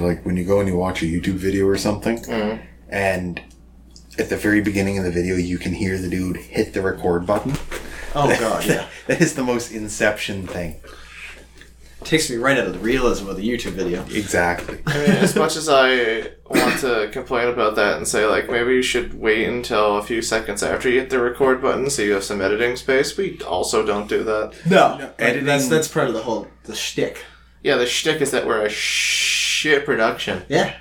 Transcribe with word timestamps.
Like 0.00 0.24
when 0.24 0.36
you 0.36 0.44
go 0.44 0.60
and 0.60 0.68
you 0.68 0.76
watch 0.76 1.02
a 1.02 1.06
YouTube 1.06 1.34
video 1.34 1.66
or 1.66 1.76
something, 1.76 2.18
Mm. 2.20 2.60
and 2.88 3.40
at 4.18 4.28
the 4.28 4.36
very 4.36 4.60
beginning 4.60 4.98
of 4.98 5.04
the 5.04 5.10
video, 5.10 5.36
you 5.36 5.58
can 5.58 5.72
hear 5.72 5.96
the 5.98 6.08
dude 6.08 6.36
hit 6.36 6.72
the 6.74 6.82
record 6.82 7.26
button. 7.26 7.52
Oh 8.14 8.28
god, 8.38 8.64
yeah. 8.66 8.86
that 9.06 9.20
is 9.20 9.34
the 9.34 9.44
most 9.44 9.70
Inception 9.72 10.46
thing. 10.46 10.80
Takes 12.02 12.30
me 12.30 12.36
right 12.36 12.56
out 12.56 12.66
of 12.66 12.72
the 12.72 12.78
realism 12.78 13.28
of 13.28 13.36
the 13.36 13.46
YouTube 13.46 13.72
video. 13.72 14.02
Exactly. 14.06 14.78
I 14.86 14.94
mean, 14.96 15.10
as 15.10 15.36
much 15.36 15.54
as 15.54 15.68
I 15.68 16.30
want 16.48 16.78
to 16.80 17.10
complain 17.12 17.48
about 17.48 17.76
that 17.76 17.98
and 17.98 18.08
say, 18.08 18.24
like, 18.24 18.48
maybe 18.48 18.72
you 18.74 18.80
should 18.82 19.12
wait 19.20 19.46
until 19.46 19.98
a 19.98 20.02
few 20.02 20.22
seconds 20.22 20.62
after 20.62 20.88
you 20.88 20.98
hit 21.00 21.10
the 21.10 21.20
record 21.20 21.60
button 21.60 21.90
so 21.90 22.00
you 22.00 22.12
have 22.14 22.24
some 22.24 22.40
editing 22.40 22.76
space, 22.76 23.18
we 23.18 23.38
also 23.42 23.84
don't 23.84 24.08
do 24.08 24.24
that. 24.24 24.54
No, 24.64 24.94
editing- 24.94 25.14
editing. 25.18 25.44
That's 25.46 25.68
that's 25.68 25.88
part 25.88 26.08
of 26.08 26.14
the 26.14 26.22
whole 26.22 26.48
the 26.64 26.74
shtick. 26.74 27.22
Yeah, 27.62 27.76
the 27.76 27.86
shtick 27.86 28.22
is 28.22 28.30
that 28.30 28.46
we're 28.46 28.64
a 28.64 28.70
shit 29.60 29.84
production. 29.84 30.42
Yeah, 30.48 30.74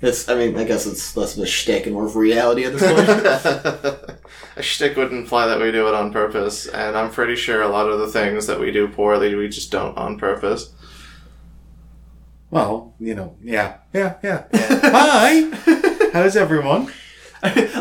it's. 0.00 0.28
I 0.28 0.34
mean, 0.34 0.56
I 0.56 0.64
guess 0.64 0.86
it's 0.86 1.16
less 1.16 1.36
of 1.36 1.42
a 1.42 1.46
shtick 1.46 1.84
and 1.84 1.94
more 1.94 2.06
of 2.06 2.16
reality 2.16 2.64
at 2.64 2.72
this 2.72 2.82
point. 2.82 4.18
a 4.56 4.62
shtick 4.62 4.96
wouldn't 4.96 5.20
imply 5.20 5.46
that 5.46 5.60
we 5.60 5.70
do 5.70 5.86
it 5.88 5.94
on 5.94 6.10
purpose, 6.10 6.66
and 6.66 6.96
I'm 6.96 7.10
pretty 7.10 7.36
sure 7.36 7.60
a 7.60 7.68
lot 7.68 7.88
of 7.88 7.98
the 7.98 8.08
things 8.08 8.46
that 8.46 8.58
we 8.58 8.72
do 8.72 8.88
poorly, 8.88 9.34
we 9.34 9.48
just 9.48 9.70
don't 9.70 9.96
on 9.98 10.18
purpose. 10.18 10.72
Well, 12.50 12.94
you 12.98 13.14
know, 13.14 13.36
yeah, 13.42 13.78
yeah, 13.92 14.14
yeah. 14.22 14.46
Hi, 14.52 16.10
how's 16.12 16.36
everyone? 16.36 16.90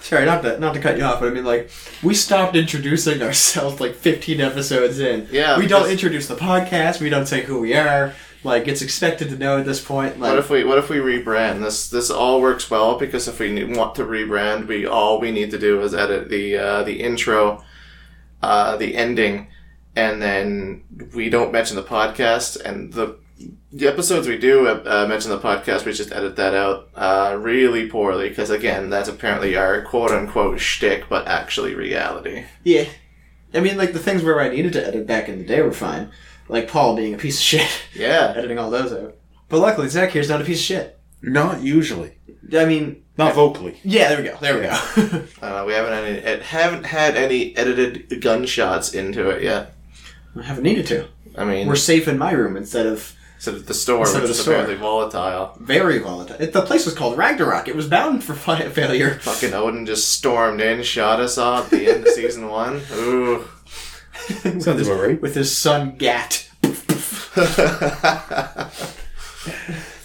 Sorry, 0.00 0.24
not 0.24 0.42
to 0.42 0.58
not 0.58 0.72
to 0.74 0.80
cut 0.80 0.96
you 0.96 1.04
off, 1.04 1.20
but 1.20 1.28
I 1.28 1.34
mean, 1.34 1.44
like, 1.44 1.70
we 2.02 2.14
stopped 2.14 2.56
introducing 2.56 3.22
ourselves 3.22 3.80
like 3.80 3.96
15 3.96 4.40
episodes 4.40 4.98
in. 4.98 5.28
Yeah, 5.30 5.58
we 5.58 5.66
don't 5.66 5.90
introduce 5.90 6.26
the 6.26 6.36
podcast. 6.36 7.00
We 7.00 7.10
don't 7.10 7.26
say 7.26 7.42
who 7.42 7.60
we 7.60 7.74
are. 7.74 8.14
Like, 8.44 8.66
it's 8.66 8.82
expected 8.82 9.28
to 9.28 9.36
know 9.38 9.58
at 9.58 9.66
this 9.66 9.82
point. 9.84 10.18
Like, 10.18 10.30
What 10.30 10.38
if 10.38 10.50
we 10.50 10.64
what 10.64 10.78
if 10.78 10.88
we 10.90 10.96
rebrand 10.96 11.60
this? 11.60 11.88
This 11.88 12.10
all 12.10 12.40
works 12.40 12.70
well 12.70 12.98
because 12.98 13.28
if 13.28 13.38
we 13.38 13.64
want 13.64 13.94
to 13.96 14.04
rebrand, 14.04 14.66
we 14.66 14.84
all 14.84 15.20
we 15.20 15.30
need 15.30 15.50
to 15.52 15.58
do 15.58 15.80
is 15.82 15.94
edit 15.94 16.28
the 16.28 16.56
uh, 16.56 16.82
the 16.82 17.00
intro, 17.00 17.62
uh, 18.42 18.76
the 18.76 18.96
ending, 18.96 19.46
and 19.94 20.20
then 20.20 20.82
we 21.14 21.30
don't 21.30 21.52
mention 21.52 21.76
the 21.76 21.82
podcast 21.84 22.60
and 22.60 22.92
the 22.92 23.16
the 23.72 23.86
episodes 23.88 24.28
we 24.28 24.38
do 24.38 24.66
uh, 24.66 25.06
mention 25.08 25.30
the 25.30 25.38
podcast. 25.38 25.84
We 25.84 25.92
just 25.92 26.12
edit 26.12 26.36
that 26.36 26.54
out 26.54 26.88
uh, 26.94 27.36
really 27.40 27.88
poorly 27.88 28.28
because 28.28 28.50
again, 28.50 28.90
that's 28.90 29.08
apparently 29.08 29.56
our 29.56 29.82
quote 29.82 30.10
unquote 30.10 30.58
shtick, 30.60 31.08
but 31.08 31.26
actually 31.28 31.74
reality. 31.74 32.44
Yeah. 32.64 32.86
I 33.54 33.60
mean, 33.60 33.76
like, 33.76 33.92
the 33.92 33.98
things 33.98 34.22
where 34.22 34.40
I 34.40 34.48
needed 34.48 34.72
to 34.74 34.86
edit 34.86 35.06
back 35.06 35.28
in 35.28 35.38
the 35.38 35.44
day 35.44 35.60
were 35.60 35.72
fine. 35.72 36.10
Like 36.52 36.68
Paul 36.68 36.94
being 36.96 37.14
a 37.14 37.18
piece 37.18 37.38
of 37.38 37.42
shit, 37.44 37.68
Yeah, 37.94 38.32
editing 38.36 38.58
all 38.58 38.70
those 38.70 38.92
out. 38.92 39.16
But 39.48 39.58
luckily, 39.60 39.88
Zach 39.88 40.10
here's 40.10 40.28
not 40.28 40.40
a 40.40 40.44
piece 40.44 40.58
of 40.60 40.64
shit. 40.64 40.98
Not 41.22 41.62
usually. 41.62 42.12
I 42.56 42.64
mean, 42.64 43.02
Not 43.16 43.34
vocally. 43.34 43.78
yeah, 43.84 44.08
there 44.08 44.18
we 44.18 44.24
go. 44.24 44.36
There 44.40 44.54
we 44.56 44.62
go. 44.62 45.24
uh, 45.46 45.64
we 45.66 45.72
haven't 45.72 45.92
any 45.92 46.18
ed- 46.18 46.42
haven't 46.42 46.84
had 46.84 47.16
any 47.16 47.56
edited 47.56 48.20
gunshots 48.20 48.92
into 48.94 49.30
it 49.30 49.42
yet. 49.42 49.74
I 50.36 50.42
haven't 50.42 50.64
needed 50.64 50.86
to. 50.88 51.08
I 51.36 51.44
mean, 51.44 51.66
We're 51.68 51.76
safe 51.76 52.08
in 52.08 52.18
my 52.18 52.32
room 52.32 52.56
instead 52.56 52.86
of 52.86 53.14
instead 53.36 53.54
of 53.54 53.66
the 53.66 53.74
store, 53.74 54.00
Instead 54.00 54.22
which 54.22 54.22
of 54.22 54.28
the 54.28 54.34
is 54.34 54.40
store. 54.42 54.54
apparently 54.54 54.76
volatile. 54.76 55.56
very 55.60 55.98
volatile. 55.98 56.36
It, 56.40 56.52
the 56.52 56.62
place 56.62 56.84
was 56.84 56.94
called 56.94 57.16
Ragnarok. 57.16 57.68
It 57.68 57.74
was 57.76 57.88
bound 57.88 58.22
for 58.22 58.34
fi- 58.34 58.68
failure. 58.68 59.14
Fucking 59.20 59.52
Odin 59.54 59.86
just 59.86 60.10
stormed 60.10 60.60
in, 60.60 60.82
shot 60.82 61.20
us 61.20 61.38
all 61.38 61.62
at 61.62 61.70
the 61.70 61.88
end 61.88 62.06
of 62.06 62.12
season 62.14 62.48
one. 62.48 62.82
Ooh. 62.92 63.44
Sounds 64.60 64.66
about 64.88 65.00
right. 65.00 65.20
With 65.20 65.34
his 65.34 65.56
son 65.56 65.96
Gat. 65.96 66.48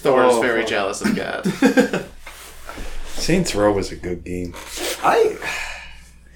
Thor 0.00 0.24
is 0.24 0.34
Oh, 0.34 0.40
very 0.42 0.62
fuck. 0.62 0.70
jealous 0.70 1.00
of 1.02 1.14
Gat. 1.14 1.46
Saints 3.14 3.54
Row 3.54 3.72
was 3.72 3.92
a 3.92 3.96
good 3.96 4.24
game. 4.24 4.54
I 5.02 5.36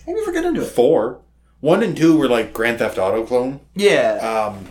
I 0.06 0.12
never 0.12 0.32
got 0.32 0.44
into 0.44 0.62
it. 0.62 0.66
Four, 0.66 1.20
one 1.60 1.82
and 1.82 1.96
two 1.96 2.16
were 2.16 2.28
like 2.28 2.52
Grand 2.52 2.78
Theft 2.78 2.98
Auto 2.98 3.24
clone. 3.24 3.60
Yeah. 3.74 4.18
Um, 4.54 4.66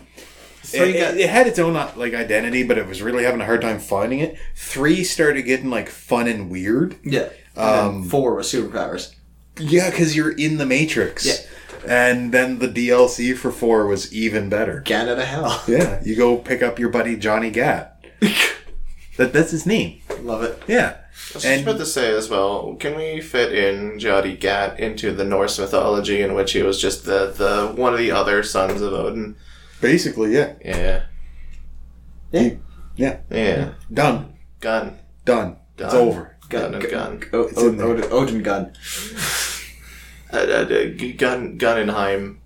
So 0.63 0.83
it, 0.83 0.93
got- 0.93 1.13
it, 1.15 1.21
it 1.21 1.29
had 1.29 1.47
its 1.47 1.57
own 1.59 1.75
uh, 1.75 1.91
like 1.95 2.13
identity, 2.13 2.63
but 2.63 2.77
it 2.77 2.85
was 2.87 3.01
really 3.01 3.23
having 3.23 3.41
a 3.41 3.45
hard 3.45 3.61
time 3.61 3.79
finding 3.79 4.19
it. 4.19 4.37
Three 4.55 5.03
started 5.03 5.43
getting 5.43 5.69
like 5.69 5.89
fun 5.89 6.27
and 6.27 6.49
weird. 6.49 6.95
yeah. 7.03 7.29
um, 7.57 7.95
and 7.95 8.03
then 8.03 8.09
four 8.09 8.35
was 8.35 8.51
superpowers. 8.51 9.13
Yeah, 9.59 9.89
because 9.89 10.15
you're 10.15 10.31
in 10.31 10.57
the 10.57 10.65
Matrix. 10.65 11.25
Yeah. 11.25 11.35
And 11.87 12.31
then 12.31 12.59
the 12.59 12.67
DLC 12.67 13.35
for 13.35 13.51
four 13.51 13.87
was 13.87 14.13
even 14.13 14.49
better. 14.49 14.81
Gat 14.81 15.07
out 15.07 15.17
of 15.19 15.25
hell. 15.25 15.63
Yeah, 15.67 15.99
you 16.03 16.15
go 16.15 16.37
pick 16.37 16.61
up 16.61 16.77
your 16.79 16.89
buddy 16.89 17.15
Johnny 17.17 17.49
Gat. 17.49 18.03
that 19.17 19.33
that's 19.33 19.51
his 19.51 19.65
name. 19.65 20.01
Love 20.21 20.43
it. 20.43 20.61
Yeah. 20.67 20.97
I 21.31 21.33
was 21.35 21.43
just 21.43 21.63
about 21.63 21.77
to 21.77 21.85
say 21.85 22.15
as 22.15 22.29
well, 22.29 22.75
can 22.75 22.95
we 22.95 23.21
fit 23.21 23.53
in 23.53 23.99
Jody 23.99 24.35
Gat 24.35 24.79
into 24.79 25.11
the 25.13 25.23
Norse 25.23 25.59
mythology 25.59 26.21
in 26.21 26.33
which 26.33 26.51
he 26.53 26.61
was 26.61 26.79
just 26.81 27.05
the, 27.05 27.31
the 27.31 27.73
one 27.81 27.93
of 27.93 27.99
the 27.99 28.11
other 28.11 28.43
sons 28.43 28.81
of 28.81 28.91
Odin? 28.93 29.35
Basically, 29.81 30.33
yeah. 30.33 30.53
Yeah. 30.63 31.03
Yeah. 32.31 32.53
Yeah. 32.95 33.17
Yeah. 33.29 33.71
Done. 33.93 34.33
Gun. 34.59 34.97
Done. 35.25 35.57
It's 35.77 35.93
over. 35.93 36.37
Gun 36.49 36.75
and 36.75 36.89
gun. 36.89 37.23
O- 37.33 37.41
It's 37.43 37.61
in 37.61 37.67
O- 37.67 37.71
there. 37.71 37.87
Odin, 37.87 38.11
Odin 38.11 38.43
gun. 38.43 38.73
Uh, 40.33 40.37
uh, 40.37 40.63
gun 41.17 41.57
Gunnenheim. 41.57 42.37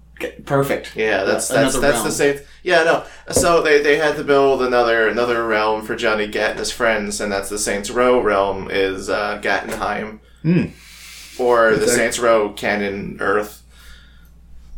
Perfect. 0.46 0.96
Yeah, 0.96 1.24
that's 1.26 1.50
that's 1.50 1.76
another 1.76 1.88
that's 1.92 2.18
the 2.18 2.24
realm. 2.26 2.38
same. 2.38 2.46
Yeah, 2.64 2.84
no. 2.84 3.04
So 3.34 3.62
they, 3.62 3.82
they 3.82 3.98
had 3.98 4.16
to 4.16 4.24
build 4.24 4.62
another 4.62 5.08
another 5.10 5.46
realm 5.46 5.86
for 5.86 5.96
Johnny 5.96 6.28
Gat 6.28 6.52
and 6.52 6.60
his 6.60 6.72
friends, 6.72 7.20
and 7.20 7.32
that's 7.32 7.50
the 7.50 7.60
Saints 7.60 7.90
Row 7.90 8.22
realm 8.22 8.70
is 8.72 9.10
uh, 9.10 9.40
Gattenheim, 9.42 10.20
Hmm. 10.42 10.64
or 11.38 11.72
the 11.74 11.80
That's 11.80 11.96
Saints 11.96 12.18
Row 12.20 12.54
canon 12.54 13.18
Earth. 13.20 13.62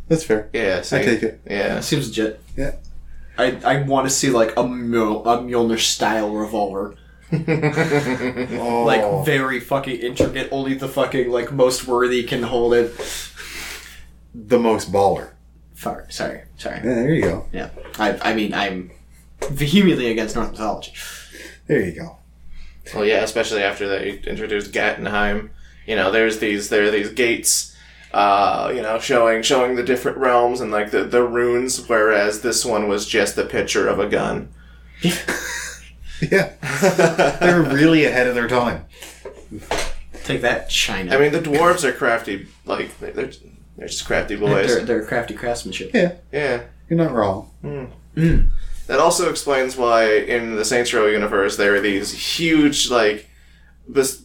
That's 0.07 0.23
fair. 0.23 0.49
Yeah, 0.53 0.81
see? 0.81 0.97
I 0.97 1.03
take 1.05 1.23
it. 1.23 1.41
Yeah, 1.47 1.81
Seems 1.81 2.07
legit. 2.07 2.41
Yeah. 2.55 2.75
I, 3.37 3.59
I 3.63 3.81
want 3.83 4.07
to 4.07 4.13
see 4.13 4.29
like 4.31 4.51
a, 4.53 4.63
Mjol- 4.63 5.21
a 5.25 5.37
Mjolnir 5.43 5.79
style 5.79 6.33
revolver. 6.33 6.95
Oh. 8.59 8.83
Like 8.85 9.25
very 9.25 9.59
fucking 9.59 9.99
intricate. 9.99 10.49
Only 10.51 10.73
the 10.75 10.87
fucking 10.87 11.29
like 11.29 11.51
most 11.51 11.87
worthy 11.87 12.23
can 12.23 12.43
hold 12.43 12.73
it. 12.73 12.93
the 14.33 14.59
most 14.59 14.91
baller. 14.91 15.31
Sorry, 15.75 16.05
sorry, 16.09 16.43
sorry. 16.57 16.77
Yeah, 16.77 16.83
there 16.83 17.13
you 17.13 17.21
go. 17.21 17.45
Yeah, 17.51 17.69
I, 17.99 18.17
I 18.31 18.33
mean 18.33 18.53
I'm 18.53 18.91
vehemently 19.49 20.09
against 20.09 20.35
Norse 20.35 20.51
mythology. 20.51 20.93
There 21.67 21.81
you 21.81 21.91
go. 21.91 22.17
well, 22.95 23.05
yeah, 23.05 23.21
especially 23.23 23.61
after 23.61 23.87
they 23.87 24.19
introduced 24.19 24.71
Gattenheim. 24.71 25.49
You 25.85 25.95
know, 25.95 26.11
there's 26.11 26.39
these 26.39 26.69
there 26.69 26.83
are 26.85 26.91
these 26.91 27.11
gates. 27.11 27.75
Uh, 28.13 28.71
you 28.73 28.81
know, 28.81 28.97
showing 28.99 29.43
showing 29.43 29.75
the 29.75 29.83
different 29.83 30.17
realms 30.17 30.61
and 30.61 30.71
like 30.71 30.91
the, 30.91 31.03
the 31.03 31.23
runes, 31.23 31.87
whereas 31.87 32.41
this 32.41 32.63
one 32.65 32.87
was 32.87 33.05
just 33.05 33.37
a 33.37 33.43
picture 33.45 33.87
of 33.87 33.99
a 33.99 34.07
gun. 34.07 34.49
Yeah. 36.21 36.53
They're 37.39 37.61
really 37.61 38.05
ahead 38.05 38.27
of 38.27 38.35
their 38.35 38.47
time. 38.47 38.85
Take 40.23 40.41
that, 40.41 40.69
China. 40.69 41.15
I 41.15 41.19
mean, 41.19 41.31
the 41.31 41.39
dwarves 41.39 41.83
are 41.83 41.93
crafty. 41.93 42.47
Like 42.65 42.99
they're 42.99 43.31
they're 43.77 43.87
just 43.87 44.05
crafty 44.05 44.35
boys. 44.35 44.67
they're, 44.67 44.85
they're 44.85 45.05
crafty 45.05 45.33
craftsmanship. 45.33 45.91
Yeah. 45.93 46.13
Yeah. 46.31 46.63
You're 46.89 46.97
not 46.97 47.13
wrong. 47.13 47.49
Hmm. 47.61 47.85
Mm. 48.15 48.49
That 48.87 48.99
also 48.99 49.29
explains 49.29 49.75
why 49.77 50.09
in 50.15 50.55
the 50.55 50.65
Saints 50.65 50.93
Row 50.93 51.05
universe 51.07 51.57
there 51.57 51.75
are 51.75 51.79
these 51.81 52.11
huge 52.37 52.89
like, 52.89 53.29
bes- 53.87 54.21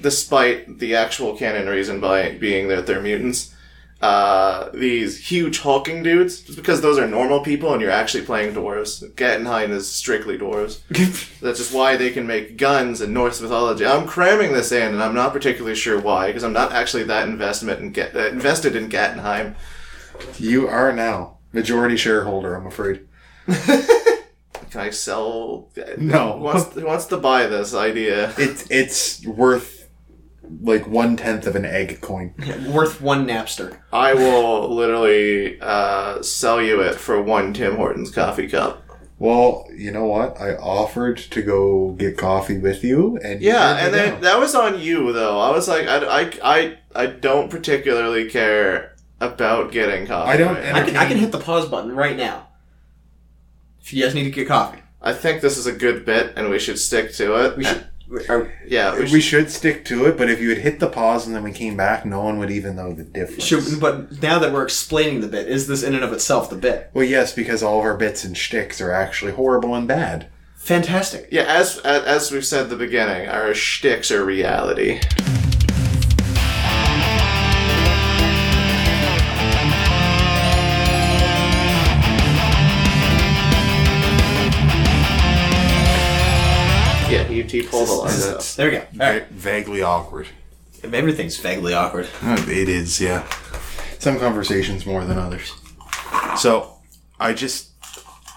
despite 0.00 0.78
the 0.78 0.94
actual 0.96 1.36
canon 1.36 1.66
reason 1.66 2.00
by 2.00 2.32
being 2.32 2.68
that 2.68 2.86
they're 2.86 3.00
mutants, 3.00 3.54
uh, 4.02 4.68
these 4.74 5.30
huge 5.30 5.60
hulking 5.60 6.02
dudes. 6.02 6.40
Just 6.40 6.58
because 6.58 6.80
those 6.80 6.98
are 6.98 7.06
normal 7.06 7.40
people 7.40 7.72
and 7.72 7.80
you're 7.80 7.90
actually 7.90 8.24
playing 8.24 8.54
dwarves. 8.54 9.08
Gattenheim 9.14 9.70
is 9.70 9.90
strictly 9.90 10.36
dwarves. 10.36 10.80
That's 11.40 11.58
just 11.58 11.72
why 11.72 11.96
they 11.96 12.10
can 12.10 12.26
make 12.26 12.56
guns 12.56 13.00
in 13.00 13.14
Norse 13.14 13.40
mythology. 13.40 13.86
I'm 13.86 14.06
cramming 14.06 14.52
this 14.52 14.72
in, 14.72 14.92
and 14.92 15.02
I'm 15.02 15.14
not 15.14 15.32
particularly 15.32 15.76
sure 15.76 16.00
why 16.00 16.26
because 16.26 16.42
I'm 16.42 16.52
not 16.52 16.72
actually 16.72 17.04
that 17.04 17.28
investment 17.28 17.80
in 17.80 17.92
get, 17.92 18.16
uh, 18.16 18.26
invested 18.26 18.74
in 18.74 18.88
Gattenheim. 18.88 19.54
You 20.36 20.66
are 20.68 20.92
now 20.92 21.38
majority 21.52 21.96
shareholder, 21.96 22.54
I'm 22.56 22.66
afraid. 22.66 23.06
Can 24.72 24.80
I 24.80 24.90
sell? 24.90 25.68
No. 25.98 26.38
Who 26.38 26.44
wants, 26.44 26.74
who 26.74 26.86
wants 26.86 27.06
to 27.06 27.18
buy 27.18 27.46
this 27.46 27.74
idea? 27.74 28.32
It's 28.38 28.66
it's 28.70 29.26
worth 29.26 29.81
like 30.60 30.86
one 30.86 31.16
tenth 31.16 31.46
of 31.46 31.56
an 31.56 31.64
egg 31.64 32.00
coin. 32.00 32.34
Worth 32.68 33.00
one 33.00 33.26
Napster. 33.26 33.78
I 33.92 34.14
will 34.14 34.74
literally 34.74 35.58
uh, 35.60 36.22
sell 36.22 36.60
you 36.60 36.80
it 36.82 36.94
for 36.96 37.22
one 37.22 37.52
Tim 37.54 37.76
Hortons 37.76 38.10
coffee 38.10 38.48
cup. 38.48 38.80
Well, 39.18 39.66
you 39.72 39.92
know 39.92 40.06
what? 40.06 40.40
I 40.40 40.56
offered 40.56 41.16
to 41.18 41.42
go 41.42 41.92
get 41.92 42.18
coffee 42.18 42.58
with 42.58 42.82
you, 42.82 43.18
and 43.22 43.40
you 43.40 43.50
Yeah, 43.52 43.76
and 43.84 43.94
then 43.94 44.20
that 44.22 44.40
was 44.40 44.54
on 44.56 44.80
you 44.80 45.12
though. 45.12 45.38
I 45.38 45.50
was 45.52 45.68
like, 45.68 45.86
I, 45.86 46.22
I, 46.22 46.30
I, 46.42 46.78
I 46.94 47.06
don't 47.06 47.48
particularly 47.48 48.28
care 48.28 48.96
about 49.20 49.70
getting 49.70 50.08
coffee. 50.08 50.30
I 50.32 50.36
don't- 50.36 50.56
right. 50.56 50.74
I 50.74 50.84
can 50.84 50.96
I 50.96 51.06
can 51.06 51.18
hit 51.18 51.30
the 51.30 51.38
pause 51.38 51.68
button 51.68 51.94
right 51.94 52.16
now. 52.16 52.48
If 53.80 53.92
you 53.92 54.02
guys 54.02 54.14
need 54.14 54.24
to 54.24 54.30
get 54.30 54.48
coffee, 54.48 54.82
I 55.00 55.12
think 55.12 55.40
this 55.40 55.56
is 55.56 55.66
a 55.66 55.72
good 55.72 56.04
bit, 56.04 56.32
and 56.36 56.50
we 56.50 56.58
should 56.58 56.78
stick 56.78 57.12
to 57.14 57.44
it. 57.46 57.56
We 57.56 57.64
should. 57.64 57.86
Are, 58.28 58.52
yeah, 58.66 58.94
we 58.94 59.00
We 59.02 59.06
should. 59.08 59.22
should 59.22 59.50
stick 59.50 59.84
to 59.86 60.04
it, 60.06 60.16
but 60.18 60.28
if 60.30 60.40
you 60.40 60.50
had 60.50 60.58
hit 60.58 60.80
the 60.80 60.88
pause 60.88 61.26
and 61.26 61.34
then 61.34 61.42
we 61.42 61.52
came 61.52 61.76
back, 61.76 62.04
no 62.04 62.20
one 62.22 62.38
would 62.38 62.50
even 62.50 62.76
know 62.76 62.92
the 62.92 63.04
difference. 63.04 63.44
should, 63.44 63.80
but 63.80 64.20
now 64.22 64.38
that 64.38 64.52
we're 64.52 64.64
explaining 64.64 65.20
the 65.22 65.28
bit, 65.28 65.48
is 65.48 65.66
this 65.66 65.82
in 65.82 65.94
and 65.94 66.04
of 66.04 66.12
itself 66.12 66.50
the 66.50 66.56
bit? 66.56 66.90
Well, 66.92 67.04
yes, 67.04 67.32
because 67.34 67.62
all 67.62 67.78
of 67.78 67.84
our 67.84 67.96
bits 67.96 68.24
and 68.24 68.36
shticks 68.36 68.80
are 68.80 68.92
actually 68.92 69.32
horrible 69.32 69.74
and 69.74 69.88
bad. 69.88 70.26
Fantastic. 70.56 71.28
Yeah, 71.32 71.42
as 71.48 71.78
as, 71.78 72.04
as 72.04 72.30
we've 72.32 72.46
said 72.46 72.64
at 72.64 72.70
the 72.70 72.76
beginning, 72.76 73.28
our 73.28 73.52
shticks 73.54 74.10
are 74.12 74.24
reality. 74.24 75.00
Yeah, 87.52 87.60
he, 87.60 87.62
he 87.62 87.68
pulled 87.68 87.88
a 87.88 87.92
lot 87.92 88.06
of 88.08 88.12
stuff. 88.14 88.56
There 88.56 88.70
we 88.70 88.76
go. 88.76 89.04
All 89.04 89.10
right. 89.12 89.28
vaguely 89.28 89.82
awkward. 89.82 90.28
Everything's 90.82 91.36
vaguely 91.38 91.74
awkward. 91.74 92.08
It 92.22 92.68
is, 92.68 93.00
yeah. 93.00 93.28
Some 93.98 94.18
conversations 94.18 94.84
more 94.84 95.04
than 95.04 95.18
others. 95.18 95.52
So, 96.36 96.78
I 97.20 97.32
just 97.34 97.68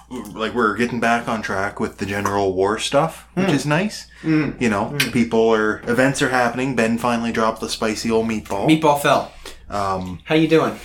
like 0.09 0.53
we're 0.53 0.75
getting 0.77 0.99
back 0.99 1.27
on 1.27 1.41
track 1.41 1.79
with 1.79 1.97
the 1.97 2.05
general 2.05 2.53
war 2.53 2.77
stuff, 2.77 3.27
which 3.33 3.49
is 3.49 3.65
nice. 3.65 4.07
You 4.23 4.69
know, 4.69 4.95
people 5.11 5.49
are 5.53 5.79
events 5.89 6.21
are 6.21 6.29
happening. 6.29 6.75
Ben 6.75 6.97
finally 6.97 7.31
dropped 7.31 7.61
the 7.61 7.69
spicy 7.69 8.11
old 8.11 8.27
meatball. 8.27 8.67
Meatball 8.67 9.01
fell. 9.01 9.31
Um, 9.69 10.19
How 10.25 10.35
you 10.35 10.47
doing? 10.47 10.79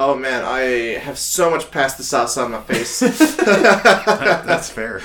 Oh 0.00 0.14
man, 0.16 0.44
I 0.44 0.98
have 0.98 1.18
so 1.18 1.50
much 1.50 1.70
pasta 1.70 2.02
sauce 2.02 2.36
on 2.36 2.50
my 2.52 2.62
face. 2.62 3.00
that's 3.44 4.70
fair. 4.70 5.02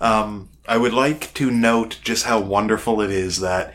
Um, 0.00 0.48
I 0.70 0.76
would 0.76 0.94
like 0.94 1.34
to 1.34 1.50
note 1.50 1.98
just 2.02 2.24
how 2.24 2.40
wonderful 2.40 3.00
it 3.00 3.10
is 3.10 3.40
that 3.40 3.74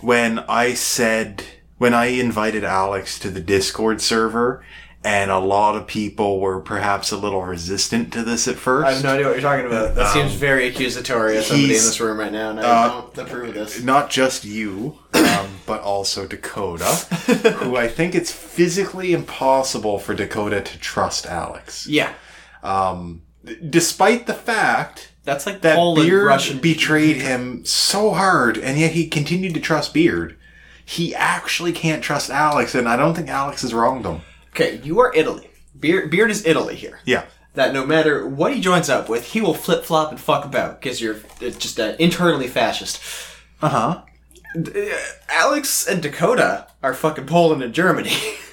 when 0.00 0.38
I 0.40 0.74
said 0.74 1.44
when 1.82 1.94
I 1.94 2.06
invited 2.06 2.62
Alex 2.62 3.18
to 3.18 3.28
the 3.28 3.40
Discord 3.40 4.00
server. 4.00 4.64
And 5.04 5.32
a 5.32 5.40
lot 5.40 5.74
of 5.74 5.88
people 5.88 6.38
were 6.38 6.60
perhaps 6.60 7.10
a 7.10 7.16
little 7.16 7.42
resistant 7.42 8.12
to 8.12 8.22
this 8.22 8.46
at 8.46 8.54
first. 8.54 8.86
I 8.86 8.92
have 8.92 9.02
no 9.02 9.14
idea 9.14 9.26
what 9.26 9.32
you're 9.32 9.40
talking 9.40 9.66
about. 9.66 9.96
That 9.96 10.12
seems 10.12 10.32
very 10.34 10.68
accusatory 10.68 11.38
of 11.38 11.44
somebody 11.44 11.64
in 11.64 11.70
this 11.70 11.98
room 11.98 12.20
right 12.20 12.30
now, 12.30 12.50
and 12.50 12.60
I 12.60 12.62
uh, 12.62 12.88
don't 13.00 13.18
approve 13.18 13.48
of 13.48 13.54
this. 13.54 13.82
not 13.82 14.10
just 14.10 14.44
you, 14.44 15.00
um, 15.14 15.48
but 15.66 15.80
also 15.80 16.24
Dakota, 16.24 16.84
who 17.64 17.74
I 17.74 17.88
think 17.88 18.14
it's 18.14 18.30
physically 18.30 19.12
impossible 19.12 19.98
for 19.98 20.14
Dakota 20.14 20.60
to 20.60 20.78
trust 20.78 21.26
Alex. 21.26 21.88
Yeah, 21.88 22.12
Um, 22.62 23.22
despite 23.70 24.28
the 24.28 24.34
fact 24.34 25.11
that's 25.24 25.46
like 25.46 25.60
that 25.62 25.76
Poland, 25.76 26.08
Beard 26.08 26.26
Russian. 26.26 26.58
betrayed 26.58 27.16
him 27.16 27.64
so 27.64 28.12
hard, 28.12 28.58
and 28.58 28.78
yet 28.78 28.92
he 28.92 29.06
continued 29.08 29.54
to 29.54 29.60
trust 29.60 29.94
Beard. 29.94 30.36
He 30.84 31.14
actually 31.14 31.72
can't 31.72 32.02
trust 32.02 32.28
Alex, 32.30 32.74
and 32.74 32.88
I 32.88 32.96
don't 32.96 33.14
think 33.14 33.28
Alex 33.28 33.62
has 33.62 33.72
wronged 33.72 34.04
him. 34.04 34.20
okay, 34.50 34.80
you 34.82 34.98
are 35.00 35.12
Italy. 35.14 35.48
Beard, 35.78 36.10
Beard 36.10 36.30
is 36.30 36.44
Italy 36.44 36.74
here. 36.74 37.00
Yeah. 37.04 37.24
That 37.54 37.72
no 37.72 37.84
matter 37.86 38.26
what 38.26 38.54
he 38.54 38.60
joins 38.60 38.88
up 38.88 39.08
with, 39.08 39.26
he 39.26 39.40
will 39.40 39.54
flip 39.54 39.84
flop 39.84 40.10
and 40.10 40.18
fuck 40.20 40.44
about 40.44 40.80
because 40.80 41.00
you're 41.00 41.16
uh, 41.16 41.50
just 41.50 41.78
uh, 41.78 41.94
internally 41.98 42.48
fascist. 42.48 43.00
Uh 43.60 43.68
huh. 43.68 44.02
Uh, 44.56 44.80
Alex 45.28 45.86
and 45.86 46.02
Dakota 46.02 46.66
are 46.82 46.94
fucking 46.94 47.26
Poland 47.26 47.62
and 47.62 47.74
Germany. 47.74 48.12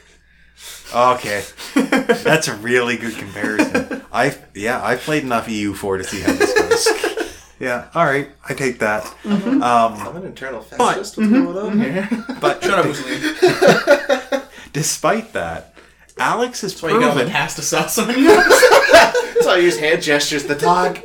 Okay, 0.93 1.43
that's 1.75 2.47
a 2.47 2.55
really 2.55 2.97
good 2.97 3.15
comparison. 3.15 4.03
I 4.11 4.35
yeah, 4.55 4.83
I 4.83 4.95
played 4.95 5.23
enough 5.23 5.47
EU4 5.47 5.99
to 5.99 6.03
see 6.03 6.21
how 6.21 6.33
this 6.33 6.53
goes. 6.53 7.43
yeah, 7.59 7.89
all 7.93 8.05
right, 8.05 8.29
I 8.47 8.53
take 8.55 8.79
that. 8.79 9.03
Mm-hmm. 9.23 9.61
Um, 9.61 9.93
I'm 9.93 10.15
an 10.15 10.25
internal 10.25 10.61
fascist. 10.61 10.79
What's 11.17 11.29
going 11.29 11.29
mm-hmm. 11.29 11.57
on 11.57 11.79
here? 11.79 12.09
but 12.41 12.63
Shut 12.63 12.79
up, 12.79 12.85
Mussolini. 12.87 14.45
despite 14.73 15.33
that, 15.33 15.75
Alex 16.17 16.61
has 16.61 16.81
Why 16.81 16.89
you 16.89 16.99
got 16.99 17.09
all 17.09 17.15
the 17.15 17.21
proven. 17.21 17.33
pasta 17.33 17.61
sauce 17.61 17.97
on 17.99 18.09
you? 18.17 18.25
That's 18.25 19.45
why 19.45 19.53
I 19.53 19.59
use 19.61 19.77
hand 19.79 20.01
gestures 20.01 20.47
to 20.47 20.55
talk. 20.55 21.03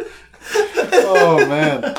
oh 0.55 1.45
man, 1.47 1.95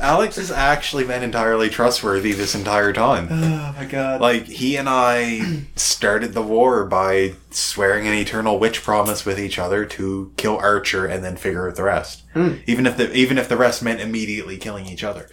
Alex 0.00 0.36
has 0.36 0.50
actually 0.50 1.04
been 1.04 1.22
entirely 1.22 1.68
trustworthy 1.68 2.32
this 2.32 2.54
entire 2.54 2.92
time. 2.92 3.28
oh 3.30 3.74
my 3.76 3.84
god. 3.84 4.20
Like 4.20 4.46
he 4.46 4.76
and 4.76 4.88
I 4.88 5.62
started 5.76 6.32
the 6.34 6.42
war 6.42 6.84
by 6.84 7.34
swearing 7.50 8.06
an 8.06 8.14
eternal 8.14 8.58
witch 8.58 8.82
promise 8.82 9.24
with 9.24 9.38
each 9.38 9.58
other 9.58 9.84
to 9.86 10.32
kill 10.36 10.56
Archer 10.58 11.06
and 11.06 11.24
then 11.24 11.36
figure 11.36 11.68
out 11.68 11.76
the 11.76 11.82
rest. 11.82 12.22
Even 12.66 12.86
if 12.86 12.96
the 12.96 13.12
even 13.14 13.38
if 13.38 13.48
the 13.48 13.56
rest 13.56 13.82
meant 13.82 14.00
immediately 14.00 14.56
killing 14.58 14.86
each 14.86 15.02
other, 15.04 15.28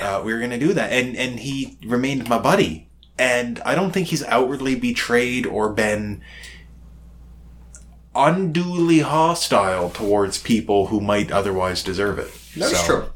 uh, 0.00 0.22
we 0.24 0.32
were 0.32 0.40
gonna 0.40 0.58
do 0.58 0.72
that. 0.72 0.92
And 0.92 1.16
and 1.16 1.40
he 1.40 1.78
remained 1.84 2.28
my 2.28 2.38
buddy. 2.38 2.88
And 3.18 3.60
I 3.66 3.74
don't 3.74 3.90
think 3.92 4.06
he's 4.08 4.24
outwardly 4.24 4.74
betrayed 4.76 5.44
or 5.46 5.68
been 5.72 6.22
unduly 8.14 9.00
hostile 9.00 9.90
towards 9.90 10.38
people 10.38 10.86
who 10.86 11.00
might 11.00 11.30
otherwise 11.30 11.82
deserve 11.82 12.18
it. 12.18 12.30
That's 12.56 12.78
So, 12.80 12.86
true. 12.86 13.10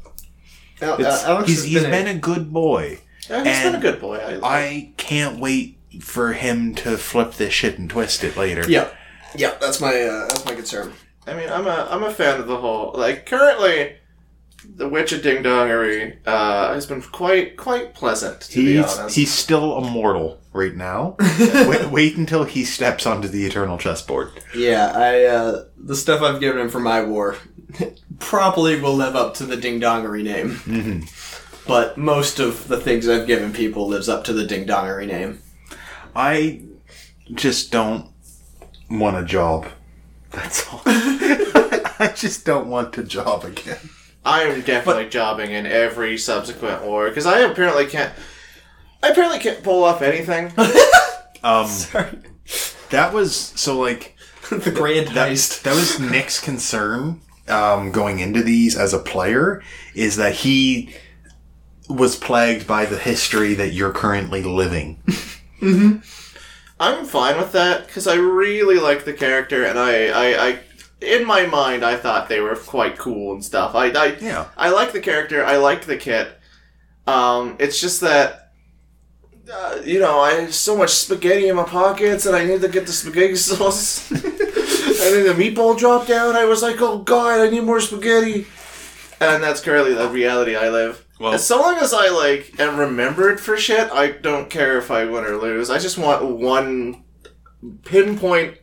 Al- 0.81 1.01
Alex 1.01 1.47
he's, 1.49 1.63
he's 1.63 1.81
been, 1.81 1.91
been 1.91 2.07
a- 2.07 2.11
a 2.11 2.19
good 2.19 2.51
boy. 2.51 2.99
Yeah, 3.29 3.43
he's 3.43 3.63
been 3.63 3.75
a 3.75 3.79
good 3.81 3.99
boy. 3.99 4.17
I, 4.17 4.39
I 4.43 4.93
can't 4.97 5.39
wait 5.39 5.77
for 6.01 6.33
him 6.33 6.75
to 6.75 6.97
flip 6.97 7.33
this 7.33 7.53
shit 7.53 7.79
and 7.79 7.89
twist 7.89 8.23
it 8.23 8.35
later. 8.37 8.63
yeah, 8.69 8.89
yeah. 9.35 9.55
That's 9.59 9.79
my 9.81 10.01
uh, 10.01 10.27
that's 10.27 10.45
my 10.45 10.53
concern. 10.53 10.93
I 11.25 11.33
mean, 11.33 11.49
I'm 11.49 11.65
a 11.65 11.87
I'm 11.89 12.03
a 12.03 12.11
fan 12.13 12.39
of 12.39 12.47
the 12.47 12.57
whole 12.57 12.91
like 12.95 13.25
currently, 13.25 13.95
the 14.75 14.87
Witch 14.87 15.11
of 15.11 15.21
Ding 15.21 15.43
Dongery 15.43 16.17
uh, 16.25 16.73
has 16.73 16.85
been 16.85 17.01
quite 17.01 17.57
quite 17.57 17.93
pleasant 17.93 18.41
to 18.41 18.57
be 18.57 18.75
He's 18.77 18.97
honest. 18.97 19.15
he's 19.15 19.33
still 19.33 19.77
immortal 19.77 20.39
right 20.53 20.75
now. 20.75 21.15
wait, 21.39 21.89
wait 21.89 22.17
until 22.17 22.43
he 22.43 22.63
steps 22.63 23.05
onto 23.05 23.27
the 23.27 23.45
eternal 23.45 23.77
chessboard. 23.77 24.31
Yeah, 24.55 24.91
I 24.95 25.23
uh, 25.23 25.65
the 25.77 25.95
stuff 25.95 26.21
I've 26.21 26.39
given 26.39 26.61
him 26.61 26.69
for 26.69 26.79
my 26.79 27.03
war 27.03 27.37
probably 28.19 28.79
will 28.79 28.95
live 28.95 29.15
up 29.15 29.33
to 29.35 29.45
the 29.45 29.57
ding 29.57 29.79
dongery 29.79 30.23
name. 30.23 30.51
Mm-hmm. 30.51 31.67
But 31.67 31.97
most 31.97 32.39
of 32.39 32.67
the 32.67 32.79
things 32.79 33.09
I've 33.09 33.27
given 33.27 33.51
people 33.51 33.87
lives 33.87 34.07
up 34.07 34.23
to 34.25 34.33
the 34.33 34.45
ding 34.45 34.65
dongery 34.67 35.07
name. 35.07 35.41
I 36.15 36.61
just 37.33 37.71
don't 37.71 38.11
want 38.89 39.17
a 39.17 39.23
job. 39.25 39.67
That's 40.31 40.67
all. 40.71 40.81
I 41.97 42.11
just 42.15 42.45
don't 42.45 42.67
want 42.67 42.97
a 42.97 43.03
job 43.03 43.45
again. 43.45 43.79
I 44.25 44.43
am 44.43 44.61
definitely 44.61 45.07
jobbing 45.07 45.51
in 45.51 45.65
every 45.65 46.17
subsequent 46.17 46.83
war 46.83 47.07
because 47.09 47.25
I 47.25 47.39
apparently 47.39 47.85
can't. 47.85 48.11
I 49.03 49.09
apparently 49.09 49.39
can't 49.39 49.63
pull 49.63 49.83
off 49.83 50.01
anything. 50.01 50.51
Um, 51.43 51.67
Sorry. 51.67 52.09
that 52.89 53.13
was 53.13 53.35
so 53.35 53.77
like 53.77 54.15
the 54.49 54.71
grand 54.71 55.09
that, 55.09 55.29
heist. 55.29 55.61
that 55.61 55.75
was 55.75 55.99
Nick's 55.99 56.41
concern 56.41 57.21
um, 57.47 57.91
going 57.91 58.17
into 58.17 58.41
these 58.41 58.75
as 58.75 58.95
a 58.95 58.99
player 58.99 59.61
is 59.93 60.15
that 60.15 60.33
he 60.33 60.95
was 61.87 62.15
plagued 62.15 62.65
by 62.65 62.85
the 62.85 62.97
history 62.97 63.53
that 63.53 63.73
you're 63.73 63.91
currently 63.91 64.41
living. 64.41 65.03
I'm 66.79 67.05
fine 67.05 67.37
with 67.37 67.51
that 67.51 67.85
because 67.85 68.07
I 68.07 68.15
really 68.15 68.79
like 68.79 69.05
the 69.05 69.13
character 69.13 69.63
and 69.65 69.77
I, 69.77 70.07
I, 70.07 70.47
I, 70.47 70.59
in 71.01 71.25
my 71.25 71.45
mind, 71.45 71.83
I 71.83 71.95
thought 71.97 72.29
they 72.29 72.39
were 72.39 72.55
quite 72.55 72.97
cool 72.97 73.33
and 73.33 73.43
stuff. 73.43 73.75
I, 73.75 73.87
I, 73.89 74.05
Yeah. 74.19 74.45
I 74.57 74.69
like 74.69 74.91
the 74.93 74.99
character. 75.01 75.43
I 75.45 75.57
like 75.57 75.85
the 75.85 75.97
kit. 75.97 76.39
Um, 77.07 77.55
it's 77.59 77.79
just 77.79 78.01
that, 78.01 78.51
uh, 79.51 79.79
you 79.83 79.99
know, 79.99 80.19
I 80.19 80.31
have 80.33 80.55
so 80.55 80.75
much 80.75 80.89
spaghetti 80.91 81.47
in 81.49 81.55
my 81.55 81.63
pockets 81.63 82.25
and 82.25 82.35
I 82.35 82.45
need 82.45 82.61
to 82.61 82.67
get 82.67 82.87
the 82.87 82.93
spaghetti 82.93 83.35
sauce. 83.49 84.09
and 84.09 84.21
then 84.23 85.25
the 85.27 85.33
meatball 85.37 85.77
dropped 85.77 86.07
down. 86.07 86.35
I 86.35 86.45
was 86.45 86.61
like, 86.63 86.77
oh 86.81 86.99
god, 86.99 87.41
I 87.41 87.49
need 87.49 87.63
more 87.63 87.79
spaghetti. 87.81 88.47
And 89.21 89.43
that's 89.43 89.61
currently 89.61 89.93
the 89.93 90.09
reality 90.09 90.55
I 90.55 90.69
live. 90.69 91.05
Well- 91.19 91.33
as 91.33 91.45
so 91.45 91.61
long 91.61 91.77
as 91.77 91.93
I 91.93 92.09
like 92.09 92.59
am 92.59 92.77
remembered 92.77 93.39
for 93.39 93.55
shit, 93.55 93.89
I 93.91 94.11
don't 94.11 94.49
care 94.49 94.77
if 94.77 94.89
I 94.91 95.05
win 95.05 95.23
or 95.25 95.37
lose. 95.37 95.69
I 95.69 95.77
just 95.77 95.97
want 95.97 96.25
one 96.25 97.03
pinpoint. 97.83 98.57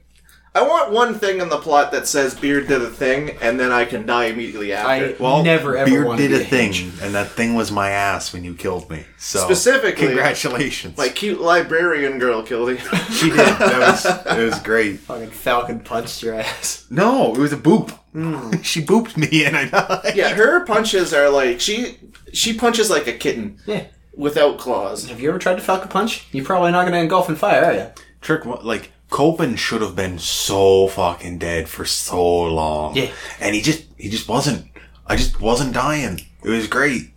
I 0.55 0.61
want 0.63 0.93
one 0.93 1.15
thing 1.15 1.41
in 1.41 1.49
the 1.49 1.57
plot 1.57 1.93
that 1.93 2.07
says 2.07 2.35
Beard 2.35 2.69
did 2.69 2.83
a 2.83 2.91
thing, 2.91 3.39
and 3.41 3.59
then 3.59 3.73
I 3.73 3.87
can 3.87 4.05
die 4.05 4.27
immediately 4.27 4.75
after. 4.75 5.25
I 5.25 5.43
never 5.43 5.79
ever 5.79 5.91
Beard 5.91 6.07
wanted 6.07 6.29
did 6.29 6.29
to 6.29 6.37
a 6.37 6.39
be 6.41 6.45
thing, 6.45 6.73
Hinge. 6.75 7.01
and 7.03 7.15
that 7.15 7.29
thing 7.31 7.55
was 7.55 7.73
my 7.73 7.89
ass 7.89 8.35
when 8.35 8.45
you 8.45 8.55
killed 8.55 8.91
me. 8.91 9.05
So 9.17 9.39
Specifically- 9.47 10.09
congratulations. 10.09 10.99
My 10.99 11.09
cute 11.09 11.41
librarian 11.41 12.19
girl 12.19 12.43
killed 12.43 12.69
him. 12.77 12.99
she 13.13 13.31
did. 13.31 13.39
That 13.39 13.79
was 14.27 14.39
it 14.39 14.43
was 14.45 14.59
great. 14.61 15.01
Fucking 15.01 15.31
Falcon 15.31 15.81
punched 15.81 16.23
your 16.23 16.35
ass. 16.35 16.87
No, 16.91 17.35
it 17.35 17.39
was 17.39 17.55
a 17.55 17.57
boop. 17.57 17.91
Hmm. 18.13 18.61
she 18.63 18.83
booped 18.85 19.17
me, 19.17 19.47
and 19.47 19.57
I 19.57 19.69
died. 19.69 20.15
yeah, 20.15 20.35
her 20.35 20.67
punches 20.67 21.15
are 21.15 21.31
like 21.31 21.61
she 21.63 21.97
she 22.35 22.53
punches 22.53 22.91
like 22.91 23.07
a 23.07 23.15
kitten 23.15 23.59
Yeah. 23.65 23.85
without 24.15 24.59
claws. 24.59 25.09
Have 25.09 25.19
you 25.19 25.31
ever 25.31 25.39
tried 25.39 25.55
to 25.57 25.63
Falcon 25.63 25.89
punch? 25.89 26.27
You're 26.31 26.45
probably 26.45 26.73
not 26.73 26.83
going 26.83 26.93
to 26.93 26.99
engulf 27.01 27.31
in 27.31 27.37
fire, 27.37 27.65
are 27.65 27.73
you? 27.73 27.87
Trick 28.21 28.45
like 28.45 28.93
Copen 29.13 29.59
should 29.59 29.83
have 29.83 29.95
been 29.95 30.19
so 30.19 30.89
fucking 30.89 31.37
dead 31.39 31.69
for 31.69 31.85
so 31.85 32.43
long. 32.45 32.97
Yeah. 32.97 33.11
And 33.39 33.55
he 33.55 33.61
just 33.61 33.85
he 33.99 34.09
just 34.09 34.27
wasn't. 34.27 34.69
I 35.07 35.17
just 35.17 35.39
wasn't 35.41 35.75
dying. 35.75 36.21
It 36.43 36.49
was 36.49 36.67
great. 36.67 37.11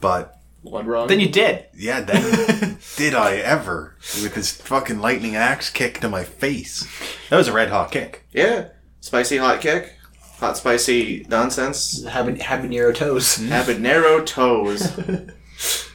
But 0.00 0.36
What 0.62 0.84
wrong? 0.86 1.08
Then 1.08 1.18
you 1.20 1.28
did. 1.30 1.64
yeah, 1.74 2.02
then 2.02 2.78
did 2.96 3.14
I 3.14 3.36
ever 3.36 3.96
with 4.22 4.34
his 4.34 4.52
fucking 4.52 4.98
lightning 5.00 5.36
axe 5.36 5.70
kick 5.70 6.00
to 6.00 6.08
my 6.10 6.22
face? 6.24 6.86
That 7.30 7.36
was 7.38 7.48
a 7.48 7.52
red 7.52 7.70
hot 7.70 7.90
kick. 7.90 8.26
yeah. 8.32 8.68
Spicy 9.00 9.38
hot 9.38 9.62
kick. 9.62 9.96
Hot 10.40 10.56
spicy 10.58 11.24
nonsense. 11.30 12.04
Haban- 12.04 12.38
habanero 12.40 12.94
toes. 12.94 13.38
Habanero 13.38 14.24
toes. 14.26 14.82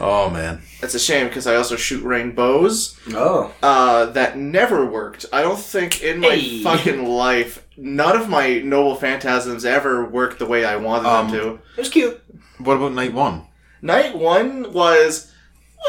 Oh 0.00 0.28
man. 0.30 0.62
That's 0.80 0.94
a 0.94 0.98
shame 0.98 1.28
because 1.28 1.46
I 1.46 1.54
also 1.54 1.76
shoot 1.76 2.02
rainbows. 2.02 2.98
Oh. 3.14 3.52
Uh, 3.62 4.06
that 4.06 4.36
never 4.36 4.84
worked. 4.84 5.24
I 5.32 5.42
don't 5.42 5.58
think 5.58 6.02
in 6.02 6.20
my 6.20 6.30
Hey. 6.36 6.62
fucking 6.62 7.06
life, 7.06 7.64
none 7.76 8.16
of 8.16 8.28
my 8.28 8.58
noble 8.58 8.96
phantasms 8.96 9.64
ever 9.64 10.04
worked 10.04 10.38
the 10.40 10.46
way 10.46 10.64
I 10.64 10.76
wanted 10.76 11.08
Um, 11.08 11.30
them 11.30 11.40
to. 11.40 11.48
It 11.76 11.78
was 11.78 11.88
cute. 11.88 12.20
What 12.58 12.76
about 12.76 12.92
night 12.92 13.12
one? 13.12 13.46
Night 13.82 14.16
one 14.16 14.72
was 14.72 15.30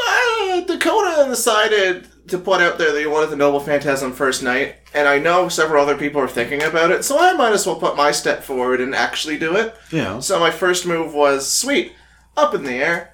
uh, 0.08 0.60
Dakota 0.62 1.26
decided 1.28 2.06
to 2.28 2.38
put 2.38 2.60
out 2.60 2.76
there 2.78 2.92
that 2.92 3.00
he 3.00 3.06
wanted 3.06 3.30
the 3.30 3.36
Noble 3.36 3.60
Phantasm 3.60 4.12
first 4.12 4.42
night, 4.42 4.76
and 4.94 5.06
I 5.08 5.18
know 5.18 5.48
several 5.48 5.82
other 5.82 5.96
people 5.96 6.20
are 6.20 6.28
thinking 6.28 6.62
about 6.62 6.90
it, 6.90 7.04
so 7.04 7.18
I 7.18 7.32
might 7.34 7.52
as 7.52 7.66
well 7.66 7.76
put 7.76 7.96
my 7.96 8.10
step 8.10 8.42
forward 8.42 8.80
and 8.80 8.94
actually 8.94 9.38
do 9.38 9.54
it. 9.56 9.74
Yeah. 9.90 10.18
So 10.20 10.38
my 10.40 10.50
first 10.50 10.86
move 10.86 11.14
was 11.14 11.50
sweet, 11.50 11.92
up 12.36 12.54
in 12.54 12.64
the 12.64 12.74
air. 12.74 13.12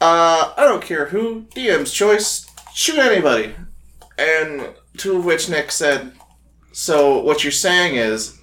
Uh, 0.00 0.52
I 0.56 0.64
don't 0.64 0.82
care 0.82 1.06
who, 1.06 1.42
DM's 1.54 1.92
choice, 1.92 2.46
shoot 2.74 2.98
anybody. 2.98 3.54
And 4.18 4.68
to 4.98 5.20
which 5.20 5.48
Nick 5.48 5.70
said, 5.70 6.12
"So 6.72 7.18
what 7.20 7.42
you're 7.44 7.50
saying 7.52 7.96
is, 7.96 8.38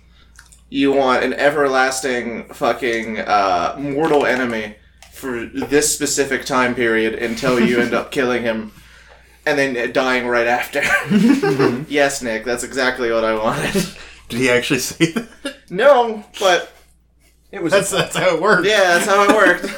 you 0.70 0.92
want 0.92 1.24
an 1.24 1.34
everlasting 1.34 2.46
fucking 2.54 3.20
uh, 3.20 3.76
mortal 3.80 4.26
enemy 4.26 4.76
for 5.14 5.46
this 5.46 5.94
specific 5.94 6.46
time 6.46 6.76
period 6.76 7.16
until 7.16 7.60
you 7.60 7.80
end 7.80 7.94
up 7.94 8.12
killing 8.18 8.44
him." 8.44 8.72
And 9.46 9.58
then 9.58 9.94
dying 9.94 10.28
right 10.28 10.46
after. 10.46 10.82
yes, 11.90 12.22
Nick, 12.22 12.44
that's 12.44 12.66
exactly 12.66 13.10
what 13.14 13.24
I 13.24 13.34
wanted. 13.34 13.74
Did 14.30 14.40
he 14.42 14.50
actually 14.50 14.80
say 14.80 15.14
that? 15.14 15.56
no, 15.70 16.26
but 16.38 16.70
It 17.54 17.64
was. 17.64 17.72
That's 17.72 17.90
that's 17.92 18.16
how 18.18 18.36
it 18.36 18.42
worked. 18.42 18.68
yeah, 18.68 18.82
that's 19.00 19.06
how 19.06 19.24
it 19.24 19.30
worked. 19.34 19.74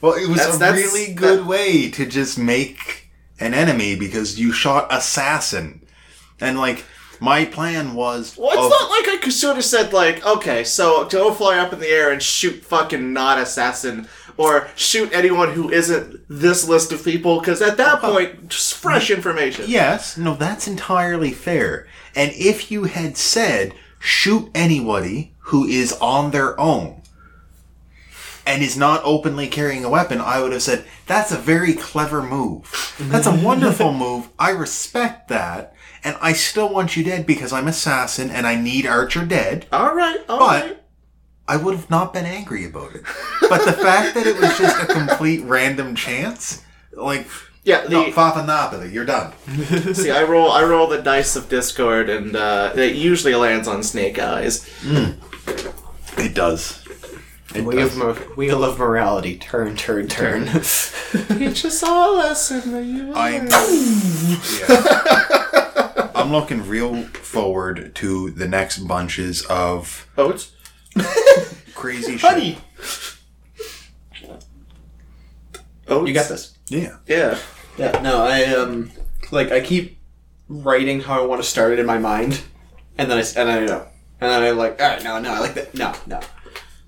Well, 0.00 0.14
it 0.14 0.28
was 0.28 0.38
That's- 0.38 0.56
a 0.56 0.58
that's- 0.58 0.82
really 0.82 1.12
good 1.12 1.40
that- 1.40 1.46
way 1.46 1.90
to 1.90 2.06
just 2.06 2.38
make 2.38 3.08
an 3.40 3.54
enemy 3.54 3.94
because 3.96 4.38
you 4.38 4.52
shot 4.52 4.86
assassin, 4.90 5.80
and 6.40 6.58
like 6.58 6.84
my 7.20 7.44
plan 7.44 7.94
was. 7.94 8.36
Well, 8.36 8.50
it's 8.50 8.64
of- 8.64 8.70
not 8.70 8.90
like 8.90 9.08
I 9.08 9.18
could 9.20 9.32
sort 9.32 9.58
of 9.58 9.64
said 9.64 9.92
like, 9.92 10.24
okay, 10.24 10.64
so 10.64 11.04
go 11.06 11.32
fly 11.32 11.58
up 11.58 11.72
in 11.72 11.80
the 11.80 11.88
air 11.88 12.10
and 12.10 12.22
shoot 12.22 12.64
fucking 12.64 13.12
not 13.12 13.38
assassin 13.38 14.08
or 14.36 14.68
shoot 14.76 15.10
anyone 15.12 15.52
who 15.52 15.68
isn't 15.68 16.20
this 16.28 16.68
list 16.68 16.92
of 16.92 17.04
people 17.04 17.40
because 17.40 17.60
at 17.60 17.76
that 17.76 17.94
uh-huh. 17.94 18.12
point, 18.12 18.48
just 18.48 18.74
fresh 18.74 19.10
information. 19.10 19.64
Yes, 19.66 20.16
no, 20.16 20.34
that's 20.34 20.68
entirely 20.68 21.32
fair. 21.32 21.88
And 22.14 22.30
if 22.34 22.70
you 22.70 22.84
had 22.84 23.16
said 23.16 23.74
shoot 23.98 24.48
anybody 24.54 25.34
who 25.40 25.64
is 25.64 25.92
on 25.94 26.30
their 26.30 26.58
own 26.60 26.97
and 28.48 28.62
is 28.62 28.76
not 28.76 29.02
openly 29.04 29.46
carrying 29.46 29.84
a 29.84 29.90
weapon, 29.90 30.20
I 30.20 30.40
would 30.40 30.52
have 30.52 30.62
said 30.62 30.84
that's 31.06 31.30
a 31.30 31.36
very 31.36 31.74
clever 31.74 32.22
move. 32.22 32.94
That's 32.98 33.26
a 33.26 33.34
wonderful 33.36 33.92
move. 33.92 34.28
I 34.38 34.50
respect 34.50 35.28
that. 35.28 35.74
And 36.02 36.16
I 36.22 36.32
still 36.32 36.72
want 36.72 36.96
you 36.96 37.04
dead 37.04 37.26
because 37.26 37.52
I'm 37.52 37.68
assassin 37.68 38.30
and 38.30 38.46
I 38.46 38.54
need 38.54 38.86
Archer 38.86 39.26
dead. 39.26 39.66
All 39.70 39.94
right, 39.94 40.18
all 40.28 40.38
But- 40.38 40.64
right. 40.64 40.74
I 41.50 41.56
would 41.56 41.74
have 41.76 41.88
not 41.88 42.12
been 42.12 42.26
angry 42.26 42.66
about 42.66 42.94
it. 42.94 43.02
But 43.48 43.64
the 43.64 43.72
fact 43.72 44.14
that 44.14 44.26
it 44.26 44.38
was 44.38 44.58
just 44.58 44.82
a 44.82 44.86
complete 44.86 45.42
random 45.44 45.94
chance, 45.94 46.62
like, 46.92 47.26
Yeah, 47.64 47.84
the, 47.84 47.88
no, 47.90 48.12
Fafa 48.12 48.44
Napoli, 48.46 48.92
you're 48.92 49.06
done. 49.06 49.32
see, 49.94 50.10
I 50.10 50.24
roll, 50.24 50.52
I 50.52 50.62
roll 50.64 50.88
the 50.88 51.00
dice 51.00 51.36
of 51.36 51.48
Discord, 51.48 52.10
and 52.10 52.36
uh, 52.36 52.72
it 52.76 52.96
usually 52.96 53.34
lands 53.34 53.66
on 53.66 53.82
Snake 53.82 54.18
Eyes. 54.18 54.68
It 56.18 56.34
does. 56.34 56.84
It 57.54 57.64
Wheel 57.64 57.78
does. 57.88 57.92
of, 57.96 57.98
mo- 57.98 58.12
wheel 58.36 58.62
of 58.62 58.78
morality. 58.78 59.36
Turn, 59.38 59.74
turn, 59.74 60.06
turn. 60.06 60.44
Teach 61.38 61.64
us 61.64 61.82
all 61.82 62.14
a 62.14 62.18
lesson 62.18 62.72
that 62.72 62.84
you 62.84 63.12
I'm, 63.14 63.46
yeah. 64.58 66.10
I'm 66.14 66.30
looking 66.30 66.66
real 66.68 67.04
forward 67.04 67.94
to 67.96 68.30
the 68.32 68.46
next 68.46 68.78
bunches 68.80 69.46
of 69.46 70.06
Oats. 70.18 70.52
crazy 71.74 72.12
shit. 72.18 72.20
Honey, 72.20 72.58
Oats. 75.88 76.06
you 76.08 76.14
got 76.14 76.28
this. 76.28 76.56
Yeah. 76.68 76.96
Yeah. 77.06 77.38
Yeah. 77.78 78.00
No, 78.02 78.22
I 78.24 78.44
um, 78.54 78.90
like 79.30 79.50
I 79.52 79.60
keep 79.60 79.98
writing 80.48 81.00
how 81.00 81.22
I 81.22 81.26
want 81.26 81.42
to 81.42 81.48
start 81.48 81.72
it 81.72 81.78
in 81.78 81.86
my 81.86 81.98
mind, 81.98 82.42
and 82.98 83.10
then 83.10 83.16
I 83.16 83.20
and 83.20 83.48
then 83.48 83.62
I 83.62 83.66
know, 83.66 83.86
and 84.20 84.30
then 84.30 84.42
I 84.42 84.50
like, 84.50 84.80
all 84.82 84.88
right, 84.88 85.02
no, 85.02 85.18
no, 85.18 85.32
I 85.32 85.38
like 85.40 85.54
that. 85.54 85.74
No, 85.74 85.94
no. 86.06 86.20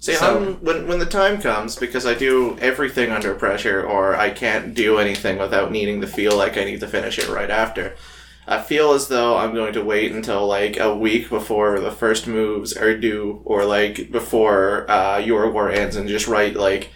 See, 0.01 0.15
So- 0.15 0.37
I'm, 0.39 0.55
when 0.65 0.89
when 0.89 0.99
the 0.99 1.07
time 1.07 1.41
comes, 1.41 1.77
because 1.77 2.07
I 2.07 2.15
do 2.15 2.57
everything 2.61 3.11
under 3.13 3.35
pressure, 3.35 3.83
or 3.83 4.17
I 4.17 4.31
can't 4.31 4.75
do 4.75 4.99
anything 4.99 5.39
without 5.39 5.71
needing 5.71 6.01
to 6.01 6.07
feel 6.07 6.37
like 6.37 6.57
I 6.57 6.65
need 6.65 6.81
to 6.81 6.89
finish 6.89 7.19
it 7.19 7.29
right 7.29 7.51
after. 7.51 7.95
I 8.49 8.61
feel 8.63 8.93
as 8.95 9.07
though 9.09 9.37
I'm 9.37 9.55
going 9.55 9.75
to 9.75 9.85
wait 9.85 10.11
until 10.13 10.47
like 10.47 10.79
a 10.79 10.97
week 10.97 11.29
before 11.29 11.79
the 11.81 11.91
first 11.93 12.27
moves 12.27 12.73
are 12.77 12.97
due, 12.97 13.43
or 13.45 13.65
like 13.67 14.11
before 14.11 14.91
uh, 14.91 15.19
your 15.19 15.51
war 15.51 15.71
ends, 15.71 15.97
and 15.97 16.09
just 16.09 16.27
write 16.27 16.57
like 16.57 16.91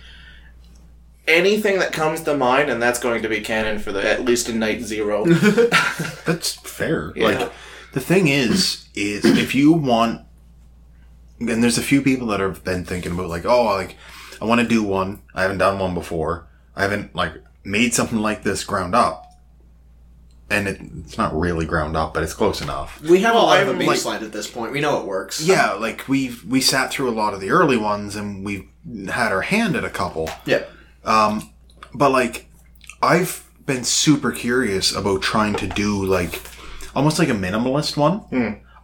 anything 1.29 1.79
that 1.79 1.93
comes 1.93 2.23
to 2.23 2.35
mind, 2.37 2.71
and 2.71 2.83
that's 2.83 2.99
going 2.99 3.23
to 3.23 3.29
be 3.29 3.41
canon 3.41 3.79
for 3.79 3.93
the 3.93 4.03
at 4.11 4.25
least 4.25 4.49
in 4.49 4.59
night 4.59 4.81
zero. 4.81 5.25
That's 6.27 6.55
fair. 6.55 7.13
Yeah. 7.15 7.27
Like 7.27 7.53
the 7.93 8.01
thing 8.01 8.29
is, 8.29 8.89
is 8.95 9.25
if 9.25 9.55
you 9.55 9.73
want, 9.73 10.23
and 11.41 11.63
there's 11.63 11.79
a 11.79 11.83
few 11.83 12.01
people 12.03 12.29
that 12.29 12.41
have 12.41 12.65
been 12.65 12.85
thinking 12.85 13.13
about 13.13 13.29
like, 13.29 13.45
oh, 13.45 13.65
like 13.65 13.97
I 14.41 14.45
want 14.45 14.61
to 14.61 14.67
do 14.67 14.83
one. 14.83 15.23
I 15.35 15.43
haven't 15.43 15.59
done 15.59 15.79
one 15.79 15.95
before. 15.95 16.47
I 16.77 16.83
haven't 16.83 17.15
like 17.15 17.33
made 17.65 17.95
something 17.95 18.19
like 18.19 18.43
this 18.43 18.65
ground 18.65 18.95
up, 18.95 19.27
and 20.51 20.69
it, 20.69 20.81
it's 21.05 21.17
not 21.19 21.39
really 21.39 21.65
ground 21.67 21.97
up, 21.97 22.13
but 22.15 22.23
it's 22.23 22.35
close 22.35 22.61
enough. 22.61 23.01
We 23.01 23.21
have 23.23 23.35
Well, 23.35 23.45
a 23.45 23.47
lot 23.47 23.63
of 23.63 23.69
a 23.69 23.71
I'm, 23.73 23.79
like- 23.79 23.99
baseline 23.99 24.23
at 24.23 24.33
this 24.33 24.51
point. 24.51 24.73
We 24.73 24.81
know 24.81 25.01
it 25.01 25.07
works. 25.07 25.41
Yeah, 25.43 25.73
like 25.73 26.09
we've 26.09 26.45
we 26.45 26.61
sat 26.61 26.91
through 26.93 27.09
a 27.11 27.17
lot 27.17 27.35
of 27.35 27.41
the 27.41 27.51
early 27.51 27.77
ones, 27.77 28.17
and 28.17 28.45
we've 28.45 28.67
had 29.09 29.33
our 29.33 29.43
hand 29.43 29.77
at 29.77 29.85
a 29.85 29.91
couple. 29.91 30.29
Yeah. 30.45 30.65
Um, 31.05 31.51
But 31.95 32.11
like, 32.11 32.47
I've 33.03 33.45
been 33.67 33.85
super 33.85 34.31
curious 34.33 34.95
about 34.95 35.23
trying 35.23 35.55
to 35.57 35.67
do 35.67 36.05
like 36.05 36.43
almost 36.95 37.19
like 37.19 37.29
a 37.29 37.33
minimalist 37.35 37.97
one 37.97 38.23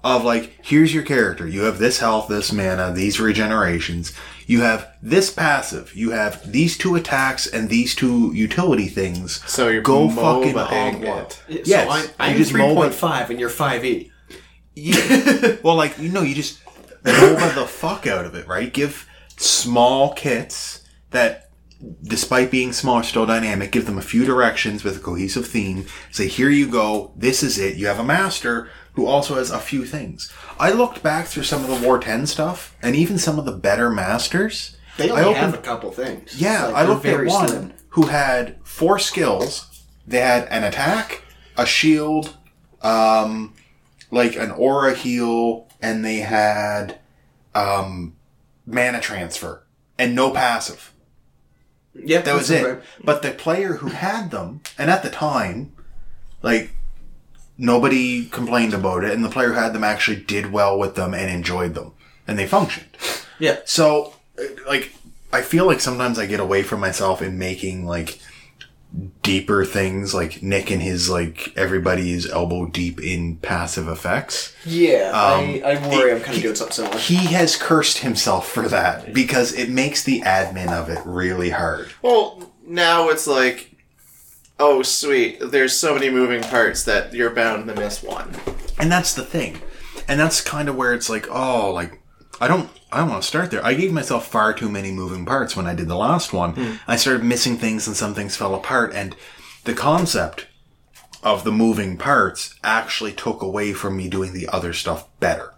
of 0.02 0.25
like, 0.25 0.59
here's 0.62 0.95
your 0.95 1.02
character. 1.02 1.47
You 1.47 1.62
have 1.62 1.78
this 1.78 1.99
health, 1.99 2.28
this 2.28 2.52
mana, 2.52 2.92
these 2.92 3.19
regenerations. 3.19 4.16
You 4.47 4.62
have 4.62 4.97
this 5.02 5.30
passive. 5.30 5.95
You 5.95 6.11
have 6.11 6.50
these 6.50 6.76
two 6.78 6.97
attacks 6.97 7.47
and 7.47 7.69
these 7.69 7.95
two 7.95 8.33
utility 8.35 8.88
things. 8.88 9.42
So 9.49 9.69
you're 9.69 9.83
go 9.83 10.09
MOBA 10.09 10.14
fucking 10.14 10.54
hog 10.54 10.95
ing 10.95 11.02
wild. 11.02 11.38
it. 11.49 11.66
So 11.66 11.71
Yes, 11.71 11.88
I'm, 11.90 12.04
you 12.04 12.11
I'm 12.19 12.37
just 12.37 12.50
three 12.50 12.62
mold 12.62 12.76
point 12.76 12.92
it. 12.92 12.97
five, 12.97 13.30
and 13.30 13.38
you're 13.38 13.49
five 13.49 13.85
eight. 13.85 14.11
Yeah. 14.75 15.57
well, 15.62 15.76
like 15.76 15.99
you 15.99 16.09
know, 16.11 16.23
you 16.23 16.35
just 16.35 16.64
MOBA 17.04 17.54
the 17.54 17.66
fuck 17.66 18.07
out 18.07 18.25
of 18.25 18.35
it, 18.35 18.47
right? 18.47 18.73
Give 18.73 19.07
small 19.37 20.12
kits 20.14 20.83
that, 21.11 21.50
despite 22.02 22.50
being 22.50 22.73
small, 22.73 22.97
are 22.97 23.02
still 23.02 23.26
dynamic. 23.26 23.71
Give 23.73 23.87
them 23.87 23.99
a 23.99 24.02
few 24.02 24.25
directions 24.25 24.85
with 24.85 24.97
a 24.97 25.00
cohesive 25.00 25.47
theme. 25.47 25.87
Say, 26.11 26.26
here 26.28 26.50
you 26.50 26.69
go. 26.71 27.12
This 27.16 27.42
is 27.42 27.59
it. 27.59 27.76
You 27.76 27.87
have 27.87 27.99
a 27.99 28.04
master 28.04 28.69
who 28.95 29.07
also 29.07 29.37
has 29.37 29.51
a 29.51 29.59
few 29.59 29.85
things. 29.85 30.33
I 30.59 30.71
looked 30.73 31.03
back 31.03 31.27
through 31.27 31.45
some 31.45 31.65
of 31.65 31.69
the 31.81 31.87
War 31.87 31.99
Ten 31.99 32.27
stuff, 32.27 32.77
and 32.83 32.95
even 32.97 33.19
some 33.19 33.39
of 33.39 33.45
the 33.45 33.53
better 33.53 33.91
masters. 33.91 34.77
They 34.97 35.09
I 35.09 35.13
only 35.13 35.23
opened- 35.25 35.37
have 35.39 35.55
a 35.55 35.59
couple 35.59 35.91
things. 35.93 36.41
Yeah, 36.41 36.67
Like, 36.67 36.75
I 36.75 36.85
looked 36.85 37.07
at 37.07 37.25
one 37.27 37.49
slim. 37.49 37.73
who 37.91 38.07
had 38.07 38.57
four 38.65 38.99
skills. 38.99 39.67
They 40.07 40.19
had 40.21 40.47
an 40.49 40.65
attack, 40.65 41.23
a 41.57 41.65
shield, 41.65 42.37
um, 42.83 43.55
like 44.11 44.37
an 44.37 44.51
aura 44.51 44.95
heal, 44.95 45.69
and 45.81 46.05
they 46.05 46.17
had 46.19 46.99
um, 47.55 48.15
mana 48.67 49.01
transfer 49.01 49.63
and 49.99 50.15
no 50.15 50.31
passive. 50.31 50.93
Yeah, 51.95 52.21
That 52.21 52.35
was 52.35 52.51
it. 52.51 52.83
But 53.03 53.23
the 53.23 53.31
player 53.33 53.75
who 53.75 53.89
had 53.89 54.31
them, 54.31 54.61
and 54.79 54.91
at 54.91 55.03
the 55.03 55.11
time, 55.11 55.73
like 56.43 56.73
nobody 57.61 58.25
complained 58.25 58.73
about 58.75 59.05
it, 59.05 59.12
and 59.12 59.23
the 59.25 59.29
player 59.29 59.49
who 59.49 59.55
had 59.61 59.73
them 59.75 59.85
actually 59.85 60.17
did 60.17 60.50
well 60.50 60.79
with 60.79 60.95
them 60.95 61.12
and 61.14 61.31
enjoyed 61.31 61.75
them, 61.75 61.93
and 62.26 62.38
they 62.38 62.47
functioned. 62.47 62.88
Yeah. 63.38 63.59
So, 63.64 64.14
like, 64.67 64.93
I 65.33 65.43
feel 65.43 65.67
like 65.67 65.81
sometimes 65.81 66.19
I 66.19 66.26
get 66.26 66.40
away 66.40 66.62
from 66.62 66.81
myself 66.81 67.23
in 67.23 67.38
making 67.38 67.87
like 67.87 68.19
deeper 69.23 69.64
things, 69.64 70.12
like 70.14 70.43
Nick 70.43 70.71
and 70.71 70.83
his 70.83 71.09
like 71.09 71.52
everybody 71.57 72.12
is 72.12 72.29
elbow 72.29 72.67
deep 72.67 73.00
in 73.00 73.37
passive 73.37 73.87
effects. 73.88 74.52
Yeah, 74.64 75.11
Um, 75.11 75.45
I, 75.45 75.62
I 75.79 75.88
worry 75.88 76.11
he- 76.11 76.17
I'm 76.17 76.21
kind 76.23 76.37
of 76.37 76.43
doing 76.43 76.55
something 76.57 76.73
similar. 76.75 76.99
He 76.99 77.26
has 77.33 77.57
cursed 77.57 77.99
himself 77.99 78.49
for 78.50 78.69
that 78.69 79.14
because 79.14 79.52
it 79.52 79.69
makes 79.71 80.02
the 80.02 80.23
admin 80.23 80.73
of 80.73 80.88
it 80.88 80.99
really 81.05 81.50
hard. 81.50 81.90
Well, 82.02 82.50
now 82.67 83.09
it's 83.11 83.26
like, 83.29 83.70
oh 84.61 84.83
sweet, 84.83 85.40
there's 85.40 85.73
so 85.73 85.95
many 85.95 86.11
moving 86.11 86.43
parts 86.43 86.85
that 86.85 87.12
you're 87.12 87.35
bound 87.35 87.67
to 87.67 87.75
miss 87.75 88.02
one. 88.02 88.33
And 88.79 88.93
that's 88.93 89.14
the 89.14 89.25
thing. 89.25 89.61
And 90.07 90.21
that's 90.21 90.40
kind 90.40 90.69
of 90.69 90.76
where 90.76 90.95
it's 90.95 91.11
like, 91.11 91.26
oh, 91.31 91.73
like 91.73 92.00
I 92.40 92.47
don't 92.47 92.71
I 92.93 92.99
don't 92.99 93.11
want 93.11 93.23
to 93.23 93.29
start 93.29 93.50
there. 93.50 93.64
I 93.64 93.75
gave 93.75 93.93
myself 93.93 94.26
far 94.26 94.52
too 94.52 94.69
many 94.69 94.93
moving 94.93 95.25
parts 95.25 95.57
when 95.57 95.67
I 95.67 95.75
did 95.75 95.88
the 95.88 95.97
last 95.97 96.33
one. 96.33 96.55
Hmm. 96.55 96.73
I 96.87 96.97
started 96.97 97.25
missing 97.25 97.57
things 97.57 97.87
and 97.87 97.97
some 97.97 98.14
things 98.14 98.37
fell 98.37 98.55
apart 98.55 98.93
and 98.95 99.17
the 99.64 99.75
concept 99.75 100.47
of 101.23 101.45
the 101.45 101.52
moving 101.52 101.97
parts 101.97 102.55
actually 102.64 103.12
took 103.12 103.43
away 103.43 103.73
from 103.73 103.97
me 103.97 104.09
doing 104.09 104.33
the 104.33 104.49
other 104.49 104.73
stuff 104.73 105.09
better. 105.21 105.55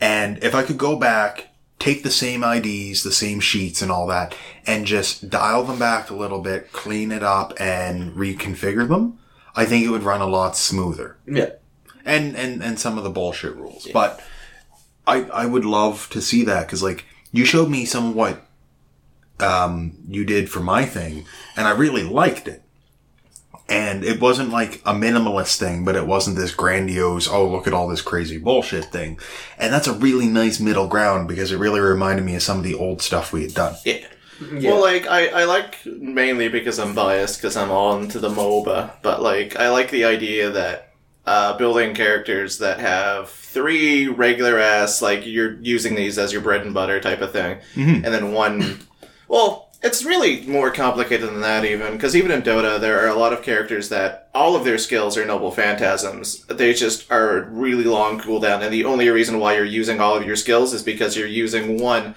And 0.00 0.42
if 0.42 0.54
I 0.54 0.62
could 0.62 0.78
go 0.78 0.96
back, 0.96 1.48
take 1.78 2.02
the 2.02 2.10
same 2.10 2.42
IDs, 2.42 3.02
the 3.02 3.12
same 3.12 3.40
sheets 3.40 3.82
and 3.82 3.90
all 3.92 4.06
that, 4.08 4.34
and 4.66 4.84
just 4.86 5.30
dial 5.30 5.62
them 5.64 5.78
back 5.78 6.10
a 6.10 6.14
little 6.14 6.40
bit, 6.40 6.72
clean 6.72 7.12
it 7.12 7.22
up 7.22 7.52
and 7.60 8.12
reconfigure 8.16 8.88
them, 8.88 9.18
I 9.54 9.64
think 9.64 9.84
it 9.84 9.90
would 9.90 10.02
run 10.02 10.20
a 10.20 10.26
lot 10.26 10.56
smoother 10.56 11.16
Yeah. 11.26 11.50
and 12.04 12.36
and 12.36 12.62
and 12.62 12.78
some 12.78 12.98
of 12.98 13.04
the 13.04 13.10
bullshit 13.10 13.54
rules. 13.56 13.86
But 13.92 14.20
I 15.06 15.22
I 15.24 15.46
would 15.46 15.64
love 15.64 16.08
to 16.10 16.20
see 16.20 16.44
that 16.44 16.66
because 16.66 16.82
like 16.82 17.04
you 17.32 17.44
showed 17.44 17.68
me 17.70 17.84
some 17.84 18.08
of 18.10 18.14
what 18.14 18.44
um 19.40 19.96
you 20.08 20.24
did 20.24 20.50
for 20.50 20.60
my 20.60 20.84
thing, 20.84 21.24
and 21.56 21.66
I 21.66 21.70
really 21.70 22.02
liked 22.02 22.48
it. 22.48 22.62
And 23.68 24.02
it 24.02 24.18
wasn't 24.18 24.50
like 24.50 24.80
a 24.86 24.94
minimalist 24.94 25.58
thing, 25.58 25.84
but 25.84 25.94
it 25.94 26.06
wasn't 26.06 26.36
this 26.36 26.54
grandiose, 26.54 27.28
oh, 27.28 27.46
look 27.48 27.66
at 27.66 27.74
all 27.74 27.86
this 27.86 28.00
crazy 28.00 28.38
bullshit 28.38 28.86
thing. 28.86 29.18
And 29.58 29.70
that's 29.72 29.86
a 29.86 29.92
really 29.92 30.26
nice 30.26 30.58
middle 30.58 30.88
ground 30.88 31.28
because 31.28 31.52
it 31.52 31.58
really 31.58 31.80
reminded 31.80 32.24
me 32.24 32.34
of 32.34 32.42
some 32.42 32.56
of 32.56 32.64
the 32.64 32.74
old 32.74 33.02
stuff 33.02 33.30
we 33.32 33.42
had 33.42 33.52
done. 33.52 33.74
Yeah. 33.84 34.06
Yeah. 34.52 34.70
Well, 34.70 34.80
like 34.80 35.06
I, 35.06 35.28
I 35.28 35.44
like 35.44 35.84
mainly 35.84 36.48
because 36.48 36.78
I'm 36.78 36.94
biased 36.94 37.40
because 37.40 37.56
I'm 37.56 37.70
on 37.70 38.08
to 38.08 38.20
the 38.20 38.30
MOBA, 38.30 38.92
but 39.02 39.20
like 39.20 39.56
I 39.56 39.68
like 39.70 39.90
the 39.90 40.04
idea 40.04 40.50
that 40.50 40.94
uh, 41.26 41.58
building 41.58 41.92
characters 41.94 42.58
that 42.58 42.78
have 42.78 43.28
three 43.30 44.06
regular 44.06 44.58
ass 44.58 45.02
like 45.02 45.26
you're 45.26 45.60
using 45.60 45.94
these 45.94 46.18
as 46.18 46.32
your 46.32 46.40
bread 46.40 46.62
and 46.62 46.72
butter 46.72 47.00
type 47.00 47.20
of 47.20 47.32
thing, 47.32 47.58
and 48.04 48.04
then 48.04 48.32
one. 48.32 48.78
Well, 49.26 49.67
it's 49.82 50.04
really 50.04 50.44
more 50.46 50.70
complicated 50.70 51.28
than 51.28 51.40
that 51.40 51.64
even 51.64 51.92
because 51.92 52.16
even 52.16 52.30
in 52.30 52.42
Dota 52.42 52.80
there 52.80 53.04
are 53.04 53.08
a 53.08 53.18
lot 53.18 53.32
of 53.32 53.42
characters 53.42 53.88
that 53.90 54.28
all 54.34 54.56
of 54.56 54.64
their 54.64 54.78
skills 54.78 55.16
are 55.16 55.24
noble 55.24 55.50
phantasms. 55.50 56.44
They 56.46 56.74
just 56.74 57.10
are 57.10 57.42
really 57.50 57.84
long 57.84 58.20
cooldown, 58.20 58.62
and 58.62 58.72
the 58.72 58.84
only 58.84 59.08
reason 59.08 59.38
why 59.38 59.54
you're 59.54 59.64
using 59.64 60.00
all 60.00 60.16
of 60.16 60.26
your 60.26 60.36
skills 60.36 60.72
is 60.72 60.82
because 60.82 61.16
you're 61.16 61.26
using 61.26 61.80
one 61.80 62.14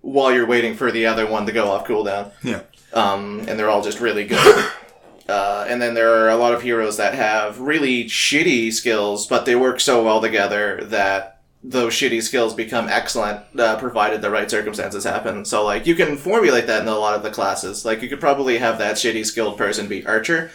while 0.00 0.32
you're 0.32 0.46
waiting 0.46 0.74
for 0.74 0.92
the 0.92 1.06
other 1.06 1.26
one 1.26 1.46
to 1.46 1.52
go 1.52 1.70
off 1.70 1.86
cooldown. 1.86 2.32
Yeah. 2.42 2.62
Um, 2.92 3.40
and 3.48 3.58
they're 3.58 3.70
all 3.70 3.82
just 3.82 4.00
really 4.00 4.26
good. 4.26 4.70
Uh, 5.26 5.64
and 5.68 5.80
then 5.80 5.94
there 5.94 6.12
are 6.12 6.28
a 6.28 6.36
lot 6.36 6.52
of 6.52 6.60
heroes 6.60 6.98
that 6.98 7.14
have 7.14 7.58
really 7.58 8.04
shitty 8.04 8.70
skills, 8.70 9.26
but 9.26 9.46
they 9.46 9.56
work 9.56 9.80
so 9.80 10.04
well 10.04 10.20
together 10.20 10.84
that 10.84 11.33
those 11.66 11.94
shitty 11.94 12.22
skills 12.22 12.52
become 12.54 12.88
excellent, 12.88 13.40
uh, 13.58 13.76
provided 13.78 14.20
the 14.20 14.30
right 14.30 14.50
circumstances 14.50 15.02
happen. 15.04 15.44
So, 15.46 15.64
like, 15.64 15.86
you 15.86 15.94
can 15.94 16.16
formulate 16.16 16.66
that 16.66 16.82
in 16.82 16.88
a 16.88 16.98
lot 16.98 17.14
of 17.14 17.22
the 17.22 17.30
classes. 17.30 17.84
Like, 17.86 18.02
you 18.02 18.08
could 18.08 18.20
probably 18.20 18.58
have 18.58 18.78
that 18.78 18.96
shitty 18.96 19.24
skilled 19.24 19.56
person 19.56 19.88
be 19.88 20.06
Archer, 20.06 20.50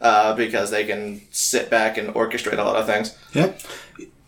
uh, 0.00 0.34
because 0.34 0.70
they 0.70 0.84
can 0.84 1.20
sit 1.30 1.70
back 1.70 1.96
and 1.96 2.08
orchestrate 2.14 2.58
a 2.58 2.62
lot 2.62 2.76
of 2.76 2.86
things. 2.86 3.16
Yep. 3.34 3.60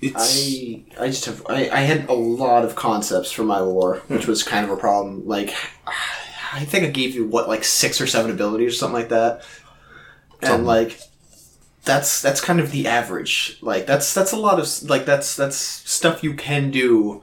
It's 0.02 0.14
I 0.16 0.82
I 0.98 1.06
just 1.08 1.26
have 1.26 1.44
I, 1.50 1.68
I 1.68 1.80
had 1.80 2.08
a 2.08 2.14
lot 2.14 2.64
of 2.64 2.74
concepts 2.74 3.30
for 3.30 3.42
my 3.42 3.60
war, 3.60 3.96
which 4.08 4.26
was 4.26 4.42
kind 4.42 4.64
of 4.64 4.70
a 4.70 4.76
problem. 4.76 5.28
Like 5.28 5.54
I 6.54 6.64
think 6.64 6.84
I 6.86 6.90
gave 6.90 7.14
you 7.14 7.26
what 7.26 7.48
like 7.48 7.64
six 7.64 8.00
or 8.00 8.06
seven 8.06 8.30
abilities 8.30 8.72
or 8.72 8.76
something 8.76 8.94
like 8.94 9.10
that, 9.10 9.44
and 10.40 10.48
Something. 10.48 10.66
like 10.66 10.98
that's 11.84 12.20
that's 12.20 12.40
kind 12.40 12.60
of 12.60 12.70
the 12.70 12.86
average. 12.86 13.58
Like 13.60 13.86
that's 13.86 14.12
that's 14.12 14.32
a 14.32 14.36
lot 14.36 14.60
of 14.60 14.88
like 14.88 15.06
that's 15.06 15.36
that's 15.36 15.56
stuff 15.56 16.22
you 16.22 16.34
can 16.34 16.70
do, 16.70 17.22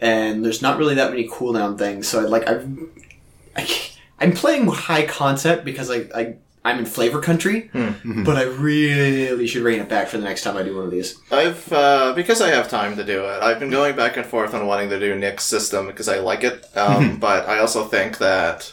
and 0.00 0.44
there's 0.44 0.62
not 0.62 0.78
really 0.78 0.94
that 0.94 1.10
many 1.10 1.28
cooldown 1.28 1.78
things. 1.78 2.06
So 2.08 2.20
I 2.20 2.24
like 2.24 2.48
I, 2.48 2.64
I 3.56 3.68
I'm 4.20 4.32
playing 4.32 4.66
high 4.66 5.06
concept 5.06 5.64
because 5.64 5.90
I 5.90 6.08
I. 6.14 6.36
I'm 6.64 6.80
in 6.80 6.84
flavor 6.84 7.20
country, 7.20 7.70
but 8.02 8.36
I 8.36 8.42
really 8.42 9.46
should 9.46 9.62
rein 9.62 9.78
it 9.78 9.88
back 9.88 10.08
for 10.08 10.18
the 10.18 10.24
next 10.24 10.42
time 10.42 10.56
I 10.56 10.64
do 10.64 10.74
one 10.74 10.84
of 10.84 10.90
these. 10.90 11.16
I've 11.30 11.72
uh, 11.72 12.12
because 12.12 12.40
I 12.40 12.48
have 12.48 12.68
time 12.68 12.96
to 12.96 13.04
do 13.04 13.24
it. 13.24 13.40
I've 13.40 13.60
been 13.60 13.70
going 13.70 13.94
back 13.94 14.16
and 14.16 14.26
forth 14.26 14.52
on 14.52 14.66
wanting 14.66 14.90
to 14.90 14.98
do 14.98 15.14
Nick's 15.14 15.44
system 15.44 15.86
because 15.86 16.08
I 16.08 16.18
like 16.18 16.42
it. 16.42 16.66
Um, 16.76 17.18
but 17.20 17.48
I 17.48 17.60
also 17.60 17.84
think 17.84 18.18
that 18.18 18.72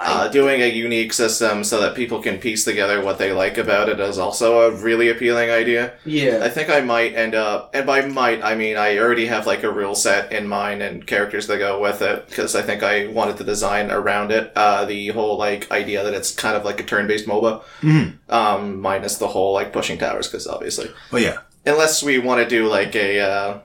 uh, 0.00 0.28
doing 0.28 0.62
a 0.62 0.66
unique 0.66 1.12
system 1.12 1.62
so 1.62 1.80
that 1.80 1.94
people 1.94 2.22
can 2.22 2.38
piece 2.38 2.64
together 2.64 3.02
what 3.02 3.18
they 3.18 3.32
like 3.32 3.58
about 3.58 3.88
it 3.88 4.00
is 4.00 4.18
also 4.18 4.62
a 4.62 4.70
really 4.70 5.10
appealing 5.10 5.50
idea. 5.50 5.92
Yeah, 6.06 6.40
I 6.42 6.48
think 6.48 6.70
I 6.70 6.80
might 6.80 7.14
end 7.14 7.34
up, 7.34 7.70
and 7.74 7.86
by 7.86 8.06
might 8.06 8.42
I 8.42 8.54
mean 8.54 8.78
I 8.78 8.96
already 8.96 9.26
have 9.26 9.46
like 9.46 9.62
a 9.62 9.70
rule 9.70 9.94
set 9.94 10.32
in 10.32 10.48
mind 10.48 10.80
and 10.82 11.06
characters 11.06 11.46
that 11.48 11.58
go 11.58 11.80
with 11.80 12.00
it 12.00 12.28
because 12.28 12.54
I 12.54 12.62
think 12.62 12.82
I 12.82 13.08
wanted 13.08 13.36
to 13.38 13.44
design 13.44 13.90
around 13.90 14.32
it. 14.32 14.52
Uh, 14.56 14.86
the 14.86 15.08
whole 15.08 15.36
like 15.36 15.70
idea 15.70 16.02
that 16.02 16.14
it's 16.14 16.34
kind 16.34 16.56
of 16.56 16.64
like 16.64 16.80
a 16.80 16.84
turn-based 16.84 17.26
MOBA, 17.26 17.62
um, 18.30 18.80
minus 18.80 19.18
the 19.18 19.28
whole 19.28 19.52
like 19.52 19.72
pushing 19.72 19.98
towers 19.98 20.28
because 20.28 20.46
obviously 20.46 20.90
oh 21.12 21.18
yeah. 21.18 21.38
unless 21.66 22.02
we 22.02 22.18
want 22.18 22.42
to 22.42 22.48
do 22.48 22.68
like 22.68 22.96
a 22.96 23.20
uh, 23.20 23.58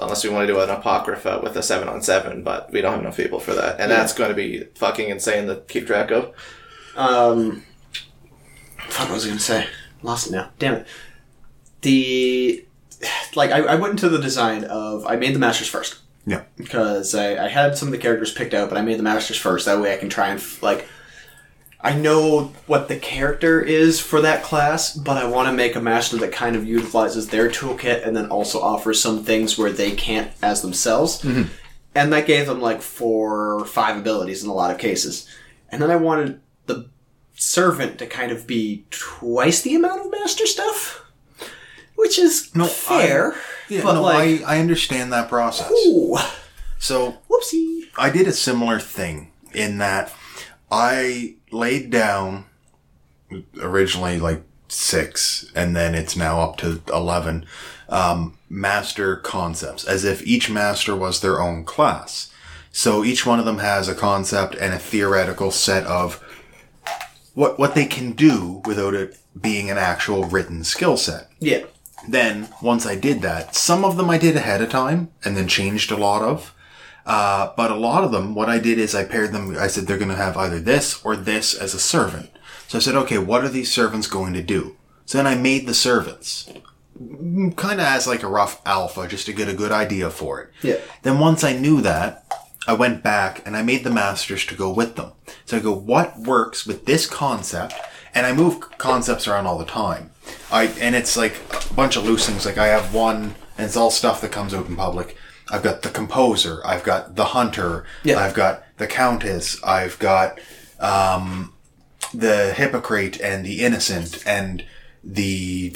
unless 0.00 0.24
we 0.24 0.30
want 0.30 0.46
to 0.46 0.52
do 0.52 0.60
an 0.60 0.70
apocrypha 0.70 1.40
with 1.42 1.56
a 1.56 1.62
seven 1.62 1.88
on 1.88 2.00
seven 2.02 2.42
but 2.42 2.70
we 2.72 2.80
don't 2.80 2.92
have 2.92 3.00
enough 3.00 3.16
people 3.16 3.40
for 3.40 3.54
that 3.54 3.78
and 3.80 3.90
that's 3.90 4.12
going 4.12 4.28
to 4.28 4.34
be 4.34 4.64
fucking 4.74 5.08
insane 5.08 5.46
to 5.46 5.56
keep 5.68 5.86
track 5.86 6.10
of 6.10 6.32
Um, 6.96 7.64
fuck, 8.88 9.08
what 9.08 9.14
was 9.14 9.24
I 9.26 9.28
gonna 9.28 9.40
say? 9.40 9.66
Lost 10.02 10.28
it 10.28 10.32
now. 10.32 10.50
Damn 10.58 10.74
it. 10.74 10.86
The 11.82 12.64
like, 13.34 13.50
I, 13.52 13.60
I 13.60 13.74
went 13.76 13.92
into 13.92 14.08
the 14.08 14.18
design 14.18 14.64
of 14.64 15.06
I 15.06 15.16
made 15.16 15.34
the 15.34 15.38
masters 15.38 15.68
first 15.68 16.00
Yeah. 16.26 16.42
because 16.56 17.14
I, 17.14 17.44
I 17.44 17.48
had 17.48 17.76
some 17.78 17.88
of 17.88 17.92
the 17.92 17.98
characters 17.98 18.32
picked 18.32 18.54
out, 18.54 18.68
but 18.68 18.78
I 18.78 18.82
made 18.82 18.98
the 18.98 19.02
masters 19.04 19.36
first. 19.36 19.66
That 19.66 19.80
way, 19.80 19.92
I 19.94 19.96
can 19.96 20.08
try 20.08 20.28
and 20.28 20.42
like. 20.62 20.88
I 21.80 21.94
know 21.94 22.52
what 22.66 22.88
the 22.88 22.96
character 22.96 23.60
is 23.60 24.00
for 24.00 24.20
that 24.22 24.42
class, 24.42 24.94
but 24.96 25.16
I 25.16 25.26
want 25.26 25.48
to 25.48 25.52
make 25.52 25.76
a 25.76 25.80
master 25.80 26.16
that 26.18 26.32
kind 26.32 26.56
of 26.56 26.66
utilizes 26.66 27.28
their 27.28 27.48
toolkit 27.48 28.04
and 28.06 28.16
then 28.16 28.26
also 28.30 28.60
offers 28.60 29.00
some 29.00 29.22
things 29.22 29.56
where 29.56 29.70
they 29.70 29.92
can't 29.92 30.32
as 30.42 30.60
themselves. 30.60 31.22
Mm-hmm. 31.22 31.52
And 31.94 32.12
that 32.12 32.26
gave 32.26 32.46
them 32.46 32.60
like 32.60 32.82
four 32.82 33.54
or 33.60 33.64
five 33.64 33.96
abilities 33.96 34.42
in 34.42 34.50
a 34.50 34.54
lot 34.54 34.72
of 34.72 34.78
cases. 34.78 35.28
And 35.70 35.80
then 35.80 35.90
I 35.90 35.96
wanted 35.96 36.40
the 36.66 36.88
servant 37.34 37.98
to 38.00 38.06
kind 38.06 38.32
of 38.32 38.46
be 38.46 38.84
twice 38.90 39.62
the 39.62 39.76
amount 39.76 40.04
of 40.04 40.10
master 40.10 40.46
stuff, 40.46 41.04
which 41.94 42.18
is 42.18 42.52
No, 42.56 42.66
fair. 42.66 43.34
Yeah, 43.68 43.82
but 43.84 43.94
no, 43.94 44.02
like, 44.02 44.42
I, 44.42 44.56
I 44.56 44.60
understand 44.60 45.12
that 45.12 45.28
process. 45.28 45.70
ooh, 45.70 46.16
So 46.78 47.18
whoopsie. 47.30 47.82
I 47.96 48.10
did 48.10 48.26
a 48.26 48.32
similar 48.32 48.80
thing 48.80 49.30
in 49.52 49.78
that 49.78 50.12
I 50.70 51.36
laid 51.52 51.90
down 51.90 52.46
originally 53.60 54.18
like 54.18 54.42
six, 54.68 55.50
and 55.54 55.74
then 55.74 55.94
it's 55.94 56.16
now 56.16 56.40
up 56.40 56.56
to 56.58 56.82
11 56.92 57.46
um, 57.88 58.38
master 58.48 59.16
concepts, 59.16 59.84
as 59.84 60.04
if 60.04 60.26
each 60.26 60.50
master 60.50 60.94
was 60.94 61.20
their 61.20 61.40
own 61.40 61.64
class. 61.64 62.32
So 62.70 63.04
each 63.04 63.26
one 63.26 63.38
of 63.38 63.44
them 63.44 63.58
has 63.58 63.88
a 63.88 63.94
concept 63.94 64.54
and 64.54 64.74
a 64.74 64.78
theoretical 64.78 65.50
set 65.50 65.84
of 65.86 66.22
what, 67.34 67.58
what 67.58 67.74
they 67.74 67.86
can 67.86 68.12
do 68.12 68.62
without 68.66 68.94
it 68.94 69.18
being 69.40 69.70
an 69.70 69.78
actual 69.78 70.24
written 70.24 70.64
skill 70.64 70.96
set. 70.96 71.28
Yeah. 71.38 71.64
Then, 72.06 72.48
once 72.62 72.86
I 72.86 72.94
did 72.94 73.22
that, 73.22 73.54
some 73.54 73.84
of 73.84 73.96
them 73.96 74.08
I 74.08 74.18
did 74.18 74.36
ahead 74.36 74.62
of 74.62 74.70
time 74.70 75.10
and 75.24 75.36
then 75.36 75.48
changed 75.48 75.90
a 75.90 75.96
lot 75.96 76.22
of. 76.22 76.54
Uh, 77.08 77.54
but 77.56 77.70
a 77.70 77.74
lot 77.74 78.04
of 78.04 78.12
them, 78.12 78.34
what 78.34 78.50
I 78.50 78.58
did 78.58 78.78
is 78.78 78.94
I 78.94 79.04
paired 79.04 79.32
them. 79.32 79.56
I 79.58 79.66
said 79.66 79.86
they're 79.86 79.96
going 79.96 80.10
to 80.10 80.14
have 80.14 80.36
either 80.36 80.60
this 80.60 81.02
or 81.04 81.16
this 81.16 81.54
as 81.54 81.72
a 81.72 81.80
servant. 81.80 82.30
So 82.68 82.76
I 82.76 82.80
said, 82.82 82.94
okay, 82.96 83.16
what 83.16 83.42
are 83.42 83.48
these 83.48 83.72
servants 83.72 84.06
going 84.06 84.34
to 84.34 84.42
do? 84.42 84.76
So 85.06 85.16
then 85.16 85.26
I 85.26 85.34
made 85.34 85.66
the 85.66 85.72
servants 85.72 86.52
kind 87.56 87.80
of 87.80 87.86
as 87.86 88.06
like 88.06 88.22
a 88.22 88.28
rough 88.28 88.60
alpha 88.66 89.08
just 89.08 89.24
to 89.26 89.32
get 89.32 89.48
a 89.48 89.54
good 89.54 89.72
idea 89.72 90.10
for 90.10 90.40
it. 90.40 90.50
Yeah. 90.62 90.76
Then 91.02 91.18
once 91.18 91.42
I 91.44 91.56
knew 91.56 91.80
that, 91.80 92.26
I 92.66 92.74
went 92.74 93.02
back 93.02 93.46
and 93.46 93.56
I 93.56 93.62
made 93.62 93.84
the 93.84 93.90
masters 93.90 94.44
to 94.44 94.54
go 94.54 94.70
with 94.70 94.96
them. 94.96 95.12
So 95.46 95.56
I 95.56 95.60
go, 95.60 95.72
what 95.72 96.18
works 96.18 96.66
with 96.66 96.84
this 96.84 97.06
concept? 97.06 97.72
And 98.14 98.26
I 98.26 98.32
move 98.32 98.60
concepts 98.78 99.26
around 99.26 99.46
all 99.46 99.58
the 99.58 99.64
time. 99.64 100.10
I 100.50 100.64
and 100.80 100.94
it's 100.94 101.16
like 101.16 101.36
a 101.70 101.74
bunch 101.74 101.96
of 101.96 102.04
loose 102.04 102.26
things. 102.26 102.44
Like 102.44 102.58
I 102.58 102.66
have 102.66 102.92
one, 102.92 103.34
and 103.56 103.66
it's 103.66 103.76
all 103.76 103.90
stuff 103.90 104.20
that 104.20 104.32
comes 104.32 104.52
out 104.52 104.66
in 104.66 104.76
public. 104.76 105.16
I've 105.50 105.62
got 105.62 105.82
the 105.82 105.88
composer. 105.90 106.60
I've 106.64 106.84
got 106.84 107.16
the 107.16 107.26
hunter. 107.26 107.84
Yeah. 108.04 108.18
I've 108.18 108.34
got 108.34 108.64
the 108.76 108.86
countess. 108.86 109.62
I've 109.64 109.98
got 109.98 110.38
um, 110.78 111.54
the 112.14 112.52
hypocrite 112.54 113.20
and 113.20 113.44
the 113.44 113.60
innocent 113.64 114.22
and 114.26 114.64
the 115.02 115.74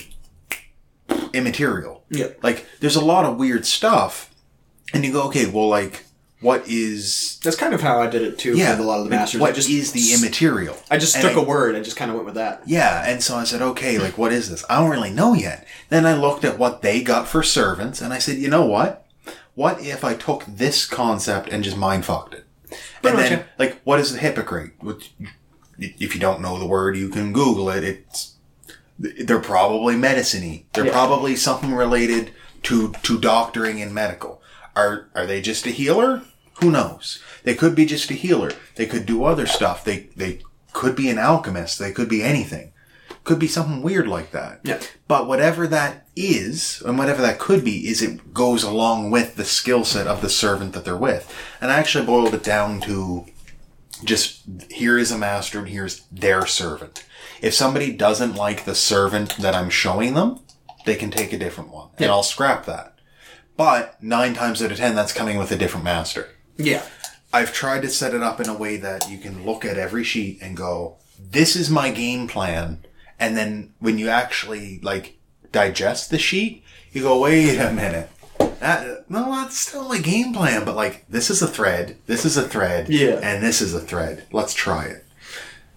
immaterial. 1.33 2.05
Yeah. 2.11 2.29
Like, 2.43 2.67
there's 2.81 2.97
a 2.97 3.05
lot 3.05 3.25
of 3.25 3.39
weird 3.39 3.67
stuff, 3.67 4.35
and 4.93 5.05
you 5.05 5.13
go, 5.13 5.25
okay, 5.29 5.47
well, 5.47 5.69
like, 5.69 6.05
what 6.41 6.67
is 6.67 7.39
That's 7.45 7.57
kind 7.57 7.73
of 7.73 7.81
how 7.81 8.01
I 8.03 8.09
did 8.09 8.23
it 8.23 8.37
too 8.37 8.57
yeah? 8.57 8.73
with 8.73 8.81
a 8.81 8.83
lot 8.83 8.99
of 8.99 9.05
the 9.05 9.11
masters. 9.11 9.41
What 9.41 9.51
I 9.51 9.53
just 9.53 9.71
is 9.71 9.93
the 9.93 10.13
immaterial? 10.13 10.77
I 10.91 10.99
just 10.99 11.15
And 11.15 11.23
took 11.23 11.37
I- 11.37 11.41
a 11.41 11.45
word 11.45 11.77
and 11.77 11.85
just 11.85 11.97
kind 11.97 12.11
of 12.11 12.17
went 12.17 12.27
with 12.27 12.35
that. 12.35 12.63
Yeah, 12.67 13.05
and 13.07 13.23
so 13.23 13.37
I 13.37 13.45
said, 13.45 13.63
okay, 13.63 13.99
like, 13.99 14.19
what 14.19 14.33
is 14.33 14.51
this? 14.51 14.65
I 14.69 14.81
don't 14.81 14.91
really 14.91 15.13
know 15.13 15.35
yet. 15.35 15.67
Then 15.89 16.05
I 16.05 16.15
looked 16.15 16.45
at 16.45 16.59
what 16.59 16.83
they 16.83 17.03
got 17.03 17.29
for 17.29 17.43
servants, 17.45 18.01
and 18.01 18.13
I 18.13 18.19
said, 18.19 18.39
you 18.39 18.49
know 18.49 18.67
what? 18.67 19.02
What 19.55 19.81
if 19.81 20.05
I 20.05 20.15
took 20.15 20.45
this 20.47 20.87
concept 20.87 21.49
and 21.51 21.63
just 21.63 21.77
mind 21.77 22.05
fucked 22.05 22.35
it? 22.35 22.47
Pretty 23.03 23.09
and 23.09 23.19
then, 23.19 23.33
yeah. 23.33 23.45
like, 23.59 23.81
what 23.85 24.01
is 24.01 24.13
the 24.13 24.19
hypocrite? 24.19 24.73
Which, 24.81 25.13
if 25.79 26.15
you 26.15 26.21
don't 26.21 26.41
know 26.41 26.59
the 26.59 26.67
word, 26.67 26.97
you 26.97 27.09
can 27.11 27.33
Google 27.33 27.69
it. 27.71 27.85
It's 27.85 28.37
they're 28.99 29.41
probably 29.41 29.97
medicine-y. 29.97 30.65
They're 30.73 30.87
Yeah. 30.87 30.93
probably 30.93 31.37
something 31.37 31.73
related 31.75 32.33
to 32.65 32.93
to 33.03 33.19
doctoring 33.19 33.83
and 33.83 33.93
medical. 33.93 34.41
Are 34.77 35.09
are 35.15 35.27
they 35.27 35.41
just 35.41 35.67
a 35.67 35.71
healer? 35.71 36.23
Who 36.61 36.71
knows? 36.71 37.21
They 37.43 37.55
could 37.55 37.75
be 37.75 37.85
just 37.85 38.11
a 38.11 38.15
healer. 38.15 38.53
They 38.77 38.87
could 38.87 39.05
do 39.05 39.25
other 39.25 39.47
stuff. 39.47 39.85
They 39.85 40.09
they 40.17 40.41
could 40.73 40.95
be 40.97 41.11
an 41.11 41.19
alchemist. 41.19 41.79
They 41.79 41.93
could 41.93 42.09
be 42.09 42.23
anything. 42.23 42.72
Could 43.25 43.39
be 43.39 43.47
something 43.49 43.83
weird 43.83 44.09
like 44.09 44.33
that. 44.33 44.61
Yeah. 44.65 44.81
But 45.07 45.29
whatever 45.29 45.67
that 45.69 46.07
is, 46.17 46.83
and 46.85 46.99
whatever 46.99 47.23
that 47.23 47.39
could 47.39 47.65
be, 47.65 47.87
is 47.89 48.03
it 48.03 48.35
goes 48.35 48.63
along 48.65 49.11
with 49.11 49.37
the 49.37 49.45
skill 49.45 49.85
set 49.85 50.07
of 50.07 50.21
the 50.23 50.29
servant 50.29 50.73
that 50.73 50.85
they're 50.85 50.97
with. 50.97 51.33
And 51.61 51.71
I 51.71 51.79
actually 51.79 52.05
boiled 52.05 52.35
it 52.35 52.43
down 52.43 52.81
to 52.83 53.27
just 54.05 54.43
here 54.71 54.99
is 54.99 55.13
a 55.13 55.19
master 55.19 55.61
and 55.61 55.69
here's 55.69 56.01
their 56.11 56.47
servant. 56.47 57.05
If 57.41 57.55
somebody 57.55 57.93
doesn't 57.93 58.35
like 58.35 58.65
the 58.65 58.75
servant 58.75 59.37
that 59.37 59.55
I'm 59.55 59.71
showing 59.71 60.15
them, 60.15 60.41
they 60.85 60.97
can 60.97 61.11
take 61.13 61.33
a 61.33 61.39
different 61.39 61.71
one. 61.71 61.89
And 61.99 62.07
Yeah. 62.07 62.11
I'll 62.13 62.23
scrap 62.25 62.67
that. 62.67 62.97
But 63.57 64.03
nine 64.03 64.35
times 64.35 64.61
out 64.63 64.73
of 64.73 64.79
ten, 64.79 64.95
that's 64.97 65.13
coming 65.13 65.39
with 65.39 65.53
a 65.53 65.57
different 65.57 65.85
master. 65.85 66.31
Yeah. 66.57 66.83
I've 67.33 67.53
tried 67.53 67.83
to 67.83 67.89
set 67.89 68.15
it 68.15 68.23
up 68.23 68.41
in 68.41 68.49
a 68.49 68.57
way 68.57 68.77
that 68.79 69.09
you 69.09 69.19
can 69.19 69.45
look 69.47 69.65
at 69.65 69.79
every 69.79 70.05
sheet 70.05 70.39
and 70.43 70.57
go, 70.57 70.97
this 71.19 71.55
is 71.55 71.71
my 71.71 71.91
game 71.91 72.27
plan. 72.27 72.85
And 73.23 73.37
then 73.37 73.73
when 73.79 73.99
you 73.99 74.09
actually 74.09 74.81
like 74.83 75.17
digest 75.53 76.11
the 76.11 76.19
sheet, 76.19 76.65
you 76.93 77.03
go, 77.03 77.21
wait 77.21 77.57
a 77.57 77.73
minute. 77.73 78.11
That, 78.59 79.09
no, 79.09 79.31
that's 79.31 79.57
still 79.57 79.93
a 79.93 80.01
game 80.01 80.35
plan, 80.35 80.65
but 80.65 80.75
like, 80.75 81.05
this 81.09 81.31
is 81.31 81.41
a 81.41 81.47
thread, 81.47 81.97
this 82.07 82.25
is 82.25 82.37
a 82.37 82.43
thread, 82.43 82.89
Yeah. 82.89 83.21
and 83.23 83.41
this 83.41 83.61
is 83.61 83.75
a 83.75 83.81
thread. 83.81 84.25
Let's 84.33 84.55
try 84.55 84.87
it. 84.87 85.05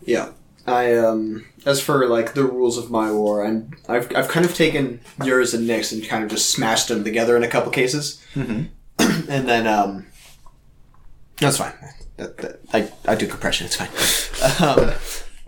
Yeah. 0.03 0.31
I 0.65 0.95
um 0.97 1.45
as 1.67 1.79
for 1.79 2.07
like 2.07 2.33
the 2.33 2.43
rules 2.43 2.79
of 2.79 2.89
my 2.89 3.11
war, 3.11 3.45
I'm 3.45 3.69
I've 3.87 4.11
I've 4.15 4.27
kind 4.27 4.43
of 4.43 4.55
taken 4.55 4.99
yours 5.23 5.53
and 5.53 5.67
Nick's 5.67 5.91
and 5.91 6.03
kind 6.03 6.23
of 6.23 6.31
just 6.31 6.49
smashed 6.49 6.87
them 6.87 7.03
together 7.03 7.37
in 7.37 7.43
a 7.43 7.47
couple 7.47 7.71
cases, 7.71 8.19
mm-hmm. 8.33 8.63
and 9.29 9.47
then 9.47 9.67
um 9.67 10.07
that's 11.37 11.57
fine. 11.57 11.73
That, 12.17 12.37
that, 12.37 12.59
I 12.73 12.91
I 13.07 13.13
do 13.13 13.27
compression. 13.27 13.67
It's 13.67 13.75
fine. 13.75 14.67
um, 14.67 14.91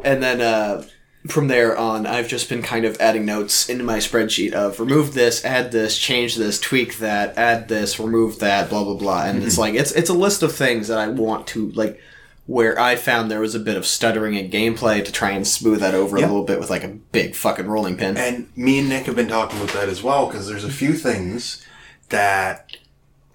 and 0.03 0.21
then 0.21 0.39
uh, 0.41 0.83
from 1.27 1.47
there 1.47 1.77
on, 1.77 2.05
I've 2.05 2.27
just 2.27 2.49
been 2.49 2.61
kind 2.61 2.85
of 2.85 2.97
adding 2.99 3.25
notes 3.25 3.69
into 3.69 3.83
my 3.83 3.97
spreadsheet 3.97 4.53
of 4.53 4.79
remove 4.79 5.13
this, 5.13 5.43
add 5.45 5.71
this, 5.71 5.97
change 5.97 6.35
this, 6.35 6.59
tweak 6.59 6.97
that, 6.97 7.37
add 7.37 7.67
this, 7.67 7.99
remove 7.99 8.39
that, 8.39 8.69
blah 8.69 8.83
blah 8.83 8.95
blah. 8.95 9.23
And 9.25 9.43
it's 9.43 9.57
like 9.57 9.73
it's 9.75 9.91
it's 9.91 10.09
a 10.09 10.13
list 10.13 10.43
of 10.43 10.53
things 10.53 10.87
that 10.87 10.97
I 10.97 11.07
want 11.07 11.47
to 11.47 11.69
like 11.71 11.99
where 12.45 12.79
I 12.79 12.95
found 12.95 13.29
there 13.29 13.41
was 13.41 13.55
a 13.55 13.59
bit 13.59 13.75
of 13.75 13.85
stuttering 13.85 14.33
in 14.35 14.49
gameplay 14.49 15.03
to 15.03 15.11
try 15.11 15.31
and 15.31 15.45
smooth 15.45 15.81
that 15.81 15.93
over 15.93 16.17
Yeah. 16.17 16.25
a 16.25 16.27
little 16.27 16.45
bit 16.45 16.59
with 16.59 16.69
like 16.69 16.83
a 16.85 16.87
big 17.11 17.35
fucking 17.35 17.67
rolling 17.67 17.97
pin. 17.97 18.15
And 18.15 18.49
me 18.55 18.79
and 18.79 18.87
Nick 18.87 19.05
have 19.07 19.17
been 19.17 19.27
talking 19.27 19.59
about 19.59 19.73
that 19.73 19.89
as 19.89 20.01
well 20.01 20.27
because 20.27 20.47
there's 20.47 20.63
a 20.63 20.71
few 20.71 20.93
things 20.93 21.65
that, 22.07 22.77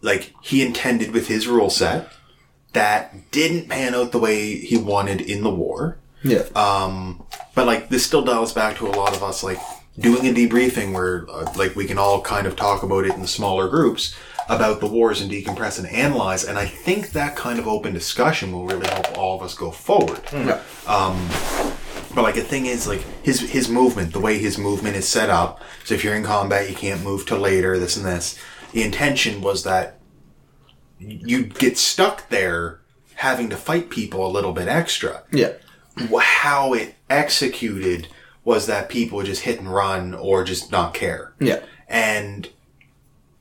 like, 0.00 0.32
he 0.40 0.64
intended 0.64 1.12
with 1.12 1.28
his 1.28 1.46
rule 1.46 1.68
set 1.68 2.10
that 2.72 3.30
didn't 3.30 3.68
pan 3.68 3.94
out 3.94 4.12
the 4.12 4.18
way 4.18 4.56
he 4.56 4.78
wanted 4.78 5.20
in 5.20 5.42
the 5.42 5.50
war. 5.54 5.98
yeah. 6.22 6.44
Um, 6.56 7.22
but 7.54 7.66
like 7.66 7.88
this 7.88 8.04
still 8.04 8.24
dials 8.24 8.52
back 8.52 8.76
to 8.78 8.86
a 8.86 8.90
lot 8.90 9.14
of 9.14 9.22
us 9.22 9.42
like 9.42 9.58
doing 9.98 10.26
a 10.26 10.32
debriefing 10.32 10.92
where 10.92 11.26
uh, 11.30 11.52
like 11.56 11.76
we 11.76 11.84
can 11.86 11.98
all 11.98 12.20
kind 12.22 12.46
of 12.46 12.56
talk 12.56 12.82
about 12.82 13.04
it 13.04 13.14
in 13.14 13.26
smaller 13.26 13.68
groups 13.68 14.14
about 14.48 14.80
the 14.80 14.86
wars 14.86 15.20
and 15.20 15.30
decompress 15.30 15.78
and 15.78 15.86
analyze. 15.88 16.44
And 16.44 16.58
I 16.58 16.66
think 16.66 17.10
that 17.10 17.36
kind 17.36 17.58
of 17.58 17.68
open 17.68 17.92
discussion 17.94 18.52
will 18.52 18.66
really 18.66 18.88
help 18.88 19.16
all 19.16 19.36
of 19.36 19.42
us 19.42 19.54
go 19.54 19.70
forward. 19.70 20.20
yeah. 20.32 20.60
But 22.14 22.22
like 22.24 22.34
the 22.34 22.42
thing 22.42 22.66
is, 22.66 22.86
like 22.86 23.00
his 23.22 23.40
his 23.40 23.68
movement, 23.70 24.12
the 24.12 24.20
way 24.20 24.38
his 24.38 24.58
movement 24.58 24.96
is 24.96 25.08
set 25.08 25.30
up. 25.30 25.60
So 25.84 25.94
if 25.94 26.04
you're 26.04 26.14
in 26.14 26.24
combat, 26.24 26.68
you 26.68 26.76
can't 26.76 27.02
move 27.02 27.24
to 27.26 27.38
later. 27.38 27.78
This 27.78 27.96
and 27.96 28.04
this. 28.04 28.38
The 28.72 28.82
intention 28.82 29.40
was 29.40 29.62
that 29.64 29.98
you'd 30.98 31.58
get 31.58 31.78
stuck 31.78 32.28
there, 32.28 32.80
having 33.14 33.48
to 33.50 33.56
fight 33.56 33.88
people 33.88 34.26
a 34.26 34.30
little 34.30 34.52
bit 34.52 34.68
extra. 34.68 35.22
Yeah. 35.32 35.52
How 36.20 36.74
it 36.74 36.94
executed 37.16 38.08
was 38.44 38.66
that 38.66 38.88
people 38.88 39.22
just 39.22 39.42
hit 39.42 39.58
and 39.60 39.72
run 39.72 40.14
or 40.14 40.44
just 40.44 40.72
not 40.72 40.94
care. 40.94 41.32
Yeah. 41.40 41.60
And 41.88 42.48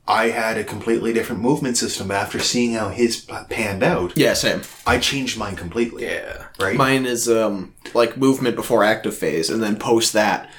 I 0.06 0.28
had 0.28 0.58
a 0.58 0.64
completely 0.64 1.12
different 1.12 1.42
movement 1.42 1.76
system 1.76 2.10
after 2.10 2.38
seeing 2.38 2.74
how 2.74 2.88
his 2.90 3.20
p- 3.20 3.34
panned 3.50 3.82
out. 3.82 4.16
Yeah, 4.16 4.34
same. 4.34 4.62
I 4.86 4.98
changed 4.98 5.38
mine 5.38 5.56
completely. 5.56 6.04
Yeah. 6.04 6.46
Right. 6.60 6.76
Mine 6.76 7.06
is 7.06 7.28
um 7.28 7.74
like 7.94 8.16
movement 8.16 8.56
before 8.56 8.84
active 8.84 9.16
phase, 9.16 9.48
and 9.50 9.62
then 9.62 9.76
post 9.76 10.12
that, 10.12 10.50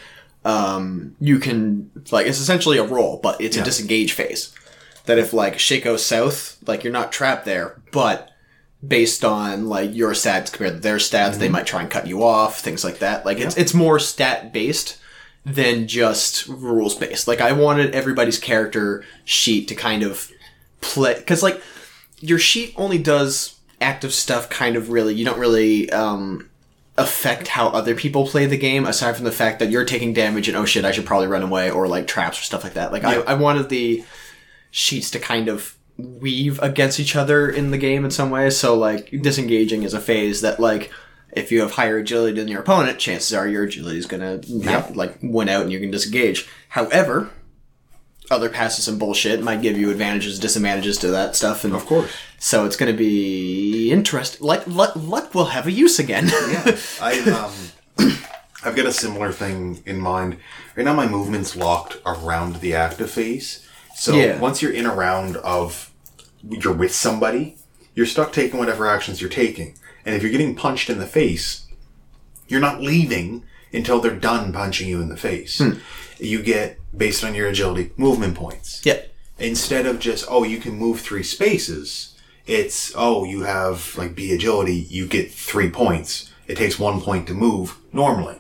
um 0.46 1.16
you 1.20 1.40
can 1.40 1.92
like 2.12 2.26
it's 2.28 2.40
essentially 2.40 2.78
a 2.78 2.84
roll, 2.86 3.20
but 3.22 3.40
it's 3.40 3.58
a 3.58 3.64
disengage 3.64 4.14
phase. 4.14 4.54
That 5.06 5.18
if 5.20 5.34
like 5.34 5.60
shit 5.60 5.84
goes 5.84 6.06
south, 6.06 6.58
like 6.66 6.84
you're 6.84 6.94
not 6.94 7.12
trapped 7.12 7.46
there, 7.46 7.82
but 7.92 8.30
based 8.86 9.24
on 9.24 9.70
like 9.70 9.96
your 9.96 10.12
stats 10.12 10.52
compared 10.52 10.76
to 10.76 10.80
their 10.80 10.98
stats, 10.98 11.38
they 11.38 11.50
might 11.50 11.66
try 11.68 11.82
and 11.82 11.90
cut 11.90 12.08
you 12.08 12.24
off, 12.24 12.60
things 12.60 12.84
like 12.84 13.00
that. 13.00 13.26
Like 13.26 13.40
it's 13.40 13.58
it's 13.58 13.74
more 13.74 14.00
stat 14.00 14.52
based 14.52 14.98
than 15.46 15.88
just 15.88 16.48
rules 16.48 16.96
based. 16.96 17.28
Like 17.28 17.42
I 17.42 17.52
wanted 17.52 17.96
everybody's 17.96 18.40
character 18.40 19.04
sheet 19.26 19.68
to 19.70 19.76
kind 19.76 20.04
of 20.04 20.32
play 20.82 21.16
because 21.16 21.42
like 21.42 21.62
your 22.20 22.40
sheet 22.40 22.74
only 22.78 22.98
does 22.98 23.60
active 23.82 24.14
stuff 24.14 24.50
kind 24.50 24.76
of 24.76 24.90
really 24.90 25.14
you 25.14 25.26
don't 25.26 25.40
really 25.40 25.92
um 25.92 26.50
affect 26.98 27.50
how 27.50 27.68
other 27.70 27.96
people 27.96 28.26
play 28.26 28.46
the 28.46 28.58
game 28.58 28.86
aside 28.86 29.16
from 29.16 29.26
the 29.26 29.32
fact 29.32 29.60
that 29.60 29.70
you're 29.70 29.84
taking 29.84 30.14
damage 30.14 30.48
and 30.48 30.56
oh 30.56 30.64
shit 30.64 30.86
i 30.86 30.92
should 30.92 31.06
probably 31.06 31.28
run 31.28 31.42
away 31.42 31.70
or 31.70 31.88
like 31.88 32.08
traps 32.08 32.40
or 32.40 32.44
stuff 32.44 32.64
like 32.64 32.76
that 32.76 32.92
like 32.92 33.04
I, 33.04 33.16
I 33.22 33.34
wanted 33.34 33.70
the 33.70 34.06
sheets 34.72 35.10
to 35.12 35.20
kind 35.20 35.50
of 35.50 35.76
weave 35.98 36.60
against 36.62 37.00
each 37.00 37.16
other 37.16 37.50
in 37.50 37.72
the 37.72 37.78
game 37.78 38.04
in 38.04 38.12
some 38.12 38.30
way 38.32 38.50
so 38.50 38.76
like 38.76 39.10
disengaging 39.22 39.84
is 39.84 39.94
a 39.94 40.00
phase 40.02 40.42
that 40.42 40.60
like 40.60 40.92
if 41.34 41.52
you 41.52 41.62
have 41.62 41.72
higher 41.72 41.98
agility 41.98 42.40
than 42.40 42.48
your 42.48 42.62
opponent 42.62 42.98
chances 43.00 43.34
are 43.34 43.48
your 43.48 43.64
agility 43.64 43.98
is 43.98 44.06
gonna 44.06 44.42
not, 44.50 44.96
like 44.96 45.16
win 45.22 45.50
out 45.50 45.62
and 45.62 45.72
you 45.72 45.80
can 45.80 45.92
disengage 45.92 46.48
however 46.70 47.30
other 48.32 48.50
passes 48.50 48.88
and 48.88 48.98
bullshit 48.98 49.44
might 49.44 49.62
give 49.62 49.78
you 49.78 49.92
advantages 49.92 50.40
disadvantages 50.40 50.98
to 50.98 51.08
that 51.10 51.36
stuff 51.36 51.64
and 51.64 51.76
Of 51.76 51.86
course. 51.86 52.12
so 52.40 52.66
it's 52.66 52.76
to 52.78 52.98
be 52.98 53.92
interesting. 53.92 54.46
Like 54.46 54.66
luck, 54.66 54.94
luck 54.96 55.36
will 55.36 55.46
have 55.46 55.68
a 55.68 55.72
use 55.72 56.00
again. 56.00 56.28
Yeah, 56.28 56.78
I 57.02 57.20
um, 58.00 58.12
I've 58.64 58.76
got 58.76 58.86
a 58.86 58.94
similar 58.94 59.32
thing 59.32 59.84
in 59.86 60.00
mind. 60.00 60.38
Right 60.76 60.86
now, 60.86 60.94
my 60.94 61.08
movement's 61.08 61.56
locked 61.56 61.98
around 62.06 62.58
the 62.58 62.74
active 62.74 63.12
phase. 63.12 63.63
So 63.96 64.16
Yeah. 64.16 64.40
once 64.40 64.62
you're 64.62 64.72
in 64.72 64.86
a 64.86 64.94
round 64.94 65.38
of 65.38 65.92
you're 66.48 66.74
with 66.74 66.94
somebody, 66.94 67.56
you're 67.96 68.06
stuck 68.06 68.34
taking 68.34 68.60
whatever 68.60 68.88
actions 68.88 69.22
you're 69.22 69.30
taking. 69.30 69.76
And 70.06 70.16
if 70.16 70.22
you're 70.22 70.32
getting 70.32 70.56
punched 70.56 70.90
in 70.90 71.00
the 71.00 71.06
face, 71.08 71.62
you're 72.48 72.60
not 72.60 72.82
leaving 72.82 73.44
until 73.72 74.00
they're 74.02 74.16
done 74.16 74.52
punching 74.52 74.88
you 74.90 75.02
in 75.02 75.10
the 75.10 75.18
face. 75.18 75.60
Hmm. 75.60 75.74
You 76.20 76.42
get 76.44 76.80
based 76.96 77.24
on 77.24 77.34
your 77.34 77.48
agility 77.48 77.92
movement 77.98 78.36
points 78.36 78.82
yeah, 78.86 79.00
instead 79.40 79.86
of 79.88 80.00
just 80.00 80.26
oh 80.30 80.44
you 80.44 80.60
can 80.60 80.74
move 80.78 81.02
three 81.02 81.24
spaces 81.24 82.16
it's 82.46 82.92
oh 82.96 83.24
you 83.24 83.42
have 83.42 83.96
like 83.98 84.14
b 84.14 84.32
agility 84.32 84.76
you 84.76 85.08
get 85.08 85.32
three 85.32 85.70
points 85.72 86.32
it 86.48 86.56
takes 86.56 86.78
one 86.78 87.02
point 87.02 87.26
to 87.26 87.34
move 87.34 87.78
normally 87.92 88.38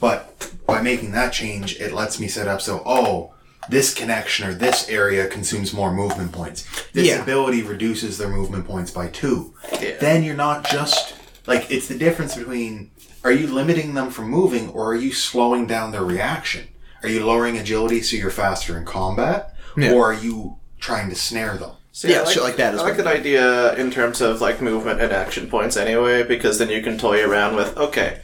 but 0.00 0.52
by 0.64 0.80
making 0.80 1.10
that 1.10 1.32
change 1.32 1.80
it 1.80 1.92
lets 1.92 2.20
me 2.20 2.28
set 2.28 2.46
up 2.46 2.60
so 2.60 2.82
oh 2.86 3.32
this 3.68 3.92
connection 3.94 4.48
or 4.48 4.54
this 4.54 4.88
area 4.88 5.26
consumes 5.26 5.72
more 5.72 5.92
movement 5.92 6.32
points 6.32 6.64
this 6.92 7.06
Yeah. 7.08 7.22
ability 7.22 7.62
reduces 7.62 8.18
their 8.18 8.28
movement 8.28 8.66
points 8.66 8.90
by 8.90 9.08
two 9.08 9.54
Yeah. 9.80 9.96
then 10.00 10.22
you're 10.22 10.36
not 10.36 10.68
just 10.68 11.14
like 11.46 11.70
it's 11.70 11.88
the 11.88 11.98
difference 11.98 12.34
between 12.36 12.90
are 13.24 13.32
you 13.32 13.46
limiting 13.46 13.94
them 13.94 14.10
from 14.10 14.28
moving 14.30 14.70
or 14.70 14.92
are 14.92 14.96
you 14.96 15.12
slowing 15.12 15.66
down 15.66 15.92
their 15.92 16.04
reaction 16.04 16.68
are 17.02 17.08
you 17.08 17.24
lowering 17.24 17.56
agility 17.58 18.00
so 18.02 18.16
you're 18.16 18.30
faster 18.30 18.76
in 18.78 18.84
combat 18.84 19.54
Yeah. 19.76 19.92
or 19.92 20.10
are 20.12 20.14
you 20.14 20.56
trying 20.80 21.08
to 21.10 21.14
snare 21.16 21.56
them 21.56 21.70
So, 21.92 22.06
Yeah, 22.06 22.24
shit 22.24 22.42
like 22.44 22.56
that 22.58 22.74
as 22.74 22.80
I 22.80 22.84
like 22.84 22.94
well. 22.96 23.04
that 23.06 23.16
idea 23.16 23.74
in 23.74 23.90
terms 23.90 24.20
of 24.20 24.40
like 24.40 24.62
movement 24.62 25.00
and 25.00 25.12
action 25.12 25.48
points 25.50 25.76
anyway, 25.76 26.22
because 26.22 26.58
then 26.58 26.68
you 26.70 26.80
can 26.80 26.96
toy 26.96 27.24
around 27.28 27.56
with 27.56 27.76
okay, 27.76 28.20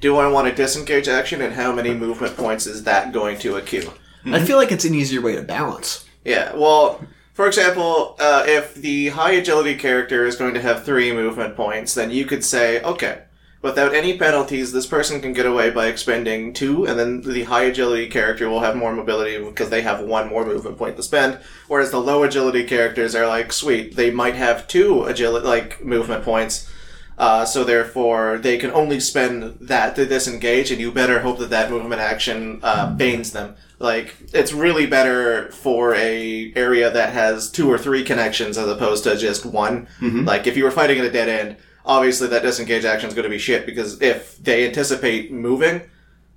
do 0.00 0.16
I 0.16 0.28
want 0.28 0.48
to 0.48 0.54
disengage 0.54 1.08
action, 1.08 1.42
and 1.42 1.52
how 1.52 1.70
many 1.72 1.92
movement 1.92 2.36
points 2.38 2.66
is 2.66 2.84
that 2.84 3.12
going 3.12 3.36
to 3.40 3.56
accrue? 3.56 3.92
I 4.34 4.44
feel 4.44 4.56
like 4.56 4.72
it's 4.72 4.84
an 4.84 4.94
easier 4.94 5.20
way 5.20 5.36
to 5.36 5.42
balance. 5.42 6.04
Yeah, 6.24 6.54
well, 6.54 7.00
for 7.34 7.46
example, 7.46 8.16
uh, 8.18 8.44
if 8.46 8.74
the 8.74 9.08
high 9.10 9.32
agility 9.32 9.76
character 9.76 10.26
is 10.26 10.36
going 10.36 10.54
to 10.54 10.60
have 10.60 10.84
three 10.84 11.12
movement 11.12 11.56
points, 11.56 11.94
then 11.94 12.10
you 12.10 12.26
could 12.26 12.44
say, 12.44 12.82
okay, 12.82 13.22
without 13.62 13.94
any 13.94 14.18
penalties, 14.18 14.72
this 14.72 14.86
person 14.86 15.20
can 15.20 15.32
get 15.32 15.46
away 15.46 15.70
by 15.70 15.86
expending 15.86 16.52
two, 16.52 16.84
and 16.84 16.98
then 16.98 17.20
the 17.22 17.44
high 17.44 17.64
agility 17.64 18.08
character 18.08 18.48
will 18.48 18.60
have 18.60 18.76
more 18.76 18.92
mobility 18.92 19.42
because 19.42 19.70
they 19.70 19.82
have 19.82 20.00
one 20.00 20.28
more 20.28 20.44
movement 20.44 20.78
point 20.78 20.96
to 20.96 21.02
spend. 21.02 21.38
Whereas 21.68 21.90
the 21.90 22.00
low 22.00 22.24
agility 22.24 22.64
characters 22.64 23.14
are 23.14 23.26
like, 23.26 23.52
sweet, 23.52 23.96
they 23.96 24.10
might 24.10 24.34
have 24.34 24.68
two 24.68 25.04
agility 25.04 25.46
like 25.46 25.84
movement 25.84 26.24
points. 26.24 26.68
Uh, 27.16 27.44
so 27.44 27.64
therefore, 27.64 28.38
they 28.38 28.58
can 28.58 28.70
only 28.70 29.00
spend 29.00 29.58
that 29.60 29.96
to 29.96 30.06
disengage, 30.06 30.70
and 30.70 30.80
you 30.80 30.92
better 30.92 31.20
hope 31.20 31.38
that 31.38 31.50
that 31.50 31.70
movement 31.70 32.00
action 32.00 32.60
uh, 32.62 32.94
banes 32.94 33.32
them. 33.32 33.56
Like 33.78 34.16
it's 34.32 34.52
really 34.52 34.86
better 34.86 35.52
for 35.52 35.94
a 35.94 36.52
area 36.56 36.90
that 36.90 37.12
has 37.12 37.50
two 37.50 37.70
or 37.70 37.78
three 37.78 38.02
connections 38.02 38.58
as 38.58 38.68
opposed 38.68 39.04
to 39.04 39.16
just 39.16 39.46
one. 39.46 39.86
Mm-hmm. 40.00 40.24
Like 40.24 40.46
if 40.46 40.56
you 40.56 40.64
were 40.64 40.70
fighting 40.70 40.98
at 40.98 41.04
a 41.04 41.10
dead 41.10 41.28
end, 41.28 41.56
obviously 41.84 42.26
that 42.28 42.42
disengage 42.42 42.84
action 42.84 43.08
is 43.08 43.14
going 43.14 43.24
to 43.24 43.30
be 43.30 43.38
shit 43.38 43.66
because 43.66 44.00
if 44.02 44.36
they 44.38 44.66
anticipate 44.66 45.32
moving, 45.32 45.82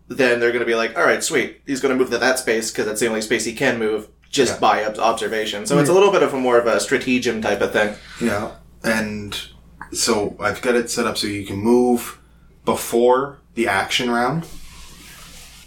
then 0.07 0.39
they're 0.39 0.51
going 0.51 0.59
to 0.59 0.65
be 0.65 0.75
like, 0.75 0.95
all 0.97 1.03
right, 1.03 1.23
sweet, 1.23 1.61
he's 1.65 1.81
going 1.81 1.93
to 1.93 1.97
move 1.97 2.11
to 2.11 2.17
that 2.17 2.37
space 2.37 2.71
because 2.71 2.85
that's 2.85 2.99
the 2.99 3.07
only 3.07 3.21
space 3.21 3.45
he 3.45 3.53
can 3.53 3.79
move 3.79 4.07
just 4.29 4.61
by 4.61 4.85
ob- 4.85 4.97
observation. 4.97 5.65
So 5.65 5.77
it's 5.79 5.89
a 5.89 5.93
little 5.93 6.11
bit 6.11 6.23
of 6.23 6.33
a 6.33 6.39
more 6.39 6.57
of 6.57 6.67
a 6.67 6.79
stratagem 6.79 7.41
type 7.41 7.61
of 7.61 7.73
thing. 7.73 7.95
Yeah, 8.21 8.51
and 8.83 9.39
so 9.91 10.37
I've 10.39 10.61
got 10.61 10.75
it 10.75 10.89
set 10.89 11.05
up 11.05 11.17
so 11.17 11.27
you 11.27 11.45
can 11.45 11.57
move 11.57 12.19
before 12.65 13.39
the 13.55 13.67
action 13.67 14.09
round, 14.09 14.47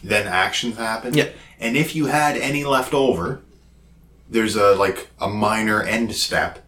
then 0.02 0.26
actions 0.26 0.76
happen. 0.76 1.14
Yeah. 1.14 1.28
And 1.64 1.79
if 1.79 1.96
you 1.96 2.07
had 2.07 2.37
any 2.37 2.62
left 2.62 2.92
over, 2.92 3.40
there's 4.29 4.55
a 4.55 4.74
like 4.74 5.09
a 5.18 5.29
minor 5.29 5.83
end 5.83 6.14
step 6.14 6.59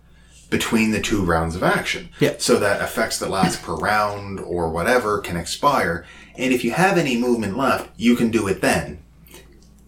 between 0.48 0.90
the 0.92 1.02
two 1.02 1.22
rounds 1.22 1.54
of 1.54 1.62
action. 1.62 2.08
Yeah. 2.18 2.36
So 2.38 2.58
that 2.60 2.80
effects 2.80 3.18
that 3.18 3.28
last 3.28 3.62
per 3.62 3.74
round 3.74 4.40
or 4.40 4.70
whatever 4.70 5.18
can 5.20 5.36
expire. 5.36 6.06
And 6.36 6.54
if 6.54 6.64
you 6.64 6.70
have 6.70 6.96
any 6.96 7.18
movement 7.18 7.58
left, 7.58 7.90
you 7.98 8.16
can 8.16 8.30
do 8.30 8.48
it 8.48 8.62
then. 8.62 9.02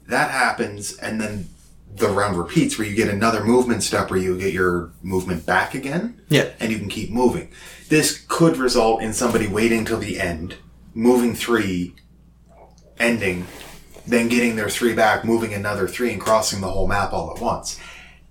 That 0.08 0.30
happens, 0.30 0.94
and 0.98 1.18
then 1.20 1.48
the 1.94 2.08
round 2.08 2.36
repeats 2.36 2.76
where 2.78 2.86
you 2.86 2.94
get 2.94 3.08
another 3.08 3.42
movement 3.42 3.82
step 3.82 4.10
where 4.10 4.18
you 4.18 4.38
get 4.38 4.52
your 4.52 4.90
movement 5.02 5.46
back 5.46 5.74
again 5.74 6.20
Yeah. 6.28 6.50
and 6.60 6.70
you 6.70 6.78
can 6.78 6.88
keep 6.90 7.10
moving. 7.10 7.50
This 7.88 8.24
could 8.28 8.58
result 8.58 9.00
in 9.02 9.14
somebody 9.14 9.46
waiting 9.48 9.86
till 9.86 9.98
the 9.98 10.20
end, 10.20 10.56
moving 10.94 11.34
three, 11.34 11.94
ending, 12.98 13.46
then 14.08 14.28
getting 14.28 14.56
their 14.56 14.70
three 14.70 14.94
back, 14.94 15.24
moving 15.24 15.52
another 15.52 15.86
three, 15.86 16.12
and 16.12 16.20
crossing 16.20 16.60
the 16.60 16.70
whole 16.70 16.88
map 16.88 17.12
all 17.12 17.30
at 17.30 17.40
once. 17.40 17.78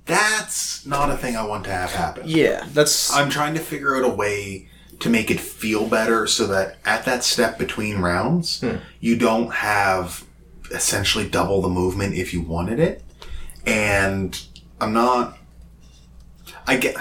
That's 0.06 0.86
not 0.86 1.10
a 1.10 1.18
thing 1.18 1.36
I 1.36 1.46
want 1.46 1.66
to 1.66 1.72
have 1.72 1.92
happen. 1.92 2.24
Yeah, 2.26 2.66
that's 2.74 3.14
I'm 3.14 3.30
trying 3.30 3.54
to 3.56 3.60
figure 3.60 3.96
out 3.96 4.04
a 4.04 4.14
way 4.14 4.70
to 5.00 5.10
make 5.10 5.30
it 5.30 5.40
feel 5.40 5.88
better 5.88 6.26
so 6.26 6.48
that 6.48 6.78
at 6.86 7.06
that 7.06 7.24
step 7.24 7.60
between 7.60 8.00
rounds, 8.00 8.62
hmm. 8.62 8.78
you 9.00 9.16
don't 9.16 9.54
have 9.54 10.24
essentially 10.72 11.30
double 11.30 11.62
the 11.62 11.70
movement 11.70 12.16
if 12.16 12.34
you 12.34 12.42
wanted 12.42 12.80
it. 12.80 13.04
And 13.66 14.42
I'm 14.80 14.94
not. 14.94 15.38
I 16.66 16.78
get. 16.78 16.96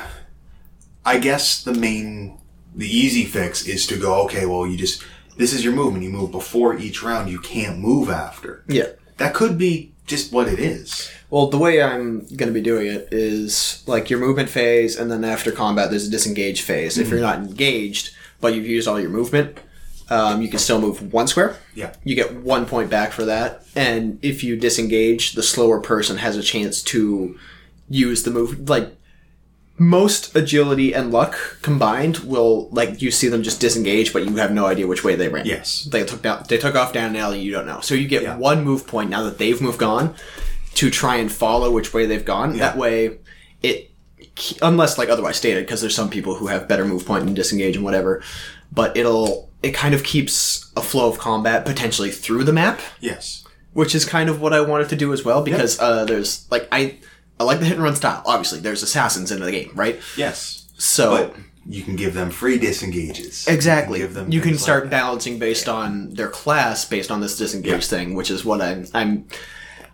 I 1.05 1.19
guess 1.19 1.63
the 1.63 1.73
main, 1.73 2.39
the 2.75 2.89
easy 2.89 3.25
fix 3.25 3.67
is 3.67 3.87
to 3.87 3.97
go. 3.97 4.25
Okay, 4.25 4.45
well, 4.47 4.67
you 4.67 4.77
just 4.77 5.05
this 5.37 5.53
is 5.53 5.65
your 5.65 5.75
movement. 5.75 6.05
You 6.05 6.11
move 6.11 6.31
before 6.33 6.77
each 6.77 7.03
round. 7.03 7.31
You 7.31 7.39
can't 7.41 7.79
move 7.79 8.11
after. 8.11 8.65
yeah. 8.69 8.89
That 9.19 9.33
could 9.33 9.57
be 9.57 9.93
just 10.07 10.31
what 10.31 10.47
it 10.47 10.59
is. 10.59 11.11
Well, 11.31 11.47
the 11.47 11.57
way 11.57 11.81
I'm 11.83 12.21
going 12.37 12.49
to 12.49 12.53
be 12.53 12.61
doing 12.61 12.87
it 12.87 13.09
is 13.11 13.83
like 13.87 14.11
your 14.11 14.19
movement 14.21 14.51
phase, 14.51 14.95
and 14.99 15.11
then 15.11 15.25
after 15.25 15.51
combat, 15.51 15.89
there's 15.89 16.07
a 16.07 16.11
disengage 16.11 16.61
phase. 16.61 16.99
If 16.99 17.09
you're 17.09 17.21
not 17.21 17.39
engaged, 17.39 18.11
but 18.43 18.55
you've 18.55 18.67
used 18.67 18.87
all 18.87 19.01
your 19.01 19.09
movement, 19.09 19.57
um, 20.11 20.43
you 20.43 20.49
can 20.49 20.59
still 20.59 20.79
move 20.83 21.15
one 21.15 21.27
square. 21.29 21.57
Yeah. 21.75 21.95
You 22.05 22.15
get 22.15 22.35
one 22.35 22.67
point 22.67 22.91
back 22.91 23.13
for 23.13 23.25
that. 23.25 23.65
And 23.75 24.19
if 24.23 24.45
you 24.45 24.55
disengage, 24.57 25.33
the 25.33 25.43
slower 25.43 25.81
person 25.81 26.19
has 26.19 26.37
a 26.37 26.43
chance 26.43 26.83
to 26.83 27.39
use 27.89 28.23
the 28.25 28.31
move. 28.31 28.69
Like, 28.69 28.95
most 29.79 30.35
agility 30.35 30.95
and 30.95 31.11
luck 31.13 31.37
combined 31.63 32.19
will, 32.19 32.69
like, 32.71 33.03
you 33.03 33.11
see 33.11 33.29
them 33.29 33.43
just 33.43 33.61
disengage, 33.61 34.13
but 34.13 34.25
you 34.25 34.37
have 34.37 34.51
no 34.53 34.67
idea 34.67 34.87
which 34.87 35.05
way 35.05 35.15
they 35.17 35.29
ran. 35.29 35.45
Yes. 35.47 35.83
They 35.91 36.03
took 36.05 36.23
down, 36.23 36.45
they 36.49 36.57
took 36.59 36.75
off 36.75 36.93
down 36.95 37.11
an 37.11 37.17
alley, 37.17 37.41
you 37.41 37.53
don't 37.53 37.67
know. 37.67 37.81
So 37.81 37.95
you 37.95 38.09
get 38.09 38.23
Yeah. 38.23 38.37
one 38.37 38.65
move 38.65 38.87
point 38.87 39.11
now 39.11 39.23
that 39.25 39.39
they've 39.39 39.61
moved 39.61 39.83
on 39.83 40.15
to 40.75 40.91
try 40.91 41.17
and 41.17 41.31
follow 41.31 41.71
which 41.71 41.93
way 41.93 42.07
they've 42.07 42.25
gone. 42.25 42.57
That 42.59 42.77
way, 42.77 43.19
it 43.63 43.91
unless 44.61 44.99
like 44.99 45.09
otherwise 45.09 45.37
stated, 45.37 45.65
because 45.65 45.81
there's 45.81 45.95
some 45.95 46.11
people 46.11 46.35
who 46.37 46.47
have 46.49 46.69
better 46.69 46.85
move 46.85 47.07
point 47.07 47.25
and 47.25 47.35
disengage 47.35 47.77
and 47.77 47.85
whatever, 47.85 48.23
but 48.73 48.97
it'll 48.97 49.51
it 49.63 49.73
kind 49.73 49.95
of 49.95 50.05
keeps 50.05 50.71
a 50.77 50.83
flow 50.83 51.09
of 51.09 51.19
combat 51.19 51.65
potentially 51.65 52.11
through 52.11 52.45
the 52.45 52.53
map, 52.53 52.81
Yes. 53.01 53.45
which 53.73 53.95
is 53.95 54.05
kind 54.05 54.29
of 54.29 54.41
what 54.41 54.53
I 54.53 54.61
wanted 54.61 54.89
to 54.91 54.97
do 54.97 55.13
as 55.13 55.25
well. 55.25 55.43
Because 55.43 55.79
uh, 55.81 56.05
there's 56.05 56.47
like 56.51 56.69
I 56.71 56.97
I 57.39 57.45
like 57.45 57.59
the 57.59 57.65
hit 57.67 57.75
and 57.75 57.83
run 57.83 57.97
style. 57.97 58.23
Obviously, 58.27 58.61
there's 58.61 58.83
assassins 58.83 59.31
in 59.31 59.41
the 59.41 59.51
game, 59.51 59.71
right? 59.75 60.01
Yes. 60.17 60.67
So 60.79 61.11
But 61.11 61.37
you 61.69 61.83
can 61.83 61.97
give 61.97 62.15
them 62.15 62.31
free 62.31 62.59
disengages. 62.59 63.47
Exactly. 63.49 64.01
You 64.01 64.07
can, 64.07 64.15
them 64.15 64.33
you 64.33 64.41
can 64.41 64.57
start 64.59 64.85
like 64.85 64.91
balancing 64.91 65.39
based 65.39 65.69
on 65.69 66.11
their 66.15 66.29
class, 66.29 66.85
based 66.85 67.11
on 67.11 67.21
this 67.21 67.37
disengage 67.37 67.67
Yeah. 67.67 67.79
thing, 67.99 68.15
which 68.15 68.31
is 68.31 68.45
what 68.45 68.61
I'm. 68.61 68.87
I'm. 68.95 69.27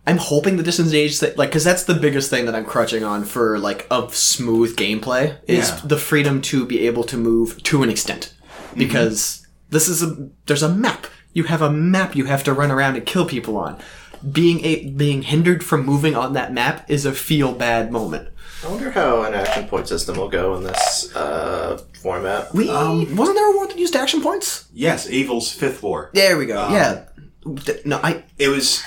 I'm 0.04 0.16
hoping 0.16 0.56
the 0.56 0.64
disengage 0.64 1.20
thing, 1.20 1.32
like, 1.36 1.50
because 1.50 1.62
that's 1.62 1.84
the 1.84 1.94
biggest 1.94 2.28
thing 2.28 2.46
that 2.46 2.56
I'm 2.56 2.64
crutching 2.64 3.04
on 3.04 3.24
for 3.24 3.56
like 3.60 3.86
of 3.88 4.16
smooth 4.16 4.74
gameplay 4.76 5.36
is 5.46 5.68
Yeah. 5.70 5.80
the 5.84 5.96
freedom 5.96 6.40
to 6.42 6.66
be 6.66 6.88
able 6.88 7.04
to 7.04 7.16
move 7.16 7.62
to 7.64 7.84
an 7.84 7.88
extent, 7.88 8.32
Mm-hmm. 8.70 8.78
because 8.80 9.46
this 9.70 9.86
is 9.88 10.02
a 10.02 10.28
there's 10.46 10.62
a 10.64 10.68
map. 10.68 11.06
You 11.34 11.44
have 11.44 11.62
a 11.62 11.70
map 11.70 12.16
you 12.16 12.24
have 12.24 12.42
to 12.44 12.52
run 12.52 12.70
around 12.72 12.96
and 12.96 13.06
kill 13.06 13.26
people 13.26 13.56
on. 13.56 13.78
Being 14.30 14.64
a 14.64 14.90
being 14.90 15.22
hindered 15.22 15.64
from 15.64 15.84
moving 15.84 16.14
on 16.14 16.34
that 16.34 16.52
map 16.52 16.88
is 16.88 17.04
a 17.04 17.12
feel 17.12 17.52
bad 17.52 17.90
moment. 17.90 18.28
I 18.64 18.68
wonder 18.68 18.90
how 18.90 19.22
an 19.22 19.34
action 19.34 19.66
point 19.66 19.88
system 19.88 20.16
will 20.16 20.28
go 20.28 20.54
in 20.54 20.62
this 20.62 21.14
uh, 21.16 21.82
format. 22.00 22.54
We 22.54 22.70
um, 22.70 23.16
wasn't 23.16 23.36
there 23.36 23.52
a 23.52 23.56
war 23.56 23.66
that 23.66 23.76
used 23.76 23.96
action 23.96 24.22
points? 24.22 24.68
Yes, 24.72 25.10
Evil's 25.10 25.50
Fifth 25.52 25.82
War. 25.82 26.10
There 26.14 26.38
we 26.38 26.46
go. 26.46 26.62
Um, 26.62 26.72
yeah. 26.72 27.04
Th- 27.64 27.84
No, 27.84 27.98
I 28.02 28.22
It 28.38 28.48
was 28.48 28.84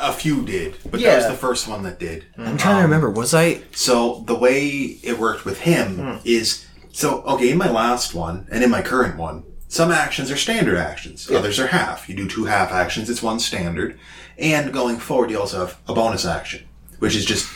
a 0.00 0.12
few 0.12 0.44
did, 0.44 0.76
but 0.90 1.00
yeah. 1.00 1.10
that 1.10 1.16
was 1.16 1.26
the 1.26 1.38
first 1.38 1.68
one 1.68 1.84
that 1.84 2.00
did. 2.00 2.26
I'm 2.36 2.56
trying 2.56 2.76
to 2.76 2.78
um, 2.78 2.82
remember. 2.82 3.10
Was 3.10 3.34
I? 3.34 3.62
So 3.72 4.24
the 4.26 4.34
way 4.34 4.68
it 5.02 5.18
worked 5.18 5.44
with 5.44 5.60
him 5.60 5.98
hmm. 5.98 6.16
is 6.24 6.66
so 6.90 7.22
okay. 7.22 7.50
In 7.50 7.58
my 7.58 7.70
last 7.70 8.14
one 8.14 8.48
and 8.50 8.64
in 8.64 8.70
my 8.70 8.82
current 8.82 9.16
one, 9.16 9.44
some 9.76 9.92
actions 9.92 10.30
are 10.30 10.36
standard 10.36 10.76
actions. 10.78 11.30
Others 11.30 11.60
are 11.60 11.66
half. 11.68 12.08
You 12.08 12.16
do 12.16 12.26
two 12.26 12.46
half 12.46 12.72
actions. 12.72 13.10
It's 13.10 13.22
one 13.22 13.38
standard. 13.38 13.98
And 14.38 14.72
going 14.72 14.98
forward, 14.98 15.30
you 15.30 15.38
also 15.38 15.58
have 15.66 15.78
a 15.86 15.94
bonus 15.94 16.24
action, 16.24 16.64
which 16.98 17.14
is 17.14 17.24
just 17.24 17.46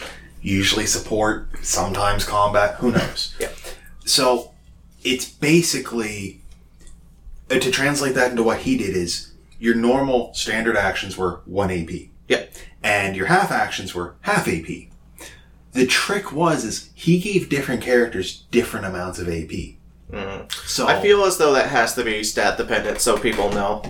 usually 0.42 0.86
support, 0.86 1.48
sometimes 1.64 2.24
combat. 2.24 2.74
Who 2.76 2.92
knows? 2.92 3.34
Yeah. 3.40 3.48
So 4.04 4.52
it's 5.02 5.26
basically 5.28 6.40
uh, 7.50 7.58
to 7.58 7.70
translate 7.70 8.14
that 8.14 8.30
into 8.30 8.42
what 8.42 8.60
he 8.60 8.76
did 8.76 8.94
is 8.96 9.32
your 9.58 9.74
normal 9.74 10.32
standard 10.34 10.76
actions 10.76 11.16
were 11.16 11.40
one 11.44 11.70
AP 11.70 11.90
Yeah. 12.28 12.44
and 12.82 13.16
your 13.16 13.26
half 13.26 13.50
actions 13.50 13.94
were 13.94 14.14
half 14.22 14.46
AP. 14.48 14.68
The 15.72 15.86
trick 15.86 16.32
was 16.32 16.64
is 16.64 16.90
he 16.94 17.18
gave 17.18 17.48
different 17.48 17.82
characters 17.82 18.44
different 18.50 18.86
amounts 18.86 19.18
of 19.18 19.28
AP. 19.28 19.50
So 20.66 20.86
I 20.86 21.00
feel 21.00 21.24
as 21.24 21.38
though 21.38 21.52
that 21.54 21.68
has 21.68 21.94
to 21.94 22.04
be 22.04 22.24
stat 22.24 22.56
dependent 22.56 23.00
so 23.00 23.18
people 23.18 23.50
know. 23.50 23.82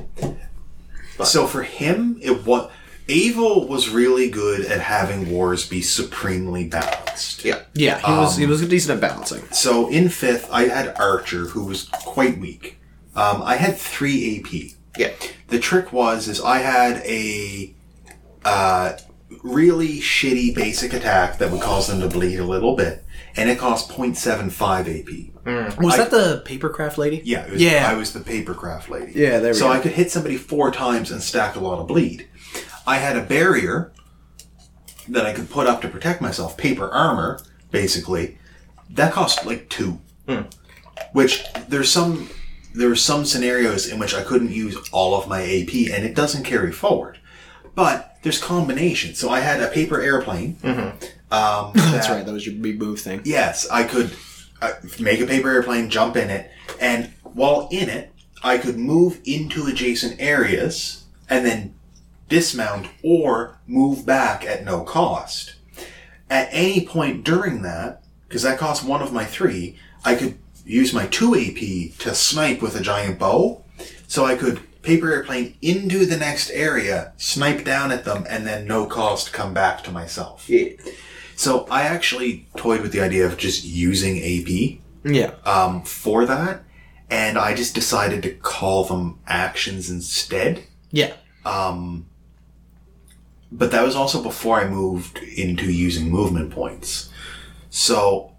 so 1.25 1.47
for 1.47 1.63
him 1.63 2.19
it 2.23 2.45
was 2.45 2.71
Evil 3.11 3.67
was 3.67 3.89
really 3.89 4.31
good 4.31 4.65
at 4.65 4.81
having 4.81 5.31
wars 5.31 5.69
be 5.69 5.83
supremely 5.83 6.69
balanced. 6.69 7.45
Yeah. 7.45 7.63
Yeah, 7.75 7.99
he 7.99 8.13
was. 8.13 8.37
He 8.37 8.47
was 8.47 8.67
decent 8.67 8.95
at 8.95 9.01
balancing. 9.01 9.43
So 9.51 9.89
in 9.89 10.09
fifth, 10.09 10.49
I 10.53 10.69
had 10.69 10.95
Archer, 10.99 11.47
who 11.47 11.65
was 11.65 11.89
quite 11.89 12.39
weak. 12.39 12.79
Um, 13.17 13.43
I 13.43 13.57
had 13.57 13.77
three 13.77 14.39
AP. 14.39 14.77
Yeah. 14.97 15.13
The 15.49 15.59
trick 15.59 15.93
was 15.93 16.29
is 16.29 16.41
I 16.41 16.59
had 16.59 16.99
a 16.99 17.75
uh, 18.45 18.97
really 19.43 19.99
shitty 19.99 20.55
basic 20.55 20.93
attack 20.93 21.39
that 21.39 21.51
would 21.51 21.61
cause 21.61 21.89
them 21.89 22.01
to 22.01 22.09
bleed 22.09 22.39
a 22.39 22.45
little 22.45 22.77
bit, 22.77 23.05
and 23.37 23.51
it 23.51 23.59
cost 23.59 23.91
0.75 23.91 25.01
AP. 25.01 25.30
Was 25.45 25.95
I- 25.95 25.97
that 25.99 26.11
the 26.11 26.43
papercraft 26.47 26.99
lady? 26.99 27.23
Yeah, 27.25 27.45
it 27.47 27.53
was, 27.53 27.63
Yeah. 27.63 27.89
I 27.91 27.95
was 27.95 28.13
the 28.13 28.21
papercraft 28.21 28.89
lady. 28.89 29.13
Yeah, 29.15 29.39
there 29.39 29.53
we 29.53 29.59
so 29.59 29.67
go. 29.67 29.73
I 29.73 29.79
could 29.81 29.93
hit 29.93 30.11
somebody 30.11 30.37
four 30.37 30.71
times 30.71 31.11
and 31.11 31.23
stack 31.23 31.57
a 31.57 31.61
lot 31.61 31.79
of 31.79 31.87
bleed. 31.87 32.29
I 32.87 32.97
had 32.97 33.17
a 33.17 33.23
barrier 33.23 33.93
that 35.09 35.27
I 35.27 35.33
could 35.33 35.51
put 35.51 35.67
up 35.67 35.81
to 35.83 35.89
protect 35.89 36.21
myself, 36.21 36.57
paper 36.57 36.89
armor, 36.91 37.41
basically. 37.71 38.39
That 38.91 39.13
cost 39.13 39.45
like 39.47 39.69
two. 39.69 40.01
Hmm. 40.29 40.43
Which 41.13 41.45
there's 41.69 41.91
some 41.91 42.29
there 42.75 42.89
were 42.89 42.97
some 42.97 43.25
scenarios 43.25 43.89
in 43.89 43.99
which 43.99 44.15
I 44.15 44.23
couldn't 44.23 44.53
use 44.53 44.77
all 44.93 45.15
of 45.21 45.27
my 45.29 45.43
AP, 45.43 45.93
and 45.93 46.05
it 46.05 46.15
doesn't 46.15 46.45
carry 46.45 46.71
forward. 46.71 47.19
But 47.75 48.17
there's 48.23 48.39
combinations. 48.41 49.19
So 49.19 49.29
I 49.31 49.41
had 49.41 49.61
a 49.61 49.69
paper 49.69 50.01
airplane. 50.01 50.57
Um, 50.63 51.73
That's 51.75 52.09
right. 52.09 52.25
That 52.25 52.33
was 52.33 52.47
your 52.47 52.55
big 52.57 52.79
move 52.79 53.01
thing. 53.01 53.23
Yes, 53.25 53.69
I 53.71 53.83
could 53.85 54.11
make 54.99 55.21
a 55.21 55.27
paper 55.27 55.51
airplane, 55.51 55.91
jump 55.91 56.17
in 56.17 56.31
it, 56.31 56.51
and 56.81 57.13
while 57.23 57.69
in 57.71 57.89
it, 57.89 58.13
I 58.43 58.59
could 58.59 58.79
move 58.79 59.21
into 59.25 59.67
adjacent 59.67 60.21
areas 60.21 61.05
and 61.29 61.45
then 61.45 61.75
dismount 62.29 62.89
or 63.03 63.59
move 63.67 64.07
back 64.07 64.45
at 64.45 64.65
no 64.65 64.83
cost. 64.83 65.55
At 66.29 66.49
any 66.53 66.87
point 66.87 67.25
during 67.25 67.63
that, 67.63 68.03
because 68.29 68.43
that 68.43 68.59
cost 68.59 68.85
one 68.85 69.03
of 69.03 69.13
my 69.13 69.25
three, 69.25 69.77
I 70.05 70.15
could 70.15 70.39
use 70.65 70.95
my 70.95 71.07
two 71.07 71.35
AP 71.35 71.99
to 71.99 72.15
snipe 72.15 72.63
with 72.63 72.77
a 72.77 72.81
giant 72.81 73.19
bow. 73.19 73.65
So 74.07 74.25
I 74.25 74.37
could 74.37 74.61
paper 74.83 75.13
airplane 75.13 75.57
into 75.61 76.07
the 76.07 76.17
next 76.17 76.51
area, 76.51 77.13
snipe 77.17 77.65
down 77.65 77.93
at 77.93 78.05
them, 78.05 78.27
and 78.29 78.47
then 78.47 78.67
no 78.67 78.87
cost 78.87 79.33
come 79.33 79.53
back 79.53 79.83
to 79.85 79.91
myself. 79.91 80.49
Yeah. 80.49 80.71
So 81.41 81.67
I 81.71 81.85
actually 81.85 82.47
toyed 82.55 82.83
with 82.83 82.93
the 82.93 83.01
idea 83.01 83.25
of 83.25 83.39
just 83.39 83.65
using 83.65 84.19
AP 84.19 84.81
Yeah. 85.03 85.31
um, 85.47 85.83
for 85.85 86.27
that, 86.27 86.65
and 87.09 87.39
I 87.39 87.55
just 87.55 87.75
decided 87.75 88.23
to 88.25 88.31
call 88.35 88.85
them 88.85 89.21
actions 89.27 89.89
instead. 89.89 90.65
Yeah. 90.91 91.15
Um, 91.47 92.05
but 93.51 93.71
that 93.71 93.83
was 93.87 93.97
also 93.97 94.23
before 94.23 94.61
I 94.61 94.69
moved 94.69 95.17
into 95.17 95.73
using 95.73 96.11
movement 96.11 96.51
points. 96.51 97.09
So 97.71 98.33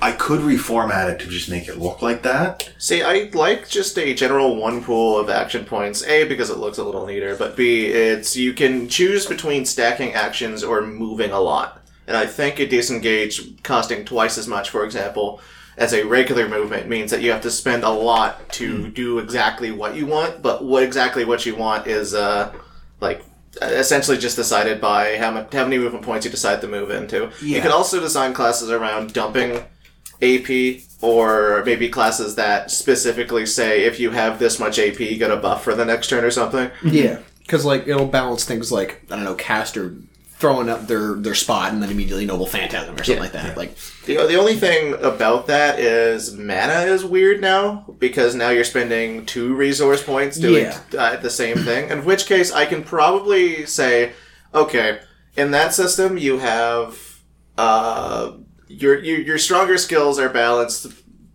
I 0.00 0.12
could 0.12 0.42
reformat 0.42 1.10
it 1.10 1.18
to 1.22 1.26
just 1.26 1.50
make 1.50 1.66
it 1.66 1.78
look 1.78 2.02
like 2.02 2.22
that. 2.22 2.70
See, 2.78 3.02
I 3.02 3.30
like 3.34 3.68
just 3.68 3.98
a 3.98 4.14
general 4.14 4.54
one 4.54 4.84
pool 4.84 5.18
of 5.18 5.28
action 5.28 5.64
points. 5.64 6.04
A 6.04 6.22
because 6.22 6.50
it 6.50 6.58
looks 6.58 6.78
a 6.78 6.84
little 6.84 7.04
neater, 7.04 7.34
but 7.34 7.56
B 7.56 7.86
it's 7.86 8.36
you 8.36 8.52
can 8.52 8.88
choose 8.88 9.26
between 9.26 9.64
stacking 9.64 10.12
actions 10.12 10.62
or 10.62 10.82
moving 10.82 11.32
a 11.32 11.40
lot. 11.40 11.81
And 12.06 12.16
I 12.16 12.26
think 12.26 12.58
a 12.58 12.66
disengage 12.66 13.62
costing 13.62 14.04
twice 14.04 14.36
as 14.38 14.48
much, 14.48 14.70
for 14.70 14.84
example, 14.84 15.40
as 15.76 15.92
a 15.94 16.02
regular 16.04 16.48
movement 16.48 16.88
means 16.88 17.10
that 17.10 17.22
you 17.22 17.30
have 17.30 17.42
to 17.42 17.50
spend 17.50 17.84
a 17.84 17.88
lot 17.90 18.48
to 18.54 18.88
do 18.88 19.18
exactly 19.18 19.70
what 19.70 19.94
you 19.94 20.06
want. 20.06 20.42
But 20.42 20.64
what 20.64 20.82
exactly 20.82 21.24
what 21.24 21.46
you 21.46 21.54
want 21.56 21.86
is 21.86 22.12
uh 22.14 22.52
like 23.00 23.24
essentially 23.60 24.16
just 24.18 24.36
decided 24.36 24.80
by 24.80 25.16
how 25.18 25.30
much 25.30 25.52
how 25.52 25.64
many 25.64 25.78
movement 25.78 26.04
points 26.04 26.24
you 26.26 26.30
decide 26.30 26.60
to 26.60 26.68
move 26.68 26.90
into. 26.90 27.30
You 27.40 27.56
Yeah. 27.56 27.62
can 27.62 27.70
also 27.72 28.00
design 28.00 28.32
classes 28.34 28.70
around 28.70 29.12
dumping 29.12 29.64
AP 30.20 30.82
or 31.00 31.62
maybe 31.66 31.88
classes 31.88 32.34
that 32.36 32.70
specifically 32.70 33.44
say 33.46 33.84
if 33.84 33.98
you 33.98 34.10
have 34.10 34.38
this 34.38 34.58
much 34.58 34.78
AP, 34.78 35.00
you 35.00 35.16
get 35.18 35.30
a 35.30 35.36
buff 35.36 35.64
for 35.64 35.74
the 35.74 35.84
next 35.84 36.08
turn 36.08 36.24
or 36.24 36.30
something. 36.30 36.70
Yeah. 36.84 37.18
Because 37.42 37.64
like 37.64 37.88
it'll 37.88 38.06
balance 38.06 38.44
things 38.44 38.70
like 38.70 39.02
I 39.10 39.16
don't 39.16 39.24
know, 39.24 39.34
caster 39.34 39.94
throwing 40.42 40.68
up 40.68 40.88
their 40.88 41.14
their 41.14 41.34
spot 41.36 41.72
and 41.72 41.80
then 41.80 41.88
immediately 41.90 42.26
noble 42.26 42.46
phantasm 42.46 42.94
or 42.96 43.04
something 43.04 43.22
like 43.22 43.30
that. 43.32 43.56
Like 43.56 43.76
The, 44.06 44.16
the 44.26 44.34
only 44.34 44.56
thing 44.56 44.94
about 44.94 45.46
that 45.46 45.78
is 45.78 46.36
mana 46.36 46.80
is 46.94 47.04
weird 47.04 47.40
now 47.40 47.84
because 48.00 48.34
now 48.34 48.50
you're 48.50 48.64
spending 48.64 49.24
two 49.24 49.54
resource 49.54 50.02
points 50.02 50.36
doing 50.36 50.64
Yeah. 50.64 50.80
uh, 50.98 51.16
the 51.16 51.30
same 51.30 51.58
thing. 51.58 51.90
In 51.90 52.04
which 52.04 52.26
case, 52.26 52.50
I 52.52 52.66
can 52.66 52.82
probably 52.82 53.64
say, 53.66 54.12
okay, 54.52 54.98
in 55.36 55.52
that 55.52 55.72
system, 55.74 56.18
you 56.18 56.38
have 56.38 56.98
uh, 57.56 58.32
your, 58.66 58.98
your 58.98 59.20
your 59.20 59.38
stronger 59.38 59.78
skills 59.78 60.18
are 60.18 60.28
balanced 60.28 60.88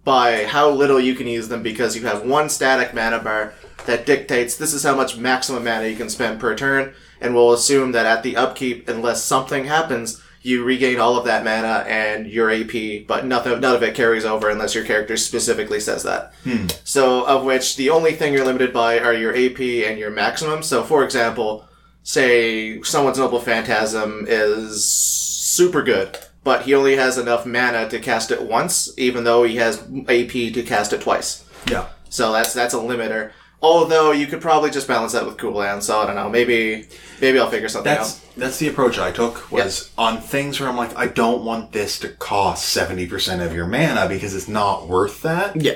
by 0.03 0.43
how 0.45 0.69
little 0.69 0.99
you 0.99 1.15
can 1.15 1.27
use 1.27 1.47
them 1.47 1.63
because 1.63 1.95
you 1.95 2.05
have 2.05 2.25
one 2.25 2.49
static 2.49 2.93
mana 2.93 3.19
bar 3.19 3.53
that 3.87 4.05
dictates 4.05 4.55
this 4.55 4.73
is 4.73 4.83
how 4.83 4.95
much 4.95 5.17
maximum 5.17 5.63
mana 5.63 5.87
you 5.87 5.95
can 5.95 6.09
spend 6.09 6.39
per 6.39 6.55
turn, 6.55 6.93
and 7.19 7.33
we'll 7.33 7.53
assume 7.53 7.91
that 7.93 8.05
at 8.05 8.21
the 8.21 8.37
upkeep, 8.37 8.87
unless 8.87 9.23
something 9.23 9.65
happens, 9.65 10.21
you 10.41 10.63
regain 10.63 10.99
all 10.99 11.17
of 11.17 11.25
that 11.25 11.43
mana 11.43 11.83
and 11.87 12.27
your 12.27 12.51
AP, 12.51 13.07
but 13.07 13.25
nothing, 13.25 13.59
none 13.59 13.75
of 13.75 13.83
it 13.83 13.95
carries 13.95 14.23
over 14.23 14.49
unless 14.49 14.75
your 14.75 14.85
character 14.85 15.17
specifically 15.17 15.79
says 15.79 16.03
that. 16.03 16.33
Hmm. 16.43 16.67
So, 16.83 17.25
of 17.25 17.43
which 17.43 17.75
the 17.75 17.89
only 17.89 18.13
thing 18.13 18.33
you're 18.33 18.45
limited 18.45 18.71
by 18.71 18.99
are 18.99 19.13
your 19.13 19.35
AP 19.35 19.59
and 19.59 19.97
your 19.97 20.11
maximum. 20.11 20.63
So, 20.63 20.83
for 20.83 21.03
example, 21.03 21.67
say 22.03 22.81
someone's 22.83 23.17
Noble 23.17 23.39
Phantasm 23.39 24.25
is 24.27 24.85
super 24.85 25.81
good, 25.81 26.17
but 26.43 26.63
he 26.63 26.73
only 26.73 26.95
has 26.95 27.17
enough 27.17 27.45
mana 27.45 27.89
to 27.89 27.99
cast 27.99 28.31
it 28.31 28.41
once, 28.41 28.93
even 28.97 29.23
though 29.23 29.43
he 29.43 29.57
has 29.57 29.81
AP 30.07 30.53
to 30.53 30.63
cast 30.65 30.93
it 30.93 31.01
twice. 31.01 31.43
Yeah. 31.69 31.87
So 32.09 32.31
that's 32.31 32.53
that's 32.53 32.73
a 32.73 32.77
limiter. 32.77 33.31
Although 33.61 34.11
you 34.11 34.27
could 34.27 34.39
probably 34.41 34.69
just 34.69 34.87
balance 34.87 35.13
that 35.13 35.25
with 35.25 35.37
cooldown. 35.37 35.81
So 35.81 35.99
I 35.99 36.05
don't 36.05 36.15
know. 36.15 36.29
Maybe 36.29 36.87
maybe 37.19 37.39
I'll 37.39 37.49
figure 37.49 37.67
something 37.67 37.91
That's 37.91 38.17
out. 38.23 38.35
that's 38.37 38.57
the 38.59 38.67
approach 38.67 38.99
I 38.99 39.11
took 39.11 39.51
was 39.51 39.91
on 39.97 40.21
things 40.21 40.59
where 40.59 40.69
I'm 40.69 40.77
like, 40.77 40.95
I 40.95 41.07
don't 41.07 41.43
want 41.43 41.71
this 41.71 41.97
to 41.99 42.09
cost 42.09 42.69
seventy 42.69 43.07
percent 43.07 43.41
of 43.41 43.53
your 43.53 43.65
mana 43.65 44.07
because 44.07 44.35
it's 44.35 44.47
not 44.47 44.87
worth 44.87 45.21
that. 45.23 45.55
yeah. 45.59 45.73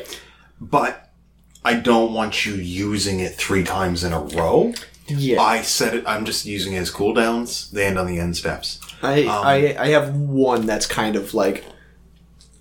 But 0.60 1.10
I 1.66 1.74
don't 1.74 2.14
want 2.14 2.46
you 2.46 2.54
using 2.54 3.20
it 3.20 3.34
three 3.36 3.64
times 3.64 4.04
in 4.04 4.14
a 4.14 4.20
row. 4.20 4.74
Yeah. 5.08 5.42
I 5.42 5.64
said 5.64 5.96
it. 5.96 6.04
I'm 6.06 6.24
just 6.26 6.46
using 6.46 6.74
it 6.74 6.78
as 6.78 6.92
cooldowns. 6.92 7.72
They 7.72 7.86
end 7.88 7.98
on 7.98 8.06
the 8.06 8.20
end 8.20 8.38
steps. 8.38 8.80
I, 9.02 9.24
um, 9.24 9.44
I 9.44 9.76
I 9.80 9.88
have 9.88 10.16
one 10.16 10.68
that's 10.68 10.86
kind 10.86 11.16
of 11.16 11.34
like 11.34 11.66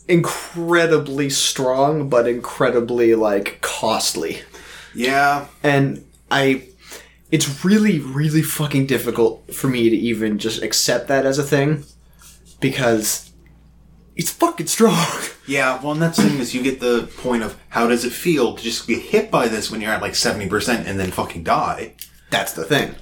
incredibly 0.08 1.30
strong 1.30 2.08
but 2.08 2.26
incredibly 2.26 3.14
like 3.14 3.60
costly. 3.60 4.38
Yeah, 4.94 5.46
And 5.62 6.04
I 6.30 6.64
it's 7.30 7.64
really 7.64 8.00
really 8.00 8.42
fucking 8.42 8.86
difficult 8.86 9.54
for 9.54 9.68
me 9.68 9.88
to 9.90 9.96
even 9.96 10.38
just 10.38 10.62
accept 10.62 11.08
that 11.08 11.24
as 11.26 11.38
a 11.38 11.44
thing 11.44 11.84
because 12.60 13.30
it's 14.16 14.30
fucking 14.30 14.66
strong. 14.66 15.06
yeah. 15.46 15.80
Well, 15.82 15.92
and 15.92 16.02
that's 16.02 16.16
the 16.18 16.24
thing 16.28 16.38
is 16.38 16.54
you 16.54 16.62
get 16.62 16.80
the 16.80 17.08
point 17.18 17.42
of 17.42 17.56
how 17.68 17.86
does 17.86 18.04
it 18.04 18.12
feel 18.12 18.54
to 18.54 18.62
just 18.62 18.86
get 18.86 19.00
hit 19.00 19.30
by 19.30 19.48
this 19.48 19.70
when 19.70 19.80
you're 19.80 19.92
at 19.92 20.02
like 20.02 20.14
seventy 20.14 20.48
percent 20.48 20.86
and 20.86 20.98
then 20.98 21.10
fucking 21.10 21.44
die. 21.44 21.94
That's 22.30 22.52
the 22.52 22.64
thing. 22.64 22.94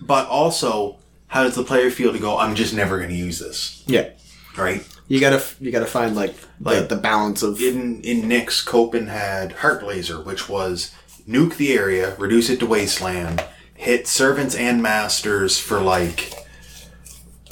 But 0.00 0.26
also, 0.28 0.98
how 1.28 1.44
does 1.44 1.54
the 1.54 1.64
player 1.64 1.90
feel 1.90 2.12
to 2.12 2.18
go? 2.18 2.36
I'm 2.38 2.54
just 2.54 2.74
never 2.74 2.98
going 2.98 3.08
to 3.10 3.16
use 3.16 3.38
this, 3.38 3.82
Yeah. 3.86 4.10
right? 4.56 4.86
You 5.08 5.20
gotta 5.20 5.42
you 5.60 5.70
gotta 5.70 5.86
find 5.86 6.14
like 6.16 6.34
the, 6.60 6.70
Like- 6.80 6.88
the 6.88 6.96
balance 6.96 7.42
of 7.42 7.60
in 7.60 8.00
in 8.02 8.22
Nyx, 8.22 8.66
Copen 8.66 9.06
had 9.08 9.52
Heart 9.52 9.80
Blazer, 9.82 10.20
which 10.20 10.48
was 10.48 10.92
nuke 11.28 11.56
the 11.56 11.72
area, 11.72 12.14
reduce 12.16 12.48
it 12.50 12.58
to 12.60 12.66
wasteland, 12.66 13.44
hit 13.74 14.06
servants 14.06 14.54
and 14.54 14.82
masters 14.82 15.58
for 15.58 15.80
like 15.80 16.32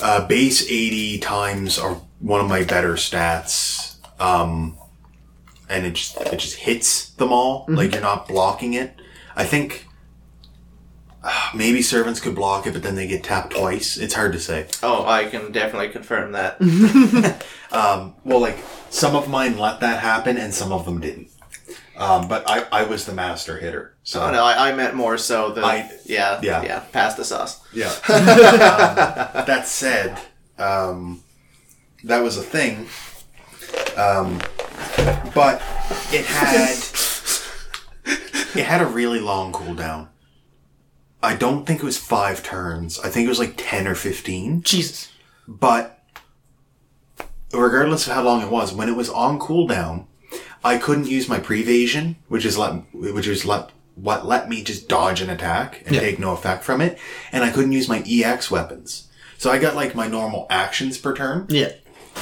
uh, 0.01 0.27
base 0.27 0.63
eighty 0.71 1.19
times 1.19 1.79
or 1.79 2.03
one 2.21 2.41
of 2.41 2.49
my 2.49 2.65
better 2.65 2.95
stats, 2.95 3.97
um, 4.21 4.77
and 5.69 5.87
it 5.87 5.95
just 5.95 6.17
it 6.21 6.39
just 6.39 6.57
hits 6.57 7.11
them 7.11 7.33
all. 7.33 7.65
Like 7.69 7.93
you're 7.93 8.01
not 8.03 8.29
blocking 8.29 8.75
it. 8.75 8.95
I 9.37 9.45
think. 9.45 9.87
uh, 11.23 11.51
Maybe 11.55 11.83
servants 11.83 12.21
could 12.21 12.35
block 12.35 12.67
it, 12.67 12.73
but 12.73 12.83
then 12.83 12.95
they 12.97 13.07
get 13.07 13.25
tapped 13.25 13.55
twice. 13.57 13.97
It's 13.97 14.15
hard 14.15 14.33
to 14.35 14.41
say. 14.41 14.67
Oh, 14.83 15.05
I 15.07 15.25
can 15.27 15.53
definitely 15.53 15.89
confirm 15.91 16.33
that. 16.33 16.57
Um, 17.75 18.15
well, 18.25 18.39
like 18.39 18.59
some 18.91 19.17
of 19.17 19.29
mine 19.29 19.59
let 19.59 19.81
that 19.81 19.99
happen, 19.99 20.37
and 20.37 20.55
some 20.55 20.71
of 20.71 20.85
them 20.85 21.01
didn't. 21.01 21.29
Um, 21.97 22.27
but 22.27 22.49
I, 22.49 22.67
I 22.73 22.85
was 22.85 23.05
the 23.07 23.15
master 23.15 23.57
hitter, 23.59 23.95
so 24.03 24.21
oh, 24.23 24.31
no, 24.33 24.43
I, 24.45 24.71
I 24.71 24.75
meant 24.75 24.95
more 24.95 25.17
so 25.17 25.53
the 25.53 25.63
I- 25.65 25.91
yeah 26.05 26.41
yeah. 26.43 26.63
yeah 26.63 26.81
pass 26.93 27.15
the 27.15 27.25
sauce. 27.25 27.61
yeah. 27.73 27.87
um, 28.09 29.45
that 29.47 29.67
said, 29.69 30.21
um, 30.59 31.23
that 32.03 32.21
was 32.23 32.37
a 32.37 32.43
thing. 32.43 32.89
Um, 33.97 34.39
but 35.35 35.63
it 36.13 36.25
had 36.27 36.77
it 38.59 38.65
had 38.65 38.81
a 38.83 38.87
really 38.87 39.21
long 39.21 39.53
cooldown. 39.53 40.09
I 41.23 41.37
don't 41.37 41.65
think 41.65 41.81
it 41.81 41.85
was 41.85 41.97
five 41.97 42.43
turns. 42.43 42.99
I 42.99 43.09
think 43.09 43.27
it 43.27 43.29
was 43.29 43.39
like 43.39 43.55
ten 43.57 43.87
or 43.87 43.95
fifteen. 43.95 44.63
Jesus. 44.63 45.13
But 45.47 46.03
regardless 47.53 48.07
of 48.07 48.15
how 48.15 48.23
long 48.23 48.43
it 48.43 48.51
was, 48.51 48.75
when 48.75 48.89
it 48.89 48.97
was 48.97 49.09
on 49.09 49.39
cooldown, 49.39 50.07
I 50.65 50.79
couldn't 50.79 51.07
use 51.09 51.29
my 51.29 51.39
prevasion, 51.39 52.17
which 52.29 52.45
is 52.45 52.57
let 52.57 52.73
which 52.95 53.27
is 53.29 53.45
let 53.45 53.71
what 53.95 54.27
let 54.27 54.49
me 54.49 54.63
just 54.63 54.89
dodge 54.89 55.21
an 55.21 55.31
attack 55.31 55.83
and 55.87 55.95
Yeah. 55.95 56.01
take 56.01 56.19
no 56.19 56.33
effect 56.33 56.65
from 56.65 56.81
it, 56.81 56.99
and 57.31 57.45
I 57.45 57.51
couldn't 57.51 57.73
use 57.73 57.89
my 57.89 58.03
EX 58.07 58.51
weapons. 58.51 59.05
So 59.39 59.51
I 59.51 59.59
got 59.59 59.77
like 59.77 59.95
my 59.95 60.09
normal 60.09 60.47
actions 60.51 60.97
per 60.99 61.15
turn, 61.15 61.47
Yeah. 61.49 61.73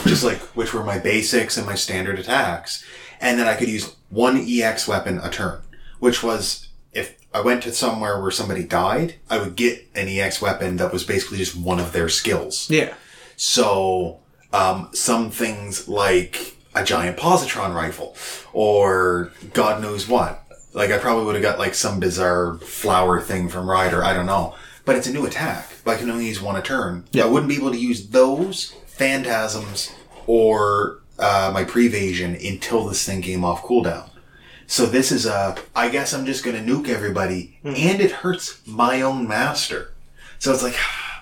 just 0.04 0.24
like 0.24 0.38
which 0.56 0.74
were 0.74 0.82
my 0.84 0.98
basics 0.98 1.56
and 1.56 1.64
my 1.64 1.76
standard 1.76 2.18
attacks, 2.18 2.84
and 3.20 3.38
then 3.38 3.46
I 3.46 3.54
could 3.54 3.68
use 3.68 3.94
one 4.10 4.36
EX 4.46 4.88
weapon 4.88 5.18
a 5.22 5.30
turn, 5.30 5.60
which 6.00 6.22
was 6.22 6.68
if 6.92 7.14
I 7.32 7.40
went 7.40 7.62
to 7.62 7.72
somewhere 7.72 8.20
where 8.20 8.30
somebody 8.30 8.64
died, 8.64 9.14
I 9.30 9.38
would 9.38 9.56
get 9.56 9.86
an 9.94 10.08
EX 10.08 10.42
weapon 10.42 10.76
that 10.76 10.92
was 10.92 11.04
basically 11.04 11.38
just 11.38 11.56
one 11.56 11.78
of 11.80 11.92
their 11.92 12.10
skills. 12.10 12.66
Yeah. 12.68 12.92
So, 13.36 14.18
um, 14.52 14.90
some 14.92 15.30
things 15.30 15.88
like 15.88 16.56
a 16.74 16.84
giant 16.84 17.16
positron 17.16 17.74
rifle, 17.74 18.16
or 18.52 19.32
God 19.52 19.82
knows 19.82 20.08
what, 20.08 20.42
Like 20.72 20.90
I 20.90 20.98
probably 20.98 21.24
would 21.24 21.34
have 21.34 21.42
got 21.42 21.58
like 21.58 21.74
some 21.74 22.00
bizarre 22.00 22.54
flower 22.58 23.20
thing 23.20 23.48
from 23.48 23.68
Ryder. 23.68 24.02
I 24.02 24.14
don't 24.14 24.26
know. 24.26 24.54
But 24.84 24.96
it's 24.96 25.06
a 25.06 25.12
new 25.12 25.26
attack. 25.26 25.68
But 25.84 25.96
I 25.96 25.98
can 25.98 26.10
only 26.10 26.26
use 26.26 26.40
one 26.40 26.56
a 26.56 26.62
turn. 26.62 27.04
Yeah. 27.12 27.24
I 27.24 27.26
wouldn't 27.26 27.48
be 27.48 27.56
able 27.56 27.72
to 27.72 27.78
use 27.78 28.08
those 28.08 28.74
phantasms 28.86 29.92
or 30.26 31.00
uh, 31.18 31.50
my 31.52 31.64
prevasion 31.64 32.34
until 32.34 32.86
this 32.86 33.04
thing 33.04 33.22
came 33.22 33.44
off 33.44 33.62
cooldown. 33.62 34.08
So 34.66 34.86
this 34.86 35.12
is 35.12 35.26
a. 35.26 35.56
I 35.76 35.90
guess 35.90 36.14
I'm 36.14 36.24
just 36.24 36.44
gonna 36.44 36.60
nuke 36.60 36.88
everybody, 36.88 37.58
and 37.62 38.00
it 38.00 38.10
hurts 38.10 38.66
my 38.66 39.02
own 39.02 39.28
master. 39.28 39.92
So 40.38 40.52
it's 40.52 40.62
like 40.62 40.76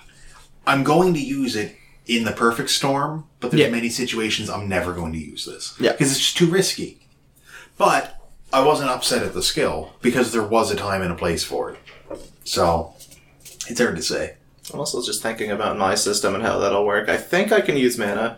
I'm 0.65 0.83
going 0.83 1.13
to 1.15 1.19
use 1.19 1.55
it 1.55 1.75
in 2.07 2.23
the 2.25 2.31
perfect 2.31 2.69
storm, 2.69 3.25
but 3.39 3.51
there's 3.51 3.61
Yeah. 3.61 3.69
many 3.69 3.89
situations 3.89 4.49
I'm 4.49 4.67
never 4.67 4.93
going 4.93 5.13
to 5.13 5.19
use 5.19 5.45
this. 5.45 5.73
Yeah. 5.79 5.91
Because 5.91 6.11
it's 6.11 6.19
just 6.19 6.37
too 6.37 6.47
risky. 6.47 7.07
But 7.77 8.15
I 8.51 8.61
wasn't 8.61 8.89
upset 8.89 9.23
at 9.23 9.33
the 9.33 9.43
skill 9.43 9.93
because 10.01 10.31
there 10.31 10.43
was 10.43 10.71
a 10.71 10.75
time 10.75 11.01
and 11.01 11.11
a 11.11 11.15
place 11.15 11.43
for 11.43 11.71
it. 11.71 11.79
So 12.43 12.93
it's 13.67 13.79
hard 13.79 13.95
to 13.95 14.01
say. 14.01 14.35
I'm 14.73 14.79
also 14.79 15.01
just 15.01 15.21
thinking 15.21 15.51
about 15.51 15.77
my 15.77 15.95
system 15.95 16.33
and 16.35 16.43
how 16.43 16.59
that'll 16.59 16.85
work. 16.85 17.07
I 17.09 17.17
think 17.17 17.51
I 17.51 17.61
can 17.61 17.77
use 17.77 17.97
mana. 17.97 18.37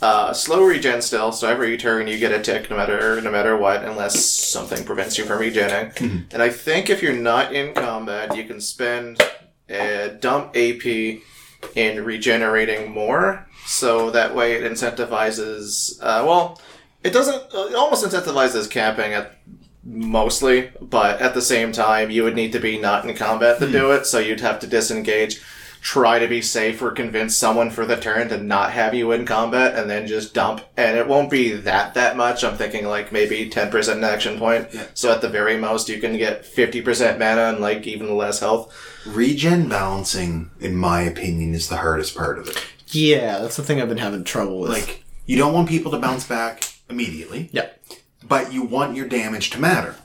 Uh, 0.00 0.32
slow 0.32 0.62
regen 0.62 1.02
still, 1.02 1.32
so 1.32 1.48
every 1.48 1.76
turn 1.76 2.06
you 2.06 2.18
get 2.18 2.30
a 2.30 2.40
tick 2.40 2.70
no 2.70 2.76
matter 2.76 3.20
no 3.20 3.30
matter 3.32 3.56
what, 3.56 3.84
unless 3.84 4.24
something 4.24 4.84
prevents 4.84 5.18
you 5.18 5.24
from 5.24 5.40
regenning. 5.40 6.24
And 6.32 6.40
I 6.42 6.50
think 6.50 6.88
if 6.88 7.02
you're 7.02 7.14
not 7.14 7.52
in 7.54 7.74
combat, 7.74 8.36
you 8.36 8.44
can 8.44 8.60
spend 8.60 9.20
a 9.68 10.16
dump 10.20 10.54
AP 10.56 11.20
in 11.74 12.04
regenerating 12.04 12.90
more, 12.90 13.46
so 13.66 14.10
that 14.10 14.34
way 14.34 14.54
it 14.54 14.70
incentivizes. 14.72 15.98
Uh, 16.00 16.24
well, 16.26 16.60
it 17.02 17.12
doesn't. 17.12 17.42
uh, 17.54 17.66
It 17.66 17.74
almost 17.74 18.04
incentivizes 18.04 18.70
camping 18.70 19.12
at 19.14 19.36
mostly, 19.84 20.70
but 20.80 21.20
at 21.20 21.34
the 21.34 21.42
same 21.42 21.72
time, 21.72 22.10
you 22.10 22.22
would 22.24 22.34
need 22.36 22.52
to 22.52 22.60
be 22.60 22.78
not 22.78 23.08
in 23.08 23.16
combat 23.16 23.58
to 23.58 23.70
do 23.70 23.90
it, 23.92 24.06
so 24.06 24.18
you'd 24.18 24.40
have 24.40 24.58
to 24.60 24.66
disengage, 24.66 25.40
try 25.80 26.18
to 26.18 26.26
be 26.28 26.42
safe, 26.42 26.80
or 26.82 26.90
convince 26.90 27.36
someone 27.36 27.70
for 27.70 27.86
the 27.86 27.96
turn 27.96 28.28
to 28.28 28.38
not 28.38 28.72
have 28.72 28.94
you 28.94 29.12
in 29.12 29.24
combat, 29.26 29.74
and 29.78 29.88
then 29.88 30.06
just 30.06 30.34
dump. 30.34 30.62
And 30.76 30.96
it 30.98 31.06
won't 31.08 31.30
be 31.30 31.52
that 31.52 31.94
that 31.94 32.16
much. 32.16 32.44
I'm 32.44 32.56
thinking 32.56 32.86
like 32.86 33.12
maybe 33.12 33.48
ten 33.48 33.70
percent 33.70 34.02
action 34.04 34.38
point. 34.38 34.68
Yeah. 34.72 34.86
So 34.94 35.12
at 35.12 35.20
the 35.20 35.28
very 35.28 35.56
most, 35.56 35.88
you 35.88 36.00
can 36.00 36.16
get 36.16 36.44
fifty 36.44 36.80
percent 36.82 37.18
mana 37.18 37.50
and 37.50 37.60
like 37.60 37.86
even 37.86 38.16
less 38.16 38.40
health. 38.40 38.74
Regen 39.06 39.68
balancing, 39.68 40.50
in 40.60 40.76
my 40.76 41.00
opinion, 41.02 41.54
is 41.54 41.68
the 41.68 41.76
hardest 41.78 42.14
part 42.16 42.38
of 42.38 42.48
it. 42.48 42.64
Yeah, 42.88 43.38
that's 43.38 43.56
the 43.56 43.62
thing 43.62 43.80
I've 43.80 43.88
been 43.88 43.98
having 43.98 44.24
trouble 44.24 44.60
with. 44.60 44.70
Like, 44.70 45.04
you 45.26 45.36
don't 45.36 45.52
want 45.52 45.68
people 45.68 45.90
to 45.92 45.98
bounce 45.98 46.26
back 46.26 46.64
immediately. 46.90 47.50
yeah. 47.52 47.68
but 48.26 48.52
you 48.52 48.62
want 48.62 48.96
your 48.96 49.06
damage 49.06 49.50
to 49.50 49.58
matter. 49.60 49.96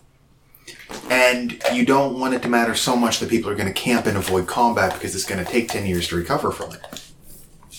And 1.09 1.61
you 1.73 1.85
don't 1.85 2.19
want 2.19 2.33
it 2.33 2.41
to 2.43 2.49
matter 2.49 2.75
so 2.75 2.95
much 2.95 3.19
that 3.19 3.29
people 3.29 3.49
are 3.49 3.55
going 3.55 3.67
to 3.67 3.73
camp 3.73 4.05
and 4.05 4.17
avoid 4.17 4.47
combat 4.47 4.93
because 4.93 5.15
it's 5.15 5.25
going 5.25 5.43
to 5.43 5.49
take 5.51 5.67
10 5.69 5.85
years 5.85 6.07
to 6.09 6.15
recover 6.15 6.51
from 6.51 6.73
it. 6.73 7.11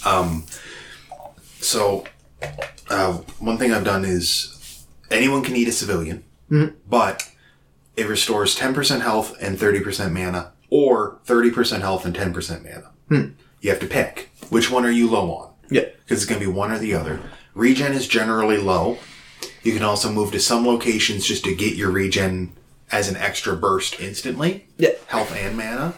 Um, 0.05 0.45
so, 1.61 2.05
uh, 2.91 3.15
one 3.39 3.57
thing 3.57 3.73
I've 3.73 3.85
done 3.85 4.05
is 4.05 4.85
anyone 5.11 5.43
can 5.43 5.57
eat 5.57 5.69
a 5.69 5.73
civilian, 5.73 6.25
but 6.89 7.31
it 7.97 8.07
restores 8.09 8.57
10% 8.59 9.01
health 9.01 9.37
and 9.41 9.57
30% 9.59 10.13
mana, 10.13 10.53
or 10.71 11.19
30% 11.27 11.81
health 11.81 12.05
and 12.05 12.15
10% 12.15 12.63
mana. 12.65 12.91
You 13.61 13.71
have 13.71 13.81
to 13.81 13.87
pick. 13.87 14.31
Which 14.51 14.71
one 14.71 14.85
are 14.85 14.91
you 14.91 15.09
low 15.09 15.33
on? 15.33 15.51
Yeah. 15.71 15.87
because 16.05 16.23
it's 16.23 16.27
going 16.27 16.41
to 16.41 16.47
be 16.47 16.53
one 16.53 16.71
or 16.71 16.79
the 16.79 16.95
other. 16.95 17.19
Regen 17.55 17.93
is 17.93 18.07
generally 18.07 18.59
low. 18.59 18.99
You 19.63 19.73
can 19.73 19.83
also 19.83 20.13
move 20.13 20.33
to 20.33 20.41
some 20.41 20.67
locations 20.67 21.25
just 21.25 21.45
to 21.45 21.55
get 21.55 21.75
your 21.77 21.91
regen 21.91 22.53
as 22.91 23.09
an 23.09 23.17
extra 23.17 23.57
burst 23.57 24.01
instantly. 24.01 24.67
Yeah. 24.77 24.91
Health 25.07 25.35
and 25.35 25.57
mana. 25.57 25.95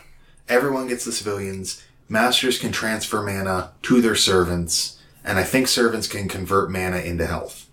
Everyone 0.49 0.87
gets 0.87 1.05
the 1.05 1.13
civilians. 1.13 1.83
Masters 2.09 2.59
can 2.59 2.73
transfer 2.73 3.23
mana 3.23 3.73
to 3.83 4.01
their 4.01 4.15
servants, 4.15 4.99
and 5.25 5.39
I 5.39 5.43
think 5.43 5.67
servants 5.67 6.07
can 6.07 6.29
convert 6.29 6.71
mana 6.71 6.99
into 6.99 7.27
health. 7.27 7.69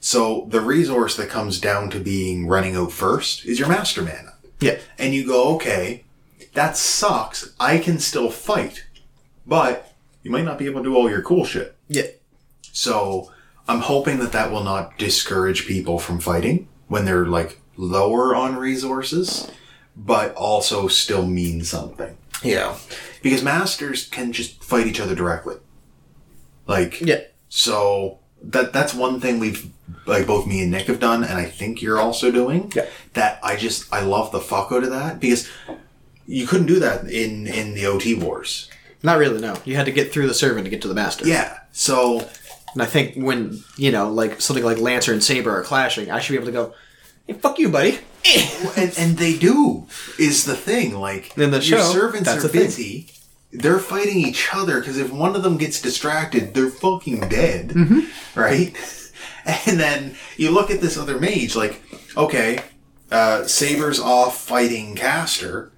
So 0.00 0.46
the 0.48 0.60
resource 0.60 1.16
that 1.16 1.28
comes 1.28 1.60
down 1.60 1.90
to 1.90 2.00
being 2.00 2.48
running 2.48 2.74
out 2.74 2.90
first 2.90 3.44
is 3.44 3.58
your 3.58 3.68
master 3.68 4.02
mana. 4.02 4.34
Yeah. 4.60 4.78
And 4.98 5.14
you 5.14 5.26
go, 5.26 5.54
okay, 5.54 6.04
that 6.54 6.76
sucks. 6.76 7.54
I 7.60 7.78
can 7.78 7.98
still 7.98 8.30
fight, 8.30 8.86
but 9.46 9.92
you 10.22 10.30
might 10.30 10.44
not 10.44 10.58
be 10.58 10.66
able 10.66 10.82
to 10.82 10.90
do 10.90 10.96
all 10.96 11.08
your 11.08 11.22
cool 11.22 11.44
shit. 11.44 11.76
Yeah. 11.88 12.08
So 12.72 13.30
I'm 13.68 13.80
hoping 13.80 14.18
that 14.18 14.32
that 14.32 14.50
will 14.50 14.64
not 14.64 14.98
discourage 14.98 15.66
people 15.66 15.98
from 15.98 16.18
fighting 16.18 16.68
when 16.88 17.04
they're 17.04 17.26
like 17.26 17.59
lower 17.80 18.34
on 18.34 18.56
resources, 18.56 19.50
but 19.96 20.34
also 20.34 20.86
still 20.88 21.26
mean 21.26 21.64
something. 21.64 22.16
Yeah. 22.42 22.76
Because 23.22 23.42
masters 23.42 24.06
can 24.06 24.32
just 24.32 24.62
fight 24.62 24.86
each 24.86 25.00
other 25.00 25.14
directly. 25.14 25.56
Like, 26.66 27.00
Yeah. 27.00 27.20
so 27.48 28.18
that 28.42 28.72
that's 28.72 28.94
one 28.94 29.20
thing 29.20 29.38
we've 29.38 29.68
like 30.06 30.26
both 30.26 30.46
me 30.46 30.62
and 30.62 30.70
Nick 30.70 30.86
have 30.86 31.00
done, 31.00 31.24
and 31.24 31.34
I 31.34 31.44
think 31.44 31.82
you're 31.82 31.98
also 31.98 32.30
doing. 32.30 32.72
Yeah. 32.74 32.86
That 33.14 33.40
I 33.42 33.56
just 33.56 33.92
I 33.92 34.00
love 34.02 34.30
the 34.32 34.40
fuck 34.40 34.72
out 34.72 34.84
of 34.84 34.90
that 34.90 35.20
because 35.20 35.48
you 36.26 36.46
couldn't 36.46 36.66
do 36.66 36.78
that 36.80 37.04
in 37.10 37.46
in 37.46 37.74
the 37.74 37.86
OT 37.86 38.14
wars. 38.14 38.70
Not 39.02 39.18
really, 39.18 39.40
no. 39.40 39.56
You 39.64 39.76
had 39.76 39.86
to 39.86 39.92
get 39.92 40.12
through 40.12 40.26
the 40.28 40.34
servant 40.34 40.64
to 40.66 40.70
get 40.70 40.82
to 40.82 40.88
the 40.88 40.94
master. 40.94 41.26
Yeah. 41.26 41.58
So 41.72 42.28
And 42.72 42.82
I 42.82 42.86
think 42.86 43.16
when, 43.16 43.64
you 43.76 43.90
know, 43.90 44.10
like 44.10 44.40
something 44.40 44.64
like 44.64 44.78
Lancer 44.78 45.12
and 45.12 45.24
Saber 45.24 45.50
are 45.50 45.64
clashing, 45.64 46.10
I 46.10 46.20
should 46.20 46.32
be 46.34 46.36
able 46.36 46.46
to 46.46 46.52
go, 46.52 46.74
hey, 47.32 47.38
fuck 47.38 47.58
you, 47.58 47.68
buddy. 47.68 47.98
and 48.76 48.92
and 48.98 49.16
they 49.18 49.36
do 49.38 49.86
is 50.18 50.44
the 50.44 50.54
thing. 50.56 50.94
Like 50.94 51.36
In 51.38 51.50
the 51.50 51.58
your 51.58 51.78
show, 51.78 51.92
servants 51.92 52.28
that's 52.28 52.44
are 52.44 52.48
the 52.48 52.52
thing. 52.52 52.62
busy. 52.66 53.10
They're 53.52 53.78
fighting 53.80 54.18
each 54.18 54.48
other 54.54 54.78
because 54.78 54.96
if 54.98 55.10
one 55.12 55.34
of 55.34 55.42
them 55.42 55.56
gets 55.56 55.80
distracted, 55.82 56.54
they're 56.54 56.68
fucking 56.70 57.28
dead, 57.28 57.70
Mm-hmm. 57.70 58.38
right? 58.40 58.74
And 59.66 59.80
then 59.80 60.16
you 60.36 60.50
look 60.50 60.70
at 60.70 60.82
this 60.82 60.98
other 60.98 61.18
mage, 61.18 61.56
like, 61.56 61.80
okay, 62.14 62.60
uh, 63.10 63.44
Saber's 63.46 63.98
off 63.98 64.38
fighting 64.38 64.94
Caster. 64.94 65.72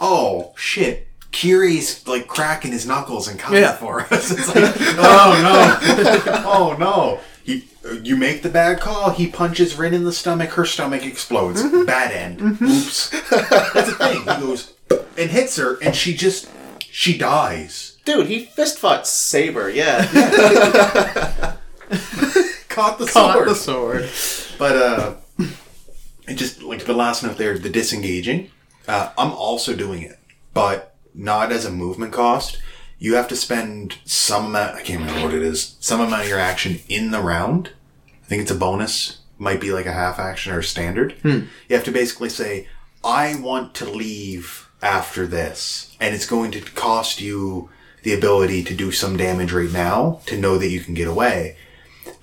Oh 0.00 0.54
shit, 0.56 1.08
Kirei's 1.30 2.06
like 2.08 2.26
cracking 2.26 2.72
his 2.72 2.86
knuckles 2.86 3.28
and 3.28 3.38
coming 3.38 3.60
Yeah. 3.62 3.76
for 3.76 4.00
us. 4.00 4.30
It's 4.36 4.48
like, 4.48 4.74
oh 4.98 5.30
no, 5.44 6.42
oh 6.46 6.76
no. 6.78 7.20
He, 7.44 7.68
you 8.02 8.16
make 8.16 8.42
the 8.42 8.48
bad 8.48 8.80
call. 8.80 9.10
He 9.10 9.26
punches 9.26 9.76
Rin 9.76 9.94
in 9.94 10.04
the 10.04 10.12
stomach. 10.12 10.50
Her 10.50 10.64
stomach 10.64 11.04
explodes. 11.04 11.62
Mm-hmm. 11.62 11.84
Bad 11.84 12.12
end. 12.12 12.40
Oops. 12.62 13.10
That's 13.30 13.88
the 13.88 13.94
thing. 13.98 14.20
He 14.20 14.24
goes 14.24 14.74
and 15.16 15.30
hits 15.30 15.56
her, 15.56 15.78
and 15.82 15.94
she 15.94 16.14
just 16.14 16.48
she 16.80 17.16
dies. 17.16 17.98
Dude, 18.04 18.26
he 18.26 18.44
fist 18.46 18.78
fought 18.78 19.06
Saber, 19.06 19.70
yeah. 19.70 20.06
Caught 22.68 22.98
the 22.98 23.06
Caught 23.06 23.34
sword. 23.34 23.48
the 23.48 23.54
sword. 23.54 24.10
But 24.58 24.76
uh, 24.76 25.14
it 26.28 26.34
just 26.34 26.62
like 26.62 26.84
the 26.84 26.94
last 26.94 27.22
note 27.22 27.36
there, 27.38 27.58
the 27.58 27.68
disengaging. 27.70 28.50
Uh, 28.88 29.10
I'm 29.16 29.32
also 29.32 29.74
doing 29.76 30.02
it, 30.02 30.18
but 30.54 30.94
not 31.14 31.52
as 31.52 31.64
a 31.64 31.70
movement 31.70 32.12
cost. 32.12 32.58
You 32.98 33.14
have 33.14 33.28
to 33.28 33.36
spend 33.36 33.98
some 34.04 34.46
amount. 34.46 34.76
I 34.76 34.82
can't 34.82 35.00
remember 35.00 35.26
what 35.26 35.34
it 35.34 35.42
is. 35.42 35.76
Some 35.80 36.00
amount 36.00 36.22
of 36.22 36.28
your 36.28 36.38
action 36.38 36.80
in 36.88 37.10
the 37.10 37.20
round. 37.20 37.70
I 38.32 38.34
think 38.34 38.42
it's 38.44 38.50
a 38.50 38.54
bonus. 38.54 39.18
Might 39.36 39.60
be 39.60 39.72
like 39.72 39.84
a 39.84 39.92
half 39.92 40.18
action 40.18 40.54
or 40.54 40.60
a 40.60 40.64
standard. 40.64 41.12
Hmm. 41.20 41.40
You 41.68 41.76
have 41.76 41.84
to 41.84 41.92
basically 41.92 42.30
say, 42.30 42.66
"I 43.04 43.34
want 43.34 43.74
to 43.74 43.84
leave 43.84 44.70
after 44.80 45.26
this," 45.26 45.94
and 46.00 46.14
it's 46.14 46.24
going 46.24 46.50
to 46.52 46.62
cost 46.62 47.20
you 47.20 47.68
the 48.04 48.14
ability 48.14 48.64
to 48.64 48.74
do 48.74 48.90
some 48.90 49.18
damage 49.18 49.52
right 49.52 49.70
now 49.70 50.22
to 50.24 50.38
know 50.38 50.56
that 50.56 50.70
you 50.70 50.80
can 50.80 50.94
get 50.94 51.08
away 51.08 51.58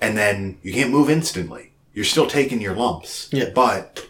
and 0.00 0.18
then 0.18 0.58
you 0.64 0.72
can't 0.72 0.90
move 0.90 1.08
instantly. 1.08 1.70
You're 1.94 2.04
still 2.04 2.26
taking 2.26 2.60
your 2.60 2.74
lumps. 2.74 3.28
Yeah. 3.30 3.50
But 3.54 4.08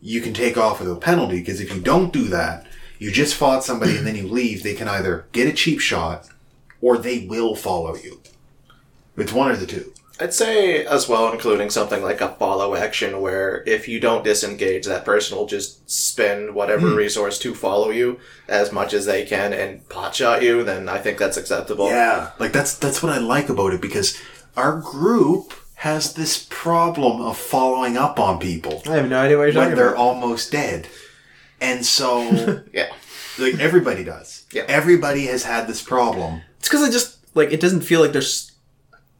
you 0.00 0.20
can 0.20 0.32
take 0.32 0.56
off 0.56 0.78
with 0.78 0.88
a 0.88 0.94
penalty 0.94 1.40
because 1.40 1.60
if 1.60 1.74
you 1.74 1.80
don't 1.80 2.12
do 2.12 2.28
that, 2.28 2.64
you 3.00 3.10
just 3.10 3.34
fought 3.34 3.64
somebody 3.64 3.96
and 3.96 4.06
then 4.06 4.14
you 4.14 4.28
leave, 4.28 4.62
they 4.62 4.74
can 4.74 4.86
either 4.86 5.26
get 5.32 5.48
a 5.48 5.52
cheap 5.52 5.80
shot 5.80 6.28
or 6.80 6.96
they 6.96 7.26
will 7.26 7.56
follow 7.56 7.96
you. 7.96 8.20
It's 9.16 9.32
one 9.32 9.50
or 9.50 9.56
the 9.56 9.66
two. 9.66 9.92
I'd 10.20 10.34
say 10.34 10.84
as 10.84 11.08
well, 11.08 11.32
including 11.32 11.70
something 11.70 12.02
like 12.02 12.20
a 12.20 12.28
follow 12.28 12.74
action, 12.74 13.22
where 13.22 13.64
if 13.66 13.88
you 13.88 13.98
don't 13.98 14.22
disengage, 14.22 14.84
that 14.84 15.04
person 15.04 15.38
will 15.38 15.46
just 15.46 15.90
spend 15.90 16.54
whatever 16.54 16.90
hmm. 16.90 16.94
resource 16.94 17.38
to 17.38 17.54
follow 17.54 17.88
you 17.90 18.20
as 18.46 18.70
much 18.70 18.92
as 18.92 19.06
they 19.06 19.24
can 19.24 19.54
and 19.54 19.88
potshot 19.88 20.42
you. 20.42 20.62
Then 20.62 20.88
I 20.90 20.98
think 20.98 21.16
that's 21.18 21.38
acceptable. 21.38 21.88
Yeah. 21.88 22.32
Like 22.38 22.52
that's 22.52 22.76
that's 22.76 23.02
what 23.02 23.12
I 23.12 23.18
like 23.18 23.48
about 23.48 23.72
it 23.72 23.80
because 23.80 24.20
our 24.56 24.78
group 24.78 25.54
has 25.76 26.12
this 26.12 26.46
problem 26.50 27.22
of 27.22 27.38
following 27.38 27.96
up 27.96 28.20
on 28.20 28.38
people 28.38 28.82
I 28.86 28.96
have 28.96 29.08
no 29.08 29.22
idea 29.22 29.38
what 29.38 29.44
you're 29.44 29.54
when 29.54 29.54
talking 29.54 29.76
they're 29.76 29.94
about. 29.94 30.00
almost 30.00 30.52
dead. 30.52 30.86
And 31.62 31.86
so 31.86 32.62
Yeah. 32.74 32.92
like 33.38 33.58
everybody 33.58 34.04
does. 34.04 34.44
Yeah. 34.52 34.64
Everybody 34.68 35.26
has 35.26 35.44
had 35.44 35.66
this 35.66 35.82
problem. 35.82 36.42
It's 36.58 36.68
because 36.68 36.82
I 36.82 36.90
just, 36.90 37.16
like, 37.34 37.52
it 37.52 37.60
doesn't 37.60 37.80
feel 37.80 38.00
like 38.00 38.12
there's 38.12 38.49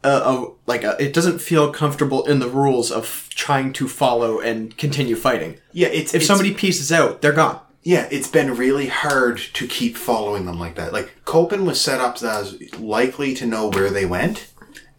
a, 0.03 0.09
a 0.09 0.51
like 0.65 0.83
a, 0.83 0.95
it 1.03 1.13
doesn't 1.13 1.39
feel 1.39 1.71
comfortable 1.71 2.25
in 2.25 2.39
the 2.39 2.49
rules 2.49 2.91
of 2.91 3.27
trying 3.31 3.73
to 3.73 3.87
follow 3.87 4.39
and 4.39 4.75
continue 4.77 5.15
fighting. 5.15 5.57
Yeah, 5.71 5.87
it's 5.89 6.13
If 6.13 6.21
it's- 6.21 6.27
somebody 6.27 6.53
pieces 6.53 6.91
out, 6.91 7.21
they're 7.21 7.33
gone. 7.33 7.59
Yeah, 7.83 8.07
it's 8.11 8.27
been 8.27 8.55
really 8.55 8.87
hard 8.89 9.39
to 9.53 9.67
keep 9.67 9.97
following 9.97 10.45
them 10.45 10.59
like 10.59 10.75
that. 10.75 10.93
Like 10.93 11.15
Copen 11.25 11.65
was 11.65 11.81
set 11.81 11.99
up 11.99 12.17
so 12.19 12.27
that 12.27 12.35
I 12.35 12.39
was 12.41 12.79
likely 12.79 13.33
to 13.33 13.45
know 13.47 13.69
where 13.69 13.89
they 13.89 14.05
went, 14.05 14.51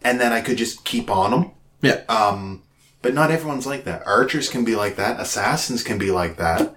and 0.03 0.19
then 0.19 0.33
I 0.33 0.41
could 0.41 0.57
just 0.57 0.83
keep 0.83 1.09
on 1.09 1.31
them. 1.31 1.51
Yeah. 1.81 2.01
Um, 2.09 2.63
but 3.01 3.13
not 3.13 3.31
everyone's 3.31 3.65
like 3.65 3.85
that. 3.85 4.05
Archers 4.05 4.49
can 4.49 4.65
be 4.65 4.75
like 4.75 4.97
that. 4.97 5.17
Assassins 5.19 5.81
can 5.81 5.97
be 5.97 6.11
like 6.11 6.35
that. 6.37 6.75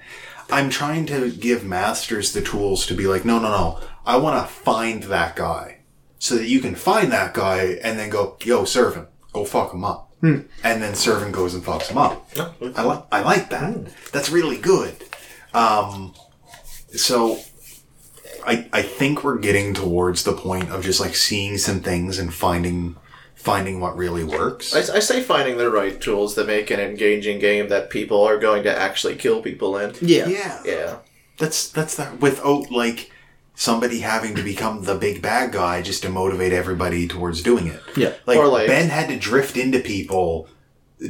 I'm 0.49 0.70
trying 0.70 1.07
to 1.07 1.29
give 1.33 1.64
masters 1.64 2.33
the 2.33 2.41
tools 2.41 2.87
to 2.87 2.95
be 2.95 3.09
like, 3.09 3.24
no, 3.24 3.41
no, 3.41 3.49
no. 3.51 3.81
I 4.05 4.16
want 4.18 4.41
to 4.41 4.53
find 4.53 5.03
that 5.05 5.35
guy, 5.35 5.76
so 6.18 6.36
that 6.36 6.46
you 6.48 6.60
can 6.60 6.74
find 6.74 7.12
that 7.12 7.34
guy 7.34 7.78
and 7.82 7.98
then 7.98 8.10
go, 8.10 8.36
yo, 8.44 8.64
serve 8.64 8.94
him. 8.94 9.06
go 9.32 9.44
fuck 9.44 9.72
him 9.72 9.84
up. 9.84 10.02
And 10.22 10.48
then 10.82 10.94
servant 10.96 11.32
goes 11.32 11.54
and 11.54 11.62
fucks 11.62 11.88
him 11.88 11.98
up. 11.98 12.28
I 12.76 12.82
like 12.82 13.04
I 13.12 13.20
like 13.22 13.50
that. 13.50 13.86
That's 14.12 14.28
really 14.28 14.56
good. 14.56 14.96
Um, 15.54 16.14
so 16.94 17.38
I 18.44 18.68
I 18.72 18.82
think 18.82 19.22
we're 19.22 19.38
getting 19.38 19.72
towards 19.72 20.24
the 20.24 20.32
point 20.32 20.70
of 20.70 20.82
just 20.82 20.98
like 21.00 21.14
seeing 21.14 21.58
some 21.58 21.78
things 21.80 22.18
and 22.18 22.34
finding 22.34 22.96
finding 23.36 23.78
what 23.78 23.96
really 23.96 24.24
works. 24.24 24.74
I, 24.74 24.96
I 24.96 24.98
say 24.98 25.22
finding 25.22 25.58
the 25.58 25.70
right 25.70 26.00
tools 26.00 26.34
that 26.34 26.48
make 26.48 26.70
an 26.70 26.80
engaging 26.80 27.38
game 27.38 27.68
that 27.68 27.90
people 27.90 28.22
are 28.24 28.38
going 28.38 28.64
to 28.64 28.76
actually 28.76 29.14
kill 29.14 29.40
people 29.42 29.76
in. 29.78 29.94
Yeah. 30.00 30.26
yeah, 30.26 30.62
Yeah. 30.64 30.96
that's 31.38 31.68
that's 31.70 31.94
that 31.96 32.20
without 32.20 32.72
like 32.72 33.12
somebody 33.57 34.00
having 34.00 34.34
to 34.36 34.42
become 34.42 34.84
the 34.84 34.94
big 34.94 35.20
bad 35.22 35.50
guy 35.50 35.82
just 35.82 36.02
to 36.02 36.09
motivate 36.11 36.52
everybody 36.52 37.09
towards 37.09 37.42
doing 37.42 37.66
it. 37.66 37.82
Yeah. 37.96 38.12
Like, 38.26 38.38
Or 38.38 38.46
like- 38.46 38.68
Ben 38.68 38.88
had 38.90 39.09
to 39.09 39.16
drift 39.18 39.57
into 39.57 39.80
people, 39.80 40.48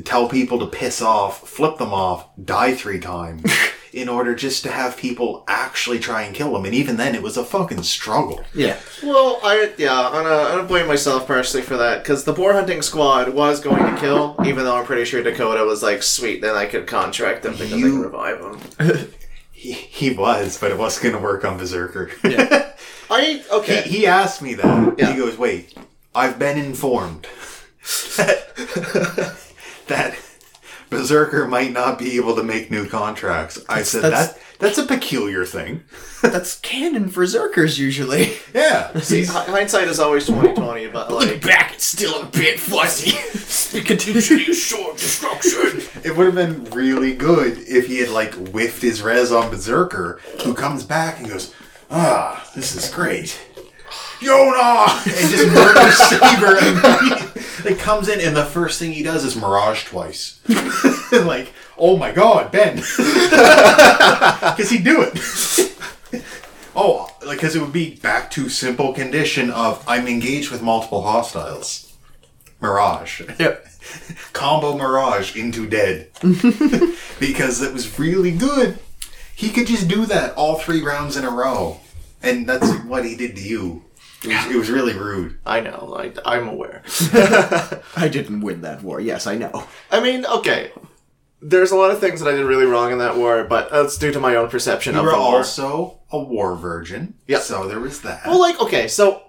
tell 0.04 0.28
people 0.28 0.58
to 0.60 0.66
piss 0.66 1.02
off, 1.02 1.46
flip 1.46 1.76
them 1.78 1.92
off, 1.92 2.28
die 2.42 2.74
three 2.74 3.00
times. 3.00 3.42
In 3.92 4.10
order 4.10 4.34
just 4.34 4.62
to 4.64 4.70
have 4.70 4.98
people 4.98 5.42
actually 5.48 5.98
try 5.98 6.20
and 6.24 6.34
kill 6.34 6.54
him, 6.54 6.66
and 6.66 6.74
even 6.74 6.98
then, 6.98 7.14
it 7.14 7.22
was 7.22 7.38
a 7.38 7.44
fucking 7.44 7.82
struggle. 7.82 8.44
Yeah. 8.52 8.76
Well, 9.02 9.40
I 9.42 9.72
yeah, 9.78 9.98
I'm 9.98 10.12
gonna, 10.12 10.28
I'm 10.28 10.56
gonna 10.56 10.68
blame 10.68 10.86
myself 10.86 11.26
personally 11.26 11.64
for 11.64 11.78
that 11.78 12.02
because 12.02 12.24
the 12.24 12.34
boar 12.34 12.52
hunting 12.52 12.82
squad 12.82 13.30
was 13.30 13.58
going 13.58 13.82
to 13.94 13.98
kill, 13.98 14.36
even 14.44 14.64
though 14.64 14.76
I'm 14.76 14.84
pretty 14.84 15.06
sure 15.06 15.22
Dakota 15.22 15.64
was 15.64 15.82
like, 15.82 16.02
"Sweet, 16.02 16.42
then 16.42 16.54
I 16.54 16.66
could 16.66 16.86
contract 16.86 17.42
them 17.42 17.52
because 17.52 17.72
I 17.72 17.76
You- 17.76 17.90
can 17.92 18.00
revive 18.02 18.42
them." 18.42 19.08
He, 19.56 19.72
he 19.72 20.10
was, 20.10 20.60
but 20.60 20.70
it 20.70 20.76
wasn't 20.76 21.04
going 21.04 21.14
to 21.14 21.20
work 21.22 21.42
on 21.42 21.56
Berserker. 21.56 22.10
I 23.10 23.22
he, 23.22 23.42
okay. 23.50 23.80
he 23.88 24.06
asked 24.06 24.42
me 24.42 24.52
that. 24.52 24.98
Yeah. 24.98 25.12
He 25.12 25.18
goes, 25.18 25.38
"Wait, 25.38 25.74
I've 26.14 26.38
been 26.38 26.58
informed 26.58 27.22
that, 28.18 28.54
that 29.86 30.14
Berserker 30.90 31.46
might 31.48 31.72
not 31.72 31.98
be 31.98 32.16
able 32.16 32.36
to 32.36 32.42
make 32.42 32.70
new 32.70 32.86
contracts." 32.88 33.58
I 33.68 33.82
said, 33.82 34.02
that's- 34.02 34.32
"That 34.32 34.42
that's 34.58 34.78
a 34.78 34.86
peculiar 34.86 35.44
thing." 35.44 35.82
That's 36.22 36.58
canon 36.60 37.08
for 37.10 37.22
Zerkers 37.24 37.78
usually. 37.78 38.32
Yeah, 38.54 38.98
See, 39.00 39.24
hi- 39.26 39.44
hindsight 39.44 39.86
is 39.86 40.00
always 40.00 40.26
2020, 40.26 40.88
but 40.88 41.12
like, 41.12 41.40
back, 41.42 41.74
it's 41.74 41.84
still 41.84 42.22
a 42.22 42.26
bit 42.26 42.58
fuzzy. 42.58 43.12
Continue 43.84 44.20
short 44.54 44.96
destruction. 44.96 45.82
it 46.02 46.16
would 46.16 46.26
have 46.26 46.34
been 46.34 46.64
really 46.72 47.14
good 47.14 47.58
if 47.58 47.86
he 47.86 47.98
had 47.98 48.08
like 48.08 48.32
whiffed 48.32 48.82
his 48.82 49.02
res 49.02 49.30
on 49.30 49.50
Berserker, 49.50 50.18
who 50.42 50.54
comes 50.54 50.82
back 50.84 51.18
and 51.20 51.28
goes, 51.28 51.54
"Ah, 51.90 52.50
this 52.56 52.74
is 52.74 52.92
great." 52.92 53.38
Yona! 54.20 54.88
And 55.06 55.30
just 55.30 55.48
murders 55.52 55.96
Saber 56.08 56.56
immediately. 56.58 57.70
Like 57.70 57.78
comes 57.78 58.08
in 58.08 58.20
and 58.20 58.36
the 58.36 58.44
first 58.44 58.78
thing 58.78 58.92
he 58.92 59.02
does 59.02 59.24
is 59.24 59.36
Mirage 59.36 59.84
twice. 59.84 60.40
like, 61.12 61.52
oh 61.76 61.96
my 61.96 62.12
god, 62.12 62.50
Ben. 62.52 62.76
Because 64.56 64.70
he'd 64.70 64.84
do 64.84 65.02
it. 65.02 66.24
oh, 66.76 67.10
like, 67.26 67.38
because 67.38 67.56
it 67.56 67.60
would 67.60 67.72
be 67.72 67.96
back 67.96 68.30
to 68.32 68.48
simple 68.48 68.92
condition 68.92 69.50
of 69.50 69.84
I'm 69.86 70.06
engaged 70.06 70.50
with 70.50 70.62
multiple 70.62 71.02
hostiles. 71.02 71.92
Mirage. 72.60 73.22
Yep. 73.38 73.66
Combo 74.32 74.76
Mirage 74.76 75.36
into 75.36 75.66
dead. 75.68 76.10
because 77.20 77.60
it 77.62 77.72
was 77.72 77.98
really 77.98 78.32
good. 78.32 78.78
He 79.34 79.50
could 79.50 79.66
just 79.66 79.88
do 79.88 80.06
that 80.06 80.34
all 80.34 80.58
three 80.58 80.82
rounds 80.82 81.16
in 81.16 81.24
a 81.24 81.30
row. 81.30 81.80
And 82.22 82.48
that's 82.48 82.72
what 82.84 83.04
he 83.04 83.16
did 83.16 83.36
to 83.36 83.42
you. 83.42 83.84
It 84.24 84.28
was, 84.28 84.46
it 84.54 84.56
was 84.56 84.70
really 84.70 84.94
rude. 84.94 85.38
I 85.44 85.60
know, 85.60 85.94
I, 85.98 86.12
I'm 86.24 86.48
aware. 86.48 86.82
I 87.96 88.08
didn't 88.10 88.40
win 88.40 88.62
that 88.62 88.82
war. 88.82 89.00
Yes, 89.00 89.26
I 89.26 89.36
know. 89.36 89.66
I 89.90 90.00
mean, 90.00 90.24
okay. 90.26 90.72
There's 91.42 91.70
a 91.70 91.76
lot 91.76 91.90
of 91.90 92.00
things 92.00 92.20
that 92.20 92.28
I 92.32 92.36
did 92.36 92.44
really 92.46 92.64
wrong 92.64 92.92
in 92.92 92.98
that 92.98 93.16
war, 93.16 93.44
but 93.44 93.70
that's 93.70 93.98
due 93.98 94.10
to 94.12 94.18
my 94.18 94.34
own 94.36 94.48
perception 94.48 94.94
You 94.94 95.00
of 95.00 95.04
were 95.04 95.12
the 95.12 95.18
war. 95.18 95.36
also 95.36 96.00
a 96.10 96.18
war 96.18 96.56
virgin. 96.56 97.14
Yeah. 97.26 97.38
So 97.40 97.68
there 97.68 97.78
was 97.78 98.00
that. 98.02 98.26
Well, 98.26 98.40
like, 98.40 98.58
okay, 98.60 98.88
so 98.88 99.22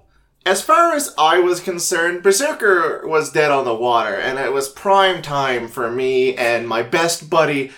as 0.45 0.61
far 0.61 0.93
as 0.93 1.13
I 1.17 1.39
was 1.39 1.59
concerned, 1.59 2.23
Berserker 2.23 3.05
was 3.05 3.31
dead 3.31 3.51
on 3.51 3.65
the 3.65 3.75
water, 3.75 4.15
and 4.15 4.39
it 4.39 4.53
was 4.53 4.69
prime 4.69 5.21
time 5.21 5.67
for 5.67 5.91
me 5.91 6.33
and 6.35 6.67
my 6.67 6.81
best 6.81 7.29
buddy 7.29 7.71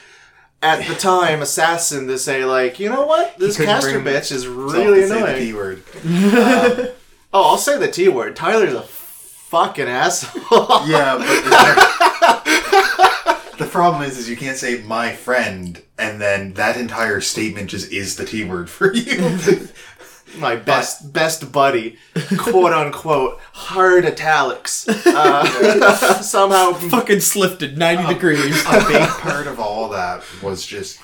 at 0.62 0.86
the 0.88 0.94
time, 0.94 1.42
Assassin, 1.42 2.08
to 2.08 2.20
say, 2.20 2.46
like, 2.46 2.80
you 2.80 2.90
know 2.90 3.06
what? 3.08 3.38
This 3.40 3.58
couldn't 3.58 3.74
caster 3.74 4.00
bring 4.00 4.14
bitch 4.14 4.32
is 4.32 4.44
Self 4.44 4.56
really 4.56 5.02
to 5.02 5.08
say 5.08 5.14
the 5.14 5.18
annoying. 5.26 5.38
P 5.38 5.54
word. 5.54 5.84
Um, 6.06 6.88
Oh, 7.32 7.52
I'll 7.52 7.58
say 7.58 7.78
the 7.78 7.92
T 7.92 8.10
word. 8.10 8.36
Tyler's 8.36 8.74
a 8.74 8.82
fucking 8.82 9.88
asshole. 9.88 10.88
Yeah, 10.88 11.18
but 11.18 11.28
the 13.60 13.68
problem 13.70 14.02
is, 14.04 14.18
is 14.18 14.30
you 14.30 14.38
can't 14.38 14.58
say 14.58 14.82
my 14.82 15.14
friend, 15.14 15.82
and 15.98 16.20
then 16.20 16.54
that 16.54 16.78
entire 16.78 17.22
statement 17.22 17.70
just 17.70 17.92
is 17.92 18.16
the 18.16 18.26
T 18.26 18.44
word 18.44 18.70
for 18.70 18.94
you. 18.94 19.68
my 20.38 20.56
best 20.56 21.12
best 21.14 21.52
buddy, 21.52 21.98
quote 22.38 22.74
unquote, 22.74 23.40
hard 23.54 24.06
italics. 24.06 24.88
Uh, 24.88 26.16
somehow 26.22 26.74
Fucking 26.74 27.20
slifted 27.20 27.78
90 27.78 28.14
degrees. 28.14 28.64
a 28.66 28.86
big 28.88 29.08
part 29.08 29.48
of 29.48 29.60
all 29.60 29.90
that 29.90 30.24
was 30.42 30.66
just 30.66 31.00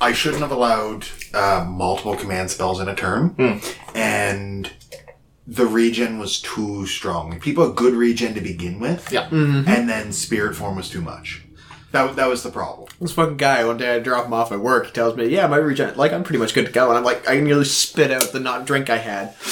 I 0.00 0.12
shouldn't 0.12 0.42
have 0.42 0.52
allowed 0.52 1.06
uh, 1.34 1.64
multiple 1.68 2.16
command 2.16 2.50
spells 2.50 2.80
in 2.80 2.88
a 2.88 2.94
turn, 2.94 3.60
and 3.94 4.70
the 5.46 5.66
regen 5.66 6.18
was 6.18 6.40
too 6.40 6.86
strong. 6.86 7.40
People 7.40 7.66
had 7.66 7.76
good 7.76 7.94
regen 7.94 8.34
to 8.34 8.40
begin 8.40 8.78
with, 8.80 9.10
Yeah. 9.12 9.28
and 9.30 9.88
then 9.88 10.12
spirit 10.12 10.54
form 10.56 10.76
was 10.76 10.88
too 10.88 11.00
much. 11.00 11.42
That 11.92 12.14
that 12.14 12.28
was 12.28 12.44
the 12.44 12.50
problem. 12.50 12.86
This 13.00 13.10
fucking 13.12 13.36
guy, 13.36 13.64
one 13.64 13.76
day 13.78 13.96
I 13.96 13.98
drop 13.98 14.26
him 14.26 14.32
off 14.32 14.52
at 14.52 14.60
work, 14.60 14.86
he 14.86 14.92
tells 14.92 15.16
me, 15.16 15.26
yeah, 15.26 15.48
my 15.48 15.56
regen, 15.56 15.96
like, 15.96 16.12
I'm 16.12 16.22
pretty 16.22 16.38
much 16.38 16.54
good 16.54 16.66
to 16.66 16.70
go. 16.72 16.88
And 16.88 16.96
I'm 16.96 17.02
like, 17.02 17.28
I 17.28 17.40
nearly 17.40 17.64
spit 17.64 18.12
out 18.12 18.30
the 18.30 18.38
not 18.38 18.64
drink 18.66 18.88
I 18.90 18.98
had. 18.98 19.34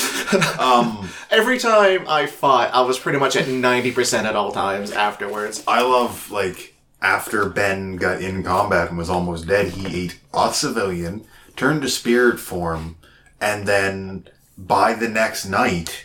Um, 0.61 1.09
Every 1.31 1.59
time 1.59 2.05
I 2.07 2.27
fought, 2.27 2.73
I 2.75 2.83
was 2.83 2.99
pretty 2.99 3.19
much 3.19 3.35
at 3.35 3.47
90% 3.47 4.25
at 4.25 4.37
all 4.37 4.53
times 4.53 4.91
afterwards. 4.93 5.65
I 5.67 5.81
love 5.81 6.31
like 6.31 6.75
after 7.01 7.49
Ben 7.49 7.97
got 7.97 8.21
in 8.21 8.43
combat 8.43 8.91
and 8.91 8.99
was 8.99 9.09
almost 9.09 9.47
dead, 9.49 9.69
he 9.71 10.05
ate 10.05 10.21
a 10.35 10.53
civilian, 10.53 11.25
turned 11.57 11.81
to 11.83 11.89
spirit 11.89 12.39
form, 12.39 12.97
and 13.41 13.67
then 13.67 14.29
by 14.59 14.93
the 14.93 15.09
next 15.09 15.47
night, 15.47 16.05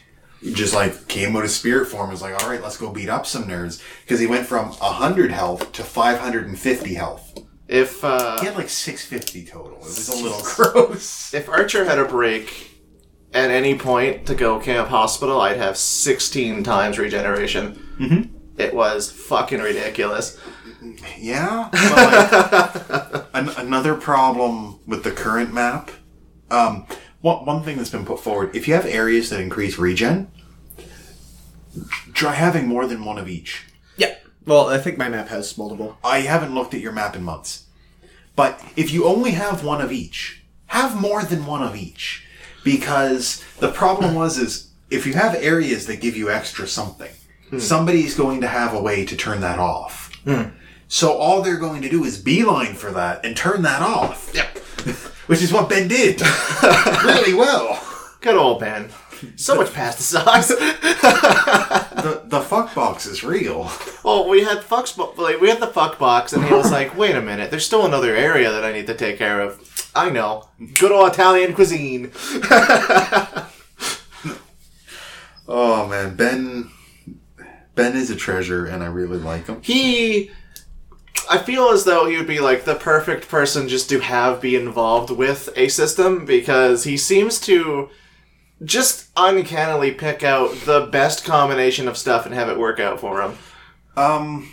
just 0.54 0.74
like 0.74 1.08
came 1.08 1.36
out 1.36 1.44
of 1.44 1.50
spirit 1.50 1.88
form. 1.88 2.12
Was 2.12 2.22
like, 2.22 2.42
all 2.42 2.50
right, 2.50 2.62
let's 2.62 2.78
go 2.78 2.92
beat 2.92 3.10
up 3.10 3.26
some 3.26 3.46
nerds 3.46 3.82
because 4.04 4.20
he 4.20 4.28
went 4.28 4.46
from 4.46 4.72
hundred 4.72 5.32
health 5.32 5.72
to 5.74 5.84
five 5.84 6.20
hundred 6.20 6.48
and 6.48 6.58
fifty 6.58 6.94
health. 6.94 7.38
If 7.68 8.04
uh, 8.04 8.40
He 8.40 8.46
had 8.46 8.56
like 8.56 8.70
six 8.70 9.06
fifty 9.06 9.44
total. 9.44 9.78
It 9.78 9.84
was 9.84 10.10
a 10.10 10.24
little 10.24 10.42
gross. 10.44 11.34
if 11.34 11.50
Archer 11.50 11.86
had 11.86 11.98
a 11.98 12.06
break 12.06 12.72
at 13.34 13.50
any 13.50 13.76
point 13.78 14.28
to 14.28 14.36
go 14.36 14.60
Camp 14.60 14.90
Hospital, 14.90 15.42
I'd 15.42 15.58
have 15.58 15.76
16 15.76 16.64
times 16.64 17.00
regeneration. 17.00 17.74
Mm-hmm. 18.00 18.38
It 18.60 18.76
was 18.76 19.12
fucking 19.12 19.60
ridiculous. 19.60 20.40
Yeah. 21.18 21.70
But 21.72 22.76
like, 22.76 23.26
an- 23.34 23.66
another 23.66 23.96
problem 23.96 24.80
with 24.86 25.04
the 25.04 25.12
current 25.12 25.52
map. 25.52 25.90
Um, 26.52 26.86
one, 27.24 27.46
one 27.46 27.64
thing 27.64 27.78
that's 27.78 27.90
been 27.90 28.06
put 28.06 28.20
forward: 28.20 28.56
if 28.56 28.68
you 28.68 28.76
have 28.76 28.86
areas 28.86 29.30
that 29.30 29.40
increase 29.40 29.80
regen, 29.80 30.30
try 32.14 32.34
having 32.34 32.68
more 32.68 32.86
than 32.86 33.04
one 33.04 33.18
of 33.18 33.28
each. 33.28 33.66
Yeah. 33.98 34.16
Well, 34.46 34.68
I 34.68 34.78
think 34.78 34.98
my 34.98 35.10
map 35.10 35.30
has 35.30 35.58
multiple. 35.58 35.98
I 36.04 36.20
haven't 36.20 36.54
looked 36.54 36.74
at 36.74 36.82
your 36.82 36.92
map 36.92 37.16
in 37.16 37.24
months, 37.24 37.66
but 38.36 38.62
if 38.76 38.92
you 38.92 39.06
only 39.06 39.32
have 39.32 39.64
one 39.64 39.82
of 39.82 39.92
each, 39.92 40.44
have 40.68 41.00
more 41.00 41.24
than 41.24 41.46
one 41.46 41.64
of 41.64 41.76
each, 41.78 42.28
because 42.64 43.42
the 43.60 43.72
problem 43.72 44.14
was 44.22 44.38
is 44.38 44.70
if 44.90 45.08
you 45.08 45.14
have 45.14 45.34
areas 45.36 45.88
that 45.88 46.02
give 46.02 46.18
you 46.18 46.30
extra 46.30 46.68
something, 46.68 47.12
hmm. 47.50 47.60
somebody's 47.60 48.16
going 48.16 48.42
to 48.42 48.48
have 48.48 48.74
a 48.74 48.82
way 48.82 49.06
to 49.06 49.16
turn 49.16 49.40
that 49.42 49.60
off. 49.60 50.14
Hmm. 50.26 50.50
So 50.90 51.14
all 51.14 51.42
they're 51.42 51.58
going 51.58 51.82
to 51.84 51.90
do 51.90 52.04
is 52.04 52.22
beeline 52.22 52.76
for 52.76 52.92
that 52.92 53.26
and 53.26 53.36
turn 53.36 53.62
that 53.62 53.82
off. 53.82 54.30
Yep. 54.36 54.60
Which 55.34 55.42
is 55.42 55.52
what 55.52 55.68
Ben 55.68 55.88
did 55.88 56.22
really 57.04 57.34
well. 57.34 57.82
Good 58.22 58.36
old 58.36 58.60
Ben. 58.60 58.90
so 59.36 59.56
much 59.56 59.74
past 59.74 59.98
the 59.98 60.04
socks. 60.04 60.50
the 60.50 62.22
the 62.26 62.40
fuck 62.42 62.76
box 62.76 63.08
is 63.08 63.24
real. 63.24 63.72
well, 64.04 64.30
we 64.30 64.44
had 64.44 64.60
fucks, 64.60 64.96
bo- 64.96 65.14
like 65.18 65.42
we 65.42 65.50
had 65.50 65.60
the 65.60 65.66
fuck 65.68 65.98
box, 65.98 66.34
and 66.34 66.46
he 66.46 66.54
was 66.54 66.72
like, 66.72 66.96
"Wait 66.96 67.16
a 67.16 67.22
minute, 67.22 67.50
there's 67.50 67.66
still 67.66 67.84
another 67.88 68.16
area 68.16 68.52
that 68.52 68.64
I 68.64 68.72
need 68.72 68.86
to 68.88 68.94
take 68.96 69.18
care 69.18 69.42
of." 69.42 69.60
I 69.96 70.12
know, 70.12 70.50
good 70.80 70.92
old 70.92 71.12
Italian 71.12 71.54
cuisine. 71.56 72.12
Oh 75.48 75.88
man, 75.88 76.16
Ben 76.16 76.70
Ben 77.76 77.96
is 77.98 78.10
a 78.10 78.16
treasure 78.16 78.66
and 78.66 78.82
I 78.82 78.86
really 78.88 79.18
like 79.18 79.48
him. 79.48 79.62
he 79.62 80.32
I 81.30 81.38
feel 81.38 81.70
as 81.70 81.86
though 81.86 82.06
he 82.06 82.18
would 82.18 82.28
be 82.28 82.40
like 82.40 82.66
the 82.66 82.76
perfect 82.76 83.28
person 83.30 83.68
just 83.68 83.90
to 83.90 84.00
have 84.00 84.42
be 84.42 84.56
involved 84.56 85.10
with 85.10 85.50
a 85.56 85.68
system 85.70 86.26
because 86.26 86.84
he 86.84 86.98
seems 86.98 87.40
to 87.42 87.90
just 88.64 89.10
uncannily 89.18 89.92
pick 89.92 90.24
out 90.24 90.52
the 90.66 90.88
best 90.92 91.26
combination 91.26 91.88
of 91.88 91.98
stuff 91.98 92.26
and 92.26 92.34
have 92.34 92.50
it 92.50 92.58
work 92.58 92.80
out 92.80 93.00
for 93.00 93.22
him. 93.22 93.38
Um 93.96 94.52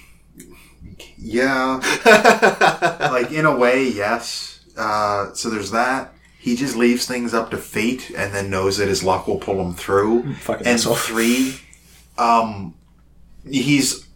yeah. 1.16 1.80
like 3.12 3.30
in 3.32 3.46
a 3.46 3.56
way, 3.56 3.88
yes. 3.88 4.64
Uh 4.76 5.32
so 5.34 5.50
there's 5.50 5.70
that. 5.70 6.12
He 6.38 6.56
just 6.56 6.74
leaves 6.76 7.06
things 7.06 7.34
up 7.34 7.50
to 7.50 7.58
fate 7.58 8.10
and 8.16 8.34
then 8.34 8.50
knows 8.50 8.78
that 8.78 8.88
his 8.88 9.04
luck 9.04 9.26
will 9.26 9.38
pull 9.38 9.60
him 9.60 9.74
through. 9.74 10.34
Fucking 10.34 10.66
and 10.66 10.74
asshole. 10.74 10.94
three, 10.96 11.60
um 12.18 12.74
he's 13.48 14.06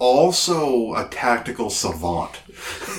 also 0.00 0.94
a 0.94 1.06
tactical 1.08 1.70
savant. 1.70 2.40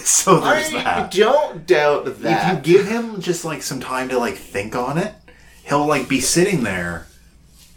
so 0.06 0.40
there's 0.40 0.74
I 0.74 0.84
that. 0.84 1.12
don't 1.12 1.68
doubt 1.68 2.06
that. 2.22 2.58
if 2.60 2.68
you 2.68 2.76
give 2.76 2.88
him 2.88 3.20
just 3.20 3.44
like 3.44 3.62
some 3.62 3.82
time 3.82 4.08
to 4.10 4.18
like 4.18 4.36
think 4.36 4.76
on 4.76 4.98
it, 4.98 5.14
he'll 5.66 5.86
like 5.86 6.08
be 6.08 6.22
sitting 6.22 6.64
there 6.64 7.08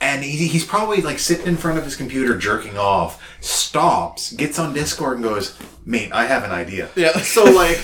and 0.00 0.22
he, 0.22 0.46
he's 0.46 0.66
probably 0.66 1.00
like 1.00 1.18
sitting 1.18 1.46
in 1.46 1.56
front 1.56 1.78
of 1.78 1.84
his 1.84 1.96
computer 1.96 2.36
jerking 2.36 2.76
off, 2.76 3.22
stops, 3.40 4.32
gets 4.32 4.58
on 4.58 4.74
Discord 4.74 5.14
and 5.16 5.24
goes, 5.24 5.58
Mate, 5.86 6.12
I 6.12 6.26
have 6.26 6.44
an 6.44 6.50
idea. 6.50 6.90
Yeah. 6.94 7.18
So 7.24 7.44
like, 7.44 7.78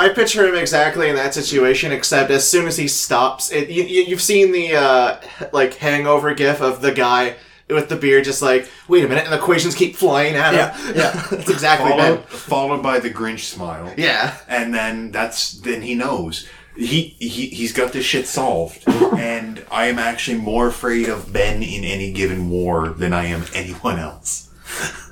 I 0.00 0.08
picture 0.08 0.46
him 0.46 0.54
exactly 0.56 1.08
in 1.10 1.16
that 1.16 1.34
situation, 1.34 1.92
except 1.92 2.30
as 2.30 2.48
soon 2.48 2.66
as 2.66 2.76
he 2.76 2.88
stops, 2.88 3.52
it 3.52 3.68
you, 3.68 3.82
you've 3.82 4.22
seen 4.22 4.52
the 4.52 4.74
uh, 4.74 5.20
like 5.52 5.74
hangover 5.74 6.34
gif 6.34 6.60
of 6.60 6.80
the 6.80 6.92
guy 6.92 7.36
with 7.68 7.88
the 7.88 7.96
beard, 7.96 8.24
just 8.24 8.42
like, 8.42 8.70
wait 8.88 9.04
a 9.04 9.08
minute, 9.08 9.24
and 9.24 9.32
the 9.32 9.38
equations 9.38 9.74
keep 9.74 9.96
flying 9.96 10.34
at 10.34 10.54
him. 10.54 10.94
Yeah, 10.94 11.12
yeah. 11.14 11.26
That's 11.30 11.50
exactly 11.50 11.90
Followed, 11.90 12.16
Ben. 12.16 12.22
followed 12.26 12.82
by 12.82 13.00
the 13.00 13.10
Grinch 13.10 13.40
smile. 13.40 13.92
Yeah. 13.96 14.36
And 14.48 14.72
then 14.74 15.10
that's 15.10 15.52
then 15.52 15.82
he 15.82 15.94
knows. 15.94 16.46
He, 16.76 17.16
he 17.18 17.46
he's 17.46 17.72
got 17.72 17.92
this 17.92 18.04
shit 18.04 18.26
solved. 18.26 18.84
and 18.86 19.64
I 19.70 19.86
am 19.86 19.98
actually 19.98 20.38
more 20.38 20.68
afraid 20.68 21.08
of 21.08 21.32
Ben 21.32 21.62
in 21.62 21.84
any 21.84 22.12
given 22.12 22.50
war 22.50 22.90
than 22.90 23.12
I 23.12 23.24
am 23.26 23.44
anyone 23.54 23.98
else. 23.98 24.50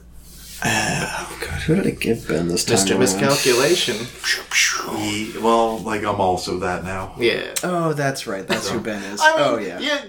Oh 0.67 1.39
god, 1.43 1.61
who 1.63 1.75
did 1.75 1.87
I 1.87 1.91
give 1.91 2.27
Ben 2.27 2.49
this 2.49 2.65
time? 2.65 2.73
Just 2.77 2.89
a 2.89 2.93
around? 2.93 3.01
miscalculation. 3.01 3.97
He, 4.97 5.35
well, 5.39 5.79
like 5.81 6.05
I'm 6.05 6.21
also 6.23 6.59
that 6.61 6.85
now. 6.85 7.15
Yeah. 7.19 7.53
Oh, 7.63 7.93
that's 7.93 8.27
right. 8.27 8.47
That's 8.49 8.71
who 8.71 8.81
Ben 8.81 9.03
is. 9.03 9.21
I 9.23 9.31
mean, 9.37 9.41
oh 9.41 9.59
yeah. 9.59 9.79
yeah. 9.81 10.05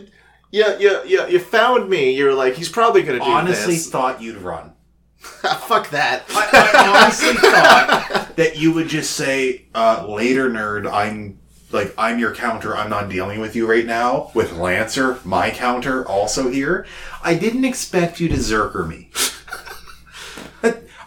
Yeah, 0.51 0.77
yeah, 0.79 1.03
yeah. 1.05 1.27
You 1.27 1.39
found 1.39 1.89
me. 1.89 2.11
You're 2.11 2.33
like, 2.33 2.55
he's 2.55 2.69
probably 2.69 3.03
gonna 3.03 3.19
do 3.19 3.25
this. 3.25 3.33
Honestly, 3.33 3.73
this. 3.75 3.89
thought 3.89 4.21
you'd 4.21 4.37
run. 4.37 4.73
Fuck 5.19 5.89
that. 5.89 6.23
I, 6.29 6.49
I 6.73 6.87
honestly 7.01 7.33
thought 7.33 8.33
that 8.35 8.57
you 8.57 8.71
would 8.73 8.87
just 8.87 9.11
say, 9.11 9.65
uh, 9.73 10.05
later, 10.07 10.49
nerd, 10.49 10.91
I'm 10.91 11.39
like, 11.71 11.93
I'm 11.97 12.19
your 12.19 12.33
counter. 12.33 12.75
I'm 12.75 12.89
not 12.89 13.09
dealing 13.09 13.39
with 13.39 13.55
you 13.55 13.67
right 13.67 13.85
now. 13.85 14.31
With 14.33 14.53
Lancer, 14.53 15.19
my 15.23 15.49
counter, 15.49 16.07
also 16.07 16.49
here. 16.49 16.85
I 17.23 17.33
didn't 17.35 17.65
expect 17.65 18.19
you 18.19 18.29
to 18.29 18.35
Zerker 18.35 18.87
me. 18.87 19.09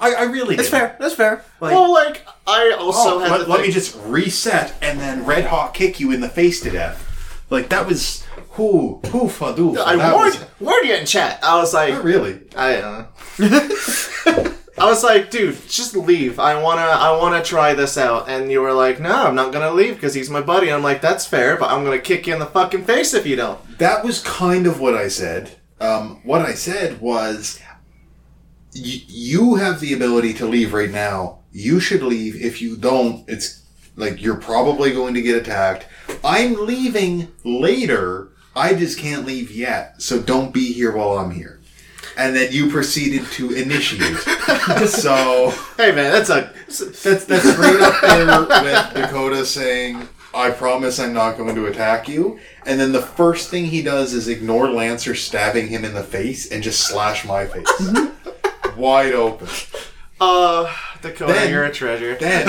I, 0.01 0.15
I 0.15 0.23
really 0.25 0.57
That's 0.57 0.71
didn't. 0.71 0.89
fair. 0.89 0.97
That's 1.01 1.15
fair. 1.15 1.45
Like, 1.61 1.75
well, 1.75 1.93
like, 1.93 2.27
I 2.47 2.77
also 2.79 3.17
oh, 3.17 3.19
had 3.19 3.31
let, 3.31 3.49
let 3.49 3.61
me 3.63 3.71
just 3.71 3.97
reset 4.05 4.75
and 4.81 5.01
then 5.01 5.25
red 5.25 5.47
hot 5.47 5.75
kick 5.75 5.99
you 5.99 6.13
in 6.13 6.21
the 6.21 6.29
face 6.29 6.61
to 6.63 6.71
death. 6.71 7.05
Like, 7.51 7.69
that 7.71 7.87
was. 7.87 8.25
who 8.53 9.01
who 9.07 9.29
doofa. 9.29 9.79
I 9.79 9.97
that 9.97 10.15
warned, 10.15 10.35
was- 10.35 10.45
warned 10.61 10.87
you 10.87 10.95
in 10.95 11.07
chat. 11.07 11.39
I 11.43 11.57
was 11.57 11.73
like, 11.75 11.95
Not 11.95 12.05
really. 12.05 12.41
I 12.57 12.73
don't 12.77 12.93
know. 13.39 14.55
I 14.79 14.85
was 14.85 15.03
like, 15.03 15.31
dude, 15.33 15.57
just 15.69 15.97
leave. 15.97 16.39
I 16.39 16.61
wanna, 16.63 16.83
I 16.83 17.11
wanna 17.17 17.43
try 17.43 17.75
this 17.75 17.99
out. 17.99 18.29
And 18.29 18.51
you 18.53 18.61
were 18.61 18.73
like, 18.73 19.01
no, 19.01 19.13
I'm 19.13 19.35
not 19.35 19.53
gonna 19.53 19.73
leave 19.73 19.95
because 19.97 20.15
he's 20.15 20.31
my 20.31 20.41
buddy. 20.41 20.73
I'm 20.73 20.85
like, 20.85 21.01
that's 21.01 21.27
fair, 21.27 21.57
but 21.57 21.71
I'm 21.73 21.83
gonna 21.85 21.99
kick 21.99 22.29
you 22.29 22.33
in 22.35 22.39
the 22.39 22.47
fucking 22.47 22.85
face 22.85 23.13
if 23.13 23.27
you 23.27 23.35
don't. 23.35 23.59
That 23.79 24.05
was 24.05 24.23
kind 24.23 24.69
of 24.69 24.79
what 24.81 24.95
I 24.95 25.09
said. 25.09 25.51
Um, 25.81 26.21
what 26.23 26.43
I 26.43 26.55
said 26.55 27.01
was, 27.01 27.61
y- 28.75 29.03
you 29.09 29.57
have 29.57 29.81
the 29.81 29.95
ability 29.95 30.33
to 30.35 30.47
leave 30.47 30.73
right 30.73 30.91
now. 30.91 31.41
You 31.51 31.81
should 31.81 32.03
leave. 32.03 32.37
If 32.41 32.63
you 32.63 32.77
don't, 32.77 33.25
it's 33.29 33.63
like 33.97 34.23
you're 34.23 34.37
probably 34.37 34.93
going 34.93 35.15
to 35.15 35.23
get 35.23 35.37
attacked. 35.37 35.87
I'm 36.25 36.67
leaving 36.67 37.29
later. 37.45 38.29
I 38.57 38.75
just 38.75 38.99
can't 38.99 39.25
leave 39.27 39.51
yet. 39.51 40.01
So 40.03 40.21
don't 40.21 40.53
be 40.53 40.73
here 40.73 40.93
while 40.97 41.19
I'm 41.19 41.31
here. 41.31 41.61
And 42.17 42.35
then 42.35 42.51
you 42.51 42.69
proceeded 42.71 43.25
to 43.33 43.51
initiate. 43.53 44.17
so 44.89 45.51
Hey 45.77 45.93
man, 45.93 46.11
that's 46.13 46.31
a 46.31 46.53
that's 46.67 47.25
that's 47.25 47.45
right 47.57 47.81
up 47.81 48.01
there 48.01 48.63
with 48.65 48.95
Dakota 48.95 49.47
saying, 49.47 50.09
"I 50.35 50.51
promise 50.51 50.99
I'm 50.99 51.13
not 51.13 51.37
going 51.37 51.55
to 51.55 51.67
attack 51.67 52.09
you." 52.09 52.41
And 52.67 52.81
then 52.81 52.91
the 52.91 53.03
first 53.03 53.51
thing 53.51 53.67
he 53.67 53.83
does 53.83 54.15
is 54.15 54.27
ignore 54.27 54.69
Lancer 54.69 55.15
stabbing 55.15 55.69
him 55.69 55.85
in 55.85 55.95
the 55.95 56.03
face 56.03 56.51
and 56.51 56.61
just 56.63 56.89
slash 56.89 57.25
my 57.25 57.47
face 57.47 57.71
wide 58.77 59.13
open. 59.13 59.49
uh 60.21 60.73
Dakota, 61.01 61.33
Ben- 61.33 61.51
you're 61.53 61.65
a 61.65 61.73
treasure. 61.73 62.17
Then 62.17 62.49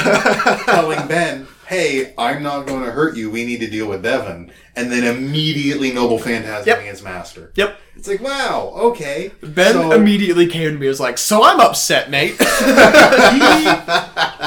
telling 0.66 1.08
Ben, 1.08 1.48
"Hey, 1.70 2.14
I'm 2.18 2.44
not 2.44 2.66
going 2.68 2.84
to 2.84 2.92
hurt 2.92 3.16
you. 3.16 3.30
We 3.32 3.46
need 3.46 3.60
to 3.62 3.70
deal 3.70 3.88
with 3.88 4.04
Devon." 4.04 4.52
And 4.76 4.92
then 4.92 5.04
immediately 5.04 5.92
Noble 5.94 6.18
Phantasming 6.20 6.66
Yep. 6.66 6.80
his 6.82 7.02
master. 7.04 7.52
Yep. 7.56 7.78
It's 7.98 8.08
like, 8.08 8.22
wow, 8.22 8.72
okay. 8.76 9.32
Ben 9.44 9.74
So- 9.74 9.92
immediately 9.92 10.48
came 10.48 10.64
to 10.74 10.78
me 10.80 10.86
and 10.88 10.88
was 10.88 11.00
like, 11.02 11.18
"So 11.18 11.44
I'm 11.44 11.60
upset, 11.60 12.10
Nate." 12.10 12.38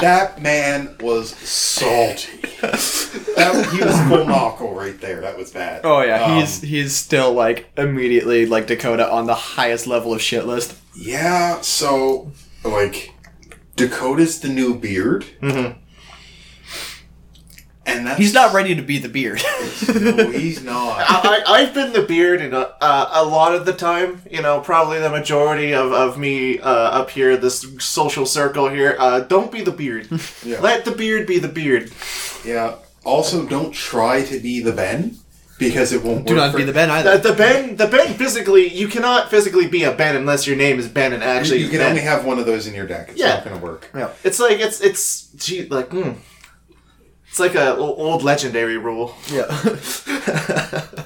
that 0.01 0.41
man 0.41 0.95
was 0.99 1.29
salty. 1.35 2.29
That, 2.61 3.69
he 3.73 3.83
was 3.83 3.99
full 4.07 4.25
knuckle 4.25 4.73
right 4.73 4.99
there. 4.99 5.21
That 5.21 5.37
was 5.37 5.51
bad. 5.51 5.81
oh 5.83 6.01
yeah, 6.01 6.23
Um, 6.23 6.39
he's 6.39 6.61
he's 6.61 6.95
still 6.95 7.33
like 7.33 7.69
immediately 7.77 8.45
like 8.45 8.67
Dakota 8.67 9.09
on 9.11 9.25
the 9.27 9.35
highest 9.35 9.85
level 9.87 10.13
of 10.13 10.21
shit 10.21 10.45
list. 10.45 10.75
Yeah, 10.95 11.61
so 11.61 12.31
like 12.63 13.11
Dakota's 13.75 14.39
the 14.39 14.49
new 14.49 14.75
beard, 14.75 15.25
Mhm. 15.41 15.75
And 17.85 18.07
that's 18.07 18.17
He's 18.19 18.33
not 18.33 18.53
ready 18.53 18.75
to 18.75 18.81
be 18.81 18.97
the 18.99 19.09
beard. 19.09 19.41
No, 19.93 20.29
he's 20.31 20.63
not. 20.63 20.99
I, 20.99 21.43
I, 21.45 21.53
I've 21.53 21.73
been 21.73 21.91
the 21.93 22.01
beard 22.03 22.41
in 22.41 22.53
a, 22.53 22.73
uh, 22.81 23.09
a 23.13 23.25
lot 23.25 23.53
of 23.53 23.65
the 23.65 23.73
time. 23.73 24.21
You 24.31 24.41
know, 24.41 24.61
probably 24.61 24.99
the 24.99 25.09
majority 25.09 25.73
of, 25.73 25.91
of 25.91 26.17
me 26.17 26.59
uh, 26.59 26.69
up 26.69 27.09
here, 27.09 27.35
this 27.37 27.65
social 27.79 28.25
circle 28.25 28.69
here. 28.69 28.95
Uh, 28.97 29.19
don't 29.21 29.51
be 29.51 29.61
the 29.61 29.71
beard. 29.71 30.07
Yeah. 30.45 30.59
Let 30.61 30.85
the 30.85 30.91
beard 30.91 31.27
be 31.27 31.39
the 31.39 31.47
beard. 31.49 31.91
Yeah. 32.45 32.75
Also, 33.05 33.45
don't 33.45 33.73
try 33.73 34.23
to 34.23 34.39
be 34.39 34.61
the 34.61 34.71
Ben 34.71 35.17
because 35.59 35.91
it 35.93 36.03
won't. 36.03 36.19
Work. 36.19 36.27
Do 36.27 36.33
work 36.35 36.43
not 36.43 36.51
for- 36.51 36.57
be 36.57 36.63
the 36.63 36.73
Ben 36.73 36.87
The, 36.89 36.93
either. 36.95 37.17
the 37.17 37.33
Ben, 37.33 37.75
the 37.75 37.87
Ben 37.87 38.13
physically, 38.13 38.67
you 38.67 38.87
cannot 38.87 39.29
physically 39.29 39.67
be 39.67 39.83
a 39.83 39.91
Ben 39.93 40.15
unless 40.15 40.47
your 40.47 40.55
name 40.57 40.79
is 40.79 40.87
Ben 40.87 41.13
and 41.13 41.23
actually 41.23 41.59
You 41.59 41.69
can 41.69 41.79
Ben. 41.79 41.89
only 41.91 42.01
have 42.01 42.25
one 42.25 42.39
of 42.39 42.45
those 42.45 42.67
in 42.67 42.73
your 42.73 42.87
deck. 42.87 43.09
It's 43.09 43.19
Yeah. 43.19 43.35
not 43.35 43.45
going 43.45 43.59
to 43.59 43.63
work. 43.65 43.89
Yeah. 43.93 44.09
It's 44.23 44.39
like 44.39 44.59
it's 44.59 44.79
it's 44.81 45.27
gee, 45.35 45.67
like 45.67 45.89
hmm. 45.89 46.11
It's 47.33 47.39
like 47.39 47.55
a 47.55 47.75
o- 47.75 47.95
old 47.95 48.21
legendary 48.21 48.77
rule. 48.77 49.15
Yeah. 49.27 49.47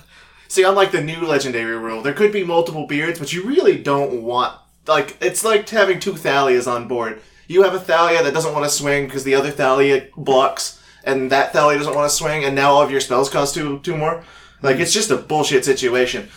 See, 0.49 0.63
unlike 0.63 0.91
the 0.91 0.99
new 1.01 1.21
legendary 1.21 1.78
rule, 1.78 2.01
there 2.01 2.13
could 2.13 2.34
be 2.34 2.43
multiple 2.43 2.86
beards, 2.86 3.17
but 3.17 3.32
you 3.32 3.45
really 3.45 3.82
don't 3.82 4.23
want 4.23 4.59
like 4.88 5.15
it's 5.21 5.45
like 5.45 5.69
having 5.69 6.01
two 6.01 6.11
Thalias 6.11 6.69
on 6.69 6.89
board. 6.89 7.21
You 7.47 7.63
have 7.63 7.73
a 7.73 7.80
Thalia 7.80 8.23
that 8.23 8.34
doesn't 8.34 8.51
want 8.51 8.65
to 8.65 8.69
swing 8.69 9.05
because 9.05 9.23
the 9.23 9.36
other 9.36 9.51
Thalia 9.51 10.09
blocks, 10.17 10.84
and 11.05 11.32
that 11.32 11.53
Thalia 11.53 11.78
doesn't 11.78 11.95
want 11.95 12.11
to 12.11 12.17
swing, 12.17 12.43
and 12.43 12.53
now 12.53 12.71
all 12.71 12.82
of 12.82 12.91
your 12.91 12.99
spells 12.99 13.30
cost 13.30 13.53
two 13.55 13.80
two 13.80 13.95
more. 13.95 14.21
Like 14.61 14.82
it's 14.82 14.91
just 14.91 15.11
a 15.11 15.15
bullshit 15.15 15.63
situation. 15.63 16.28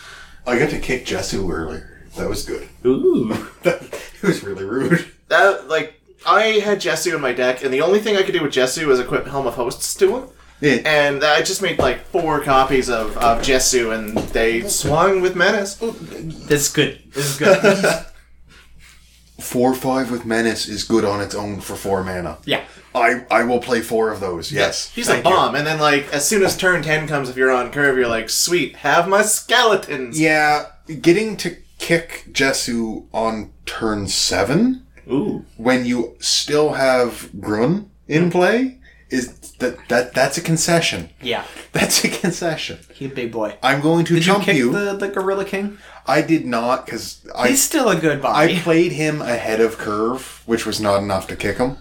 Oh, 0.46 0.52
I 0.52 0.58
got 0.60 0.70
to 0.70 0.78
kick 0.78 1.04
Josu 1.04 1.50
earlier. 1.52 2.06
That 2.16 2.28
was 2.28 2.44
good. 2.44 2.68
Ooh. 2.86 3.32
it 3.64 4.22
was 4.22 4.44
really 4.44 4.62
rude. 4.62 5.04
That 5.26 5.66
like 5.68 5.99
I 6.26 6.42
had 6.60 6.80
Josu 6.80 7.14
in 7.14 7.20
my 7.20 7.32
deck, 7.32 7.64
and 7.64 7.72
the 7.72 7.80
only 7.80 7.98
thing 7.98 8.16
I 8.16 8.22
could 8.22 8.34
do 8.34 8.42
with 8.42 8.52
Josu 8.52 8.86
was 8.86 9.00
equip 9.00 9.26
Helm 9.26 9.46
of 9.46 9.54
Hosts 9.54 9.94
to 9.94 10.18
him. 10.18 10.28
Yeah. 10.60 10.78
And 10.84 11.24
I 11.24 11.40
just 11.42 11.62
made 11.62 11.78
like 11.78 12.04
four 12.06 12.40
copies 12.42 12.90
of, 12.90 13.16
of 13.16 13.40
Josu, 13.42 13.96
and 13.96 14.16
they 14.30 14.68
swung 14.68 15.22
with 15.22 15.34
menace. 15.34 15.76
This 15.76 16.66
is 16.66 16.68
good. 16.68 17.00
This 17.12 17.30
is 17.30 17.38
good. 17.38 18.06
four 19.40 19.74
five 19.74 20.10
with 20.10 20.26
menace 20.26 20.68
is 20.68 20.84
good 20.84 21.04
on 21.04 21.20
its 21.20 21.34
own 21.34 21.60
for 21.60 21.74
four 21.76 22.04
mana. 22.04 22.38
Yeah. 22.44 22.62
I 22.94 23.24
I 23.30 23.44
will 23.44 23.60
play 23.60 23.80
four 23.80 24.10
of 24.10 24.20
those. 24.20 24.52
Yes, 24.52 24.90
He's 24.90 25.06
Thank 25.06 25.24
a 25.24 25.28
you. 25.28 25.34
bomb, 25.34 25.54
and 25.54 25.66
then 25.66 25.78
like 25.78 26.12
as 26.12 26.26
soon 26.26 26.42
as 26.42 26.56
turn 26.56 26.82
ten 26.82 27.06
comes, 27.06 27.28
if 27.28 27.36
you're 27.36 27.52
on 27.52 27.70
curve, 27.70 27.96
you're 27.96 28.08
like, 28.08 28.28
sweet, 28.28 28.76
have 28.76 29.08
my 29.08 29.22
skeletons. 29.22 30.20
Yeah, 30.20 30.66
getting 31.00 31.36
to 31.38 31.56
kick 31.78 32.24
Josu 32.32 33.06
on 33.12 33.52
turn 33.64 34.08
seven 34.08 34.86
Ooh. 35.10 35.44
when 35.56 35.84
you 35.84 36.16
still 36.20 36.72
have 36.72 37.30
Grunn 37.40 37.90
in 38.08 38.30
play 38.30 38.78
is 39.10 39.32
that 39.58 39.88
that 39.88 40.14
that's 40.14 40.38
a 40.38 40.40
concession. 40.40 41.10
Yeah. 41.20 41.44
That's 41.72 42.02
a 42.04 42.08
concession. 42.08 42.78
He 42.92 43.06
a 43.06 43.08
big 43.08 43.30
boy. 43.30 43.56
I'm 43.62 43.80
going 43.80 44.04
to 44.06 44.14
Did 44.14 44.26
you 44.26 44.38
kick 44.40 44.56
you. 44.56 44.72
the, 44.72 44.96
the 44.96 45.06
Gorilla 45.08 45.44
King? 45.44 45.78
I 46.04 46.20
did 46.20 46.44
not 46.44 46.84
because 46.84 47.24
I 47.34 47.48
He's 47.50 47.62
still 47.62 47.88
a 47.88 47.94
good 47.94 48.24
I 48.24 48.58
played 48.58 48.90
him 48.92 49.22
ahead 49.22 49.60
of 49.60 49.78
curve, 49.78 50.42
which 50.46 50.66
was 50.66 50.80
not 50.80 51.00
enough 51.00 51.28
to 51.28 51.36
kick 51.36 51.58
him. 51.58 51.76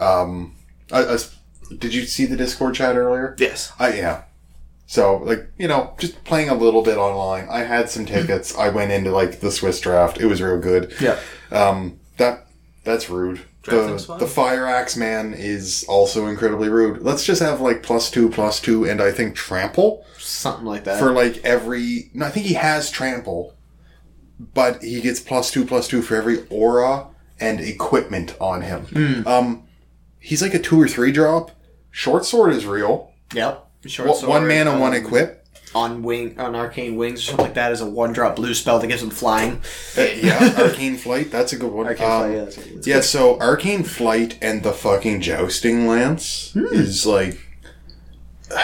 Um, 0.00 0.54
I, 0.90 1.04
I- 1.04 1.18
did 1.78 1.92
you 1.92 2.06
see 2.06 2.24
the 2.24 2.36
Discord 2.36 2.74
chat 2.74 2.96
earlier? 2.96 3.36
Yes. 3.38 3.70
I 3.78 3.92
yeah. 3.94 4.22
So 4.86 5.18
like 5.18 5.50
you 5.58 5.68
know, 5.68 5.92
just 5.98 6.24
playing 6.24 6.48
a 6.48 6.54
little 6.54 6.82
bit 6.82 6.96
online. 6.96 7.46
I 7.50 7.60
had 7.64 7.90
some 7.90 8.06
tickets. 8.06 8.56
I 8.58 8.70
went 8.70 8.90
into 8.92 9.10
like 9.10 9.40
the 9.40 9.50
Swiss 9.50 9.78
draft. 9.80 10.18
It 10.18 10.26
was 10.26 10.40
real 10.40 10.58
good. 10.58 10.94
yeah. 11.00 11.18
Um, 11.50 12.00
that 12.16 12.46
that's 12.88 13.10
rude. 13.10 13.42
The, 13.64 14.16
the 14.18 14.26
fire 14.26 14.66
axe 14.66 14.96
man 14.96 15.34
is 15.34 15.84
also 15.90 16.26
incredibly 16.26 16.70
rude. 16.70 17.02
Let's 17.02 17.22
just 17.26 17.42
have 17.42 17.60
like 17.60 17.82
plus 17.82 18.10
two, 18.10 18.30
plus 18.30 18.60
two, 18.60 18.84
and 18.88 19.00
I 19.02 19.12
think 19.12 19.34
trample 19.36 20.06
Something 20.16 20.64
like 20.64 20.84
that. 20.84 20.98
for 20.98 21.12
like 21.12 21.44
every. 21.44 22.10
No, 22.14 22.24
I 22.26 22.30
think 22.30 22.46
he 22.46 22.54
has 22.54 22.90
trample, 22.90 23.54
but 24.54 24.82
he 24.82 25.02
gets 25.02 25.20
plus 25.20 25.50
two, 25.50 25.66
plus 25.66 25.86
two 25.86 26.00
for 26.00 26.16
every 26.16 26.46
aura 26.48 27.08
and 27.38 27.60
equipment 27.60 28.34
on 28.40 28.62
him. 28.62 28.86
Hmm. 28.86 29.28
Um, 29.28 29.68
he's 30.18 30.40
like 30.40 30.54
a 30.54 30.58
two 30.58 30.80
or 30.80 30.88
three 30.88 31.12
drop. 31.12 31.50
Short 31.90 32.24
sword 32.24 32.52
is 32.54 32.64
real. 32.64 33.12
yep. 33.34 33.66
Short 33.86 34.08
One- 34.08 34.16
one 34.28 34.40
sword, 34.42 34.48
mana, 34.48 34.80
one 34.80 34.94
um, 34.94 35.04
equip. 35.04 35.37
On 35.74 36.02
wing, 36.02 36.38
on 36.40 36.54
arcane 36.56 36.96
wings 36.96 37.20
or 37.20 37.24
something 37.24 37.44
like 37.44 37.54
that 37.54 37.72
is 37.72 37.80
a 37.82 37.86
one 37.88 38.12
drop 38.14 38.36
blue 38.36 38.54
spell 38.54 38.78
that 38.78 38.86
gives 38.86 39.02
them 39.02 39.10
flying. 39.10 39.60
Uh, 39.96 40.02
yeah, 40.16 40.54
arcane 40.58 40.96
flight. 40.96 41.30
That's 41.30 41.52
a 41.52 41.56
good 41.56 41.70
one. 41.70 41.86
Arcane 41.86 42.06
Um, 42.10 42.18
flight, 42.20 42.32
yeah, 42.32 42.44
that's 42.44 42.56
what 42.56 42.66
it 42.66 42.72
is. 42.72 42.86
Yeah, 42.86 43.00
so 43.02 43.38
arcane 43.40 43.82
flight 43.84 44.38
and 44.40 44.62
the 44.62 44.72
fucking 44.72 45.20
jousting 45.20 45.86
lance 45.86 46.52
Hmm. 46.52 46.66
is 46.70 47.04
like 47.06 47.38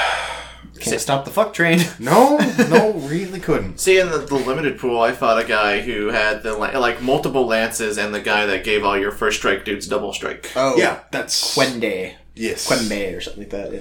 Can't 0.80 1.00
stop 1.00 1.24
the 1.24 1.30
fuck 1.30 1.55
train. 1.55 1.80
no, 1.98 2.36
no, 2.68 2.92
really 2.92 3.40
couldn't. 3.40 3.80
See, 3.80 3.98
in 3.98 4.11
the, 4.11 4.18
the 4.18 4.34
limited 4.34 4.78
pool, 4.78 5.00
I 5.00 5.12
fought 5.12 5.42
a 5.42 5.46
guy 5.46 5.80
who 5.80 6.09
had 6.09 6.42
the 6.42 6.52
like 6.55 7.00
multiple 7.00 7.46
lances, 7.46 7.96
and 7.96 8.14
the 8.14 8.20
guy 8.20 8.44
that 8.46 8.64
gave 8.64 8.84
all 8.84 8.98
your 8.98 9.11
first 9.12 9.38
strike 9.38 9.64
dudes 9.64 9.86
double 9.86 10.12
strike. 10.12 10.50
Oh. 10.55 10.74
Yeah, 10.76 11.00
that's 11.11 11.57
Kwende. 11.57 12.14
yes. 12.34 12.68
Quembe 12.70 13.16
or 13.16 13.20
something 13.22 13.44
like 13.44 13.50
that, 13.50 13.72
yeah. 13.72 13.80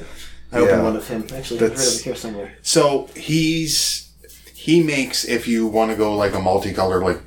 I 0.54 0.60
Yeah. 0.60 0.66
opened 0.66 0.84
one 0.84 0.96
of 0.96 1.08
him. 1.08 1.24
Actually, 1.36 1.58
I've 1.58 1.62
heard 1.62 1.72
That's- 1.72 1.88
of 1.88 2.00
him 2.00 2.04
here 2.04 2.16
somewhere. 2.16 2.52
So 2.62 3.10
he's 3.16 4.10
he 4.54 4.82
makes 4.82 5.26
if 5.26 5.48
you 5.48 5.68
want 5.68 5.92
to 5.92 5.98
go 5.98 6.16
like 6.16 6.34
a 6.34 6.40
multicolored 6.40 7.04
like 7.04 7.20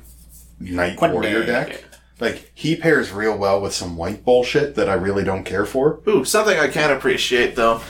knight 0.59 0.97
Quite 0.97 1.11
warrior 1.13 1.41
bad. 1.45 1.67
deck. 1.69 1.83
Like 2.19 2.51
he 2.55 2.75
pairs 2.75 3.11
real 3.11 3.37
well 3.37 3.61
with 3.61 3.73
some 3.73 3.95
white 3.95 4.25
bullshit 4.25 4.73
that 4.75 4.89
I 4.89 4.93
really 4.93 5.23
don't 5.23 5.43
care 5.43 5.65
for. 5.65 5.99
Ooh, 6.07 6.25
something 6.25 6.57
I 6.57 6.67
can 6.67 6.89
appreciate 6.91 7.55
though. 7.55 7.81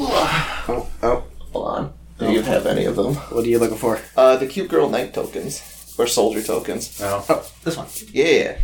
Oh, 0.00 0.86
oh. 1.02 1.24
Hold 1.52 1.68
on. 1.68 1.92
Do 2.18 2.32
you 2.32 2.42
have 2.42 2.66
any 2.66 2.84
of 2.84 2.96
them? 2.96 3.14
What 3.14 3.44
are 3.44 3.48
you 3.48 3.58
looking 3.58 3.78
for? 3.78 4.00
Uh, 4.16 4.36
the 4.36 4.46
cute 4.46 4.68
girl 4.68 4.88
knight 4.88 5.14
tokens 5.14 5.94
or 5.96 6.06
soldier 6.06 6.42
tokens. 6.42 6.98
No. 7.00 7.24
Oh, 7.28 7.46
this 7.64 7.76
one. 7.76 7.86
Yeah, 8.12 8.58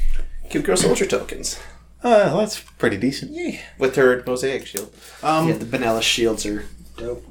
cute 0.51 0.65
girl 0.65 0.77
soldier 0.77 1.07
tokens. 1.07 1.59
Uh, 2.05 2.37
that's 2.37 2.61
pretty 2.61 2.99
decent. 2.99 3.33
Yeah, 3.33 3.59
with 3.79 3.97
her 3.97 4.23
mosaic 4.27 4.67
shield. 4.67 4.95
Um, 5.23 5.49
Yeah, 5.49 5.55
the 5.55 5.65
vanilla 5.65 6.03
shields 6.03 6.45
are 6.45 6.67
dope. 6.99 7.27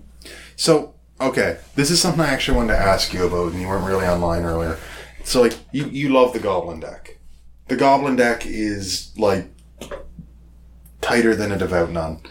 So, 0.55 0.95
okay, 1.21 1.59
this 1.75 1.91
is 1.91 2.01
something 2.01 2.21
I 2.21 2.27
actually 2.29 2.57
wanted 2.57 2.73
to 2.73 2.79
ask 2.79 3.13
you 3.13 3.25
about, 3.27 3.51
and 3.51 3.61
you 3.61 3.67
weren't 3.67 3.85
really 3.85 4.05
online 4.07 4.43
earlier. 4.43 4.77
So, 5.23 5.41
like, 5.41 5.55
you, 5.71 5.85
you 5.85 6.09
love 6.09 6.33
the 6.33 6.39
Goblin 6.39 6.79
deck. 6.79 7.17
The 7.67 7.75
Goblin 7.75 8.15
deck 8.15 8.45
is, 8.47 9.11
like, 9.15 9.47
tighter 11.01 11.35
than 11.35 11.51
a 11.51 11.57
Devout 11.57 11.91
Nun. 11.91 12.21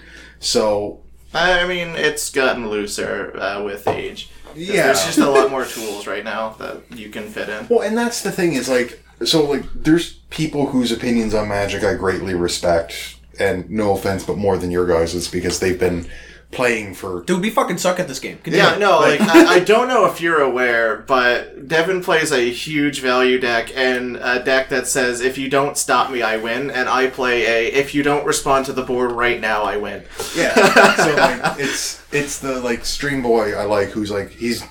So, 0.41 1.03
I 1.33 1.67
mean, 1.67 1.89
it's 1.91 2.29
gotten 2.31 2.69
looser 2.69 3.37
uh, 3.39 3.63
with 3.63 3.87
age. 3.87 4.31
Yeah. 4.55 4.83
there's 4.87 5.05
just 5.07 5.19
a 5.19 5.31
lot 5.31 5.51
more 5.51 5.65
tools 5.65 6.07
right 6.07 6.25
now 6.25 6.51
that 6.59 6.83
you 6.91 7.09
can 7.09 7.29
fit 7.29 7.49
in. 7.49 7.67
well, 7.69 7.81
and 7.81 7.97
that's 7.97 8.23
the 8.23 8.33
thing 8.33 8.53
is, 8.55 8.69
like, 8.69 9.03
so, 9.25 9.45
like, 9.45 9.65
there's 9.75 10.15
people 10.31 10.67
whose 10.67 10.93
opinions 10.93 11.35
on 11.35 11.49
Magic 11.49 11.85
I 11.85 11.95
greatly 11.95 12.35
respect, 12.35 13.17
and 13.39 13.69
no 13.71 13.93
offense, 13.93 14.25
but 14.25 14.37
more 14.37 14.57
than 14.59 14.71
your 14.71 14.87
guys' 14.87 15.15
is 15.15 15.29
because 15.29 15.61
they've 15.61 15.79
been 15.79 16.09
playing 16.53 16.95
for. 16.95 17.23
Dude, 17.23 17.41
we 17.41 17.51
fucking 17.51 17.79
suck 17.79 17.99
at 17.99 18.07
this 18.07 18.21
game. 18.21 18.37
Continue. 18.39 18.59
Yeah, 18.59 18.79
no, 18.79 19.01
like 19.01 19.21
I, 19.21 19.55
I 19.55 19.61
don't 19.61 19.89
know 19.89 20.07
if 20.07 20.21
you're 20.21 20.41
aware, 20.41 20.99
but 20.99 21.67
Devin 21.67 22.03
plays 22.03 22.31
a 22.31 22.51
huge 22.51 23.01
value 23.01 23.41
deck 23.41 23.73
and 23.75 24.17
a 24.17 24.45
deck 24.45 24.69
that 24.69 24.87
says 24.87 25.21
if 25.21 25.37
you 25.37 25.49
don't 25.49 25.77
stop 25.77 26.11
me, 26.11 26.23
I 26.23 26.37
win, 26.37 26.71
and 26.71 26.89
I 26.89 27.09
play 27.09 27.47
a 27.47 27.73
if 27.73 27.95
you 27.95 28.03
don't 28.03 28.25
respond 28.25 28.67
to 28.67 28.73
the 28.73 28.83
board 28.83 29.11
right 29.11 29.41
now, 29.41 29.63
I 29.63 29.79
win. 29.79 30.05
Yeah. 30.37 30.55
so 30.97 31.15
like 31.17 31.59
it's 31.59 32.03
it's 32.13 32.39
the 32.39 32.61
like 32.61 32.85
stream 32.85 33.23
boy 33.23 33.55
I 33.55 33.65
like 33.65 33.89
who's 33.89 34.11
like 34.11 34.31
he's 34.31 34.63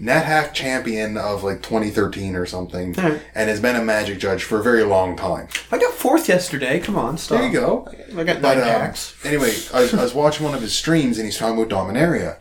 NetHack 0.00 0.52
champion 0.54 1.16
of 1.16 1.44
like 1.44 1.62
2013 1.62 2.34
or 2.34 2.46
something, 2.46 2.98
Alright. 2.98 3.22
and 3.34 3.48
has 3.48 3.60
been 3.60 3.76
a 3.76 3.82
Magic 3.84 4.18
judge 4.18 4.42
for 4.42 4.58
a 4.58 4.62
very 4.62 4.82
long 4.82 5.16
time. 5.16 5.48
I 5.70 5.78
got 5.78 5.94
fourth 5.94 6.28
yesterday. 6.28 6.80
Come 6.80 6.96
on, 6.96 7.16
stop. 7.16 7.38
There 7.38 7.46
you 7.48 7.52
go. 7.52 7.88
I 8.16 8.24
got 8.24 8.42
But 8.42 8.54
nine 8.56 8.58
um, 8.58 8.64
hacks. 8.64 9.14
anyway, 9.24 9.54
I 9.72 9.78
I 9.96 10.02
was 10.02 10.14
watching 10.22 10.44
one 10.44 10.54
of 10.54 10.62
his 10.62 10.74
streams 10.74 11.16
and 11.18 11.24
he's 11.26 11.38
talking 11.38 11.60
about 11.62 11.68
Dominaria, 11.70 12.38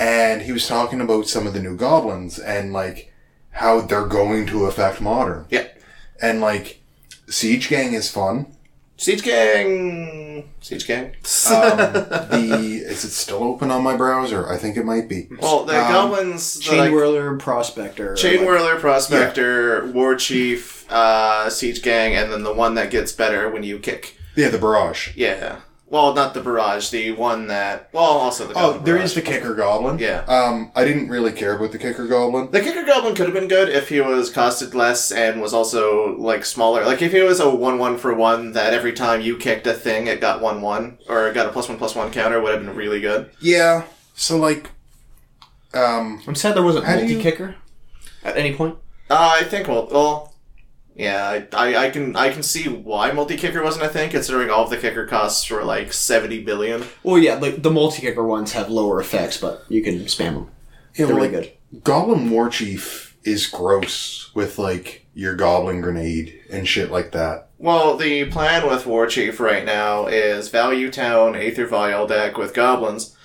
and 0.00 0.42
he 0.42 0.52
was 0.52 0.66
talking 0.66 1.00
about 1.00 1.28
some 1.28 1.46
of 1.46 1.54
the 1.54 1.60
new 1.62 1.76
goblins 1.76 2.38
and 2.38 2.72
like 2.72 3.12
how 3.52 3.80
they're 3.80 4.06
going 4.06 4.46
to 4.46 4.66
affect 4.66 5.00
modern, 5.00 5.46
Yeah. 5.50 5.66
and 6.20 6.40
like 6.40 6.80
Siege 7.28 7.68
Gang 7.68 7.92
is 7.92 8.10
fun. 8.10 8.46
Siege 8.98 9.22
Gang. 9.22 10.50
Siege 10.60 10.86
Gang. 10.86 11.12
Um, 11.48 11.76
the 12.30 12.82
is 12.84 13.04
it 13.04 13.10
still 13.10 13.42
open 13.42 13.70
on 13.70 13.82
my 13.82 13.96
browser? 13.96 14.48
I 14.52 14.56
think 14.58 14.76
it 14.76 14.84
might 14.84 15.08
be. 15.08 15.28
well, 15.40 15.64
the 15.64 15.80
um, 15.80 15.92
goblins. 15.92 16.54
that 16.54 16.62
Chain 16.62 16.80
I- 16.80 16.90
Whirler, 16.90 17.36
Prospector. 17.38 18.14
Chain 18.16 18.38
like- 18.40 18.46
Whirler, 18.46 18.78
Prospector, 18.78 19.86
War 19.92 20.14
Chief, 20.16 20.84
uh, 20.90 21.48
Siege 21.48 21.80
Gang, 21.82 22.14
and 22.14 22.30
then 22.32 22.42
the 22.42 22.52
one 22.52 22.74
that 22.74 22.90
gets 22.90 23.12
better 23.12 23.48
when 23.48 23.62
you 23.62 23.78
kick. 23.78 24.16
Yeah, 24.36 24.48
the 24.48 24.58
barrage. 24.58 25.16
Yeah. 25.16 25.60
Well, 25.90 26.12
not 26.14 26.34
the 26.34 26.42
barrage, 26.42 26.90
the 26.90 27.12
one 27.12 27.46
that. 27.46 27.88
Well, 27.94 28.02
also 28.04 28.46
the. 28.46 28.52
Oh, 28.52 28.72
Goblin 28.72 28.84
there 28.84 28.94
barrage. 28.96 29.04
is 29.06 29.14
the 29.14 29.22
kicker 29.22 29.54
goblin. 29.54 29.98
Yeah. 29.98 30.18
Um, 30.28 30.70
I 30.74 30.84
didn't 30.84 31.08
really 31.08 31.32
care 31.32 31.56
about 31.56 31.72
the 31.72 31.78
kicker 31.78 32.06
goblin. 32.06 32.50
The 32.50 32.60
kicker 32.60 32.84
goblin 32.84 33.14
could 33.14 33.24
have 33.24 33.34
been 33.34 33.48
good 33.48 33.70
if 33.70 33.88
he 33.88 34.00
was 34.02 34.30
costed 34.30 34.74
less 34.74 35.10
and 35.10 35.40
was 35.40 35.54
also 35.54 36.14
like 36.18 36.44
smaller. 36.44 36.84
Like 36.84 37.00
if 37.00 37.12
he 37.12 37.22
was 37.22 37.40
a 37.40 37.48
one 37.48 37.78
one 37.78 37.96
for 37.96 38.12
one 38.12 38.52
that 38.52 38.74
every 38.74 38.92
time 38.92 39.22
you 39.22 39.38
kicked 39.38 39.66
a 39.66 39.72
thing 39.72 40.08
it 40.08 40.20
got 40.20 40.42
one 40.42 40.60
one 40.60 40.98
or 41.08 41.26
it 41.26 41.32
got 41.34 41.46
a 41.46 41.52
plus 41.52 41.70
one 41.70 41.78
plus 41.78 41.94
one 41.94 42.10
counter 42.10 42.38
would 42.40 42.52
have 42.54 42.62
been 42.64 42.76
really 42.76 43.00
good. 43.00 43.30
Yeah. 43.40 43.84
So 44.14 44.36
like, 44.36 44.70
um, 45.74 46.20
I'm 46.26 46.34
sad 46.34 46.54
there 46.54 46.62
wasn't 46.62 46.84
How 46.84 46.94
do 46.96 47.00
multi 47.00 47.14
you- 47.14 47.20
kicker 47.22 47.54
at 48.24 48.36
any 48.36 48.54
point. 48.54 48.76
Uh, 49.10 49.36
I 49.40 49.44
think 49.44 49.68
well, 49.68 49.88
well, 49.90 50.27
yeah, 50.98 51.44
I, 51.52 51.72
I, 51.74 51.84
I 51.86 51.90
can 51.90 52.16
I 52.16 52.30
can 52.30 52.42
see 52.42 52.68
why 52.68 53.12
multi 53.12 53.36
kicker 53.36 53.62
wasn't 53.62 53.86
a 53.86 53.88
thing 53.88 54.10
considering 54.10 54.50
all 54.50 54.64
of 54.64 54.70
the 54.70 54.76
kicker 54.76 55.06
costs 55.06 55.48
were 55.48 55.64
like 55.64 55.92
seventy 55.92 56.42
billion. 56.42 56.84
Well, 57.02 57.18
yeah, 57.18 57.34
like 57.34 57.62
the 57.62 57.70
multi 57.70 58.02
kicker 58.02 58.24
ones 58.24 58.52
have 58.52 58.68
lower 58.68 59.00
effects, 59.00 59.38
but 59.38 59.64
you 59.68 59.82
can 59.82 60.00
spam 60.00 60.34
them. 60.34 60.50
yeah, 60.96 61.06
They're 61.06 61.14
really 61.14 61.28
like, 61.28 61.60
good. 61.70 61.84
Goblin 61.84 62.28
War 62.30 62.48
Chief 62.50 63.16
is 63.24 63.46
gross 63.46 64.30
with 64.34 64.58
like 64.58 65.06
your 65.14 65.34
goblin 65.34 65.80
grenade 65.80 66.40
and 66.50 66.66
shit 66.66 66.90
like 66.90 67.12
that. 67.12 67.48
Well, 67.58 67.96
the 67.96 68.24
plan 68.26 68.68
with 68.68 68.86
War 68.86 69.06
Chief 69.06 69.40
right 69.40 69.64
now 69.64 70.06
is 70.06 70.48
Value 70.48 70.90
Town 70.90 71.34
Aether 71.34 71.66
Vial 71.66 72.06
deck 72.06 72.38
with 72.38 72.54
goblins, 72.54 73.16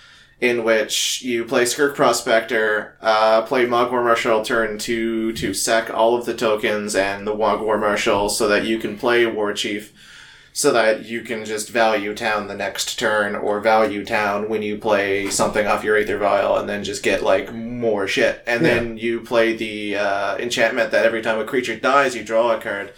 in 0.43 0.65
which 0.65 1.21
you 1.21 1.45
play 1.45 1.63
Skirk 1.63 1.95
Prospector, 1.95 2.97
uh, 2.99 3.43
play 3.43 3.65
Mogg 3.65 3.91
War 3.91 4.03
Marshal 4.03 4.43
turn 4.43 4.77
two 4.77 5.31
to 5.31 5.53
sack 5.53 5.89
all 5.89 6.17
of 6.17 6.25
the 6.25 6.33
tokens 6.33 6.97
and 6.97 7.25
the 7.25 7.33
Mogg 7.33 7.61
War 7.61 7.77
Marshal 7.77 8.27
so 8.27 8.49
that 8.49 8.65
you 8.65 8.77
can 8.77 8.97
play 8.97 9.25
War 9.25 9.53
Chief, 9.53 9.93
so 10.51 10.73
that 10.73 11.05
you 11.05 11.21
can 11.21 11.45
just 11.45 11.69
Value 11.69 12.13
Town 12.13 12.49
the 12.49 12.55
next 12.55 12.99
turn, 12.99 13.37
or 13.37 13.61
Value 13.61 14.03
Town 14.03 14.49
when 14.49 14.61
you 14.61 14.77
play 14.77 15.29
something 15.29 15.65
off 15.65 15.85
your 15.85 15.95
Aether 15.95 16.17
Vial, 16.17 16.57
and 16.57 16.67
then 16.67 16.83
just 16.83 17.03
get, 17.03 17.23
like, 17.23 17.53
more 17.53 18.05
shit. 18.05 18.43
And 18.45 18.65
then 18.65 18.97
you 18.97 19.21
play 19.21 19.55
the 19.55 19.95
uh, 19.95 20.37
enchantment 20.39 20.91
that 20.91 21.05
every 21.05 21.21
time 21.21 21.39
a 21.39 21.45
creature 21.45 21.77
dies, 21.77 22.17
you 22.17 22.23
draw 22.25 22.51
a 22.51 22.59
card. 22.59 22.91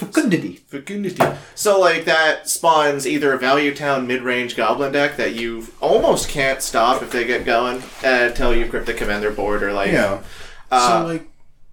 Fecundity. 0.00 0.56
Fecundity. 0.56 1.22
So 1.54 1.78
like 1.78 2.06
that 2.06 2.48
spawns 2.48 3.06
either 3.06 3.34
a 3.34 3.38
Value 3.38 3.74
Town 3.74 4.06
mid-range 4.06 4.56
Goblin 4.56 4.92
deck 4.92 5.16
that 5.18 5.34
you 5.34 5.66
almost 5.80 6.28
can't 6.28 6.62
stop 6.62 7.02
if 7.02 7.10
they 7.10 7.26
get 7.26 7.44
going 7.44 7.82
uh, 8.02 8.28
until 8.28 8.54
you 8.56 8.66
cryptic 8.66 8.96
command 8.96 9.22
their 9.22 9.30
board 9.30 9.62
or 9.62 9.72
like 9.72 9.92
Yeah. 9.92 10.22
Uh, 10.70 11.02
so 11.02 11.06
like, 11.06 11.28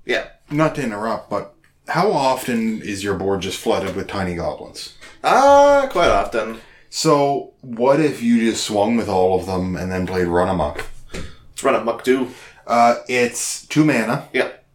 yeah. 0.06 0.28
not 0.52 0.76
to 0.76 0.84
interrupt, 0.84 1.30
but 1.30 1.56
how 1.88 2.12
often 2.12 2.82
is 2.82 3.04
your 3.04 3.16
board 3.16 3.42
just 3.42 3.60
flooded 3.60 3.96
with 3.96 4.08
tiny 4.08 4.36
goblins? 4.36 4.96
Ah, 5.24 5.88
quite 5.90 6.10
often. 6.10 6.60
So, 6.90 7.54
what 7.62 8.00
if 8.00 8.22
you 8.22 8.40
just 8.40 8.66
swung 8.66 8.98
with 8.98 9.08
all 9.08 9.40
of 9.40 9.46
them 9.46 9.76
and 9.76 9.92
then 9.92 10.08
played 10.08 10.28
Run 10.28 10.50
Amok? 10.50 10.86
Let's 11.14 11.64
run 11.64 11.76
a 11.76 11.84
muck 11.84 12.04
do. 12.04 12.30
Uh, 12.66 12.96
it's 13.08 13.66
two 13.68 13.86
mana. 13.86 14.28
Yep. 14.34 14.66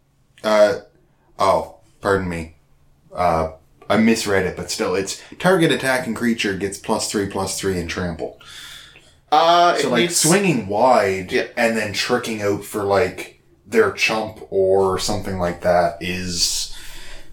Uh, 0.43 0.73
oh, 1.37 1.77
pardon 2.01 2.27
me. 2.29 2.55
Uh, 3.15 3.51
I 3.89 3.97
misread 3.97 4.45
it, 4.45 4.55
but 4.55 4.71
still, 4.71 4.95
it's 4.95 5.21
target 5.39 5.71
attacking 5.71 6.15
creature 6.15 6.55
gets 6.55 6.77
plus 6.77 7.11
three, 7.11 7.27
plus 7.27 7.59
three, 7.59 7.79
and 7.79 7.89
trample. 7.89 8.39
Uh, 9.31 9.75
So, 9.77 9.89
like, 9.89 10.01
needs- 10.01 10.17
swinging 10.17 10.67
wide 10.67 11.31
Yeah. 11.31 11.43
and 11.57 11.75
then 11.77 11.93
tricking 11.93 12.41
out 12.41 12.63
for, 12.63 12.83
like, 12.83 13.41
their 13.65 13.91
chump 13.91 14.39
or 14.51 14.99
something 14.99 15.39
like 15.39 15.61
that 15.61 15.97
is, 15.99 16.73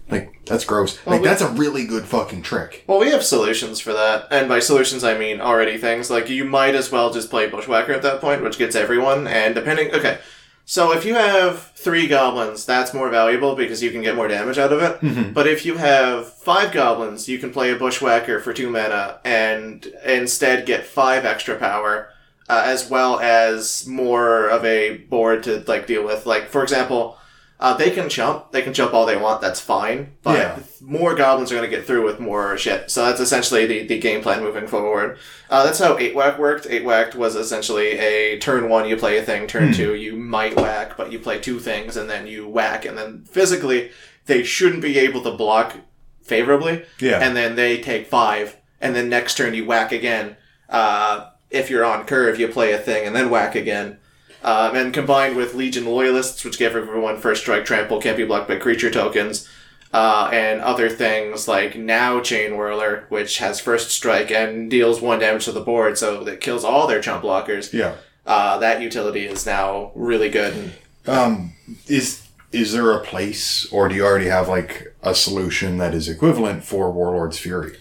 like, 0.09 0.33
that's 0.45 0.65
gross. 0.65 0.97
like, 1.05 1.21
we- 1.21 1.27
that's 1.27 1.41
a 1.41 1.47
really 1.47 1.85
good 1.85 2.05
fucking 2.05 2.41
trick. 2.41 2.83
Well, 2.87 2.99
we 2.99 3.11
have 3.11 3.23
solutions 3.23 3.79
for 3.79 3.93
that, 3.93 4.27
and 4.31 4.49
by 4.49 4.59
solutions 4.59 5.03
I 5.03 5.17
mean 5.17 5.39
already 5.39 5.77
things 5.77 6.09
like 6.09 6.29
you 6.29 6.43
might 6.43 6.75
as 6.75 6.91
well 6.91 7.11
just 7.13 7.29
play 7.29 7.47
Bushwhacker 7.47 7.93
at 7.93 8.01
that 8.01 8.19
point, 8.19 8.43
which 8.43 8.57
gets 8.57 8.75
everyone. 8.75 9.27
And 9.27 9.53
depending, 9.55 9.93
okay, 9.93 10.17
so 10.65 10.93
if 10.93 11.05
you 11.05 11.15
have 11.15 11.71
three 11.75 12.07
goblins, 12.07 12.65
that's 12.65 12.93
more 12.93 13.09
valuable 13.09 13.55
because 13.55 13.81
you 13.83 13.91
can 13.91 14.01
get 14.01 14.15
more 14.15 14.27
damage 14.27 14.57
out 14.57 14.71
of 14.71 14.81
it. 14.81 15.33
But 15.33 15.47
if 15.47 15.65
you 15.65 15.77
have 15.77 16.31
five 16.33 16.71
goblins, 16.71 17.27
you 17.27 17.39
can 17.39 17.51
play 17.51 17.71
a 17.71 17.75
Bushwhacker 17.75 18.39
for 18.39 18.53
two 18.53 18.69
mana 18.69 19.19
and 19.25 19.85
instead 20.05 20.65
get 20.65 20.85
five 20.85 21.25
extra 21.25 21.55
power, 21.57 22.09
uh, 22.49 22.63
as 22.65 22.89
well 22.89 23.19
as 23.19 23.85
more 23.87 24.47
of 24.47 24.63
a 24.65 24.97
board 24.97 25.43
to 25.43 25.63
like 25.67 25.87
deal 25.87 26.03
with. 26.05 26.25
Like 26.25 26.49
for 26.49 26.63
example. 26.63 27.17
Uh, 27.61 27.75
they 27.77 27.91
can 27.91 28.09
jump. 28.09 28.51
They 28.51 28.63
can 28.63 28.73
jump 28.73 28.91
all 28.91 29.05
they 29.05 29.15
want. 29.15 29.39
That's 29.39 29.59
fine. 29.59 30.13
But 30.23 30.37
Yeah. 30.39 30.59
more 30.81 31.13
goblins 31.13 31.51
are 31.51 31.55
going 31.55 31.69
to 31.69 31.75
get 31.75 31.85
through 31.85 32.03
with 32.03 32.19
more 32.19 32.57
shit. 32.57 32.89
So 32.89 33.05
that's 33.05 33.19
essentially 33.21 33.67
the, 33.67 33.85
the 33.85 33.99
game 33.99 34.23
plan 34.23 34.41
moving 34.41 34.65
forward. 34.65 35.19
Uh, 35.47 35.63
that's 35.63 35.77
how 35.77 35.95
8 35.97 36.15
whack 36.15 36.39
worked. 36.39 36.65
8 36.67 36.83
whacked 36.83 37.13
was 37.13 37.35
essentially 37.35 37.91
a 37.99 38.39
turn 38.39 38.67
one, 38.67 38.89
you 38.89 38.97
play 38.97 39.19
a 39.19 39.21
thing, 39.21 39.45
turn 39.45 39.73
two, 39.73 39.93
you 39.93 40.15
might 40.15 40.55
whack, 40.55 40.97
but 40.97 41.11
you 41.11 41.19
play 41.19 41.37
two 41.39 41.59
things, 41.59 41.95
and 41.95 42.09
then 42.09 42.25
you 42.25 42.47
whack, 42.47 42.83
and 42.83 42.97
then 42.97 43.25
physically, 43.29 43.91
they 44.25 44.41
shouldn't 44.41 44.81
be 44.81 44.97
able 44.97 45.21
to 45.21 45.31
block 45.31 45.75
favorably. 46.23 46.83
Yeah. 46.99 47.19
And 47.19 47.37
then 47.37 47.55
they 47.55 47.79
take 47.79 48.07
five, 48.07 48.57
and 48.79 48.95
then 48.95 49.07
next 49.07 49.35
turn 49.37 49.53
you 49.53 49.65
whack 49.65 49.91
again. 49.91 50.35
Uh, 50.67 51.27
if 51.51 51.69
you're 51.69 51.85
on 51.85 52.05
curve, 52.05 52.39
you 52.39 52.47
play 52.47 52.71
a 52.71 52.77
thing 52.79 53.05
and 53.05 53.15
then 53.15 53.29
whack 53.29 53.53
again. 53.55 53.97
Um, 54.43 54.75
and 54.75 54.93
combined 54.93 55.35
with 55.35 55.53
Legion 55.53 55.85
Loyalists, 55.85 56.43
which 56.43 56.57
give 56.57 56.75
everyone 56.75 57.19
first 57.19 57.41
strike 57.41 57.63
trample, 57.63 58.01
can't 58.01 58.17
be 58.17 58.25
blocked 58.25 58.47
by 58.47 58.55
creature 58.55 58.89
tokens, 58.89 59.47
uh, 59.93 60.29
and 60.33 60.61
other 60.61 60.89
things 60.89 61.47
like 61.47 61.77
now 61.77 62.19
Chain 62.21 62.53
Whirler, 62.53 63.05
which 63.09 63.37
has 63.37 63.59
first 63.59 63.91
strike 63.91 64.31
and 64.31 64.69
deals 64.69 64.99
one 65.01 65.19
damage 65.19 65.45
to 65.45 65.51
the 65.51 65.61
board, 65.61 65.97
so 65.97 66.23
that 66.23 66.41
kills 66.41 66.63
all 66.63 66.87
their 66.87 67.01
chump 67.01 67.23
blockers. 67.23 67.71
Yeah. 67.71 67.95
Uh, 68.25 68.57
that 68.59 68.81
utility 68.81 69.25
is 69.25 69.45
now 69.45 69.91
really 69.95 70.29
good. 70.29 70.73
Um, 71.07 71.53
is 71.87 72.27
is 72.51 72.73
there 72.73 72.91
a 72.91 72.99
place, 72.99 73.71
or 73.71 73.87
do 73.87 73.95
you 73.95 74.05
already 74.05 74.27
have 74.27 74.47
like 74.47 74.93
a 75.01 75.15
solution 75.15 75.77
that 75.77 75.93
is 75.93 76.09
equivalent 76.09 76.63
for 76.63 76.91
Warlord's 76.91 77.39
Fury? 77.39 77.77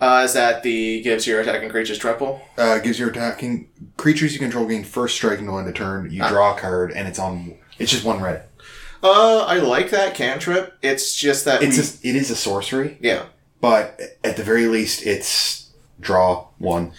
Uh, 0.00 0.22
is 0.24 0.32
that 0.34 0.62
the 0.62 1.02
gives 1.02 1.26
your 1.26 1.40
attacking 1.40 1.68
creatures 1.68 1.98
trample? 1.98 2.40
Uh, 2.56 2.78
gives 2.78 2.98
your 2.98 3.10
attacking 3.10 3.68
creatures 3.96 4.32
you 4.32 4.38
control 4.38 4.66
gain 4.66 4.84
first 4.84 5.14
strike 5.16 5.38
until 5.38 5.58
end 5.58 5.68
of 5.68 5.74
turn. 5.74 6.10
You 6.10 6.26
draw 6.28 6.56
a 6.56 6.58
card, 6.60 6.92
and 6.92 7.06
it's 7.08 7.18
on. 7.18 7.56
It's 7.78 7.90
just 7.90 8.04
one 8.04 8.20
red. 8.22 8.44
Uh, 9.02 9.40
I 9.46 9.56
like 9.58 9.90
that 9.90 10.14
cantrip. 10.14 10.74
It's 10.82 11.14
just 11.16 11.44
that 11.46 11.62
It's 11.62 12.02
we- 12.02 12.10
a, 12.10 12.12
it 12.12 12.16
is 12.16 12.30
a 12.30 12.36
sorcery, 12.36 12.98
yeah. 13.00 13.24
but 13.60 13.98
at 14.22 14.36
the 14.36 14.42
very 14.42 14.66
least, 14.66 15.06
it's 15.06 15.70
draw 15.98 16.48
one. 16.58 16.92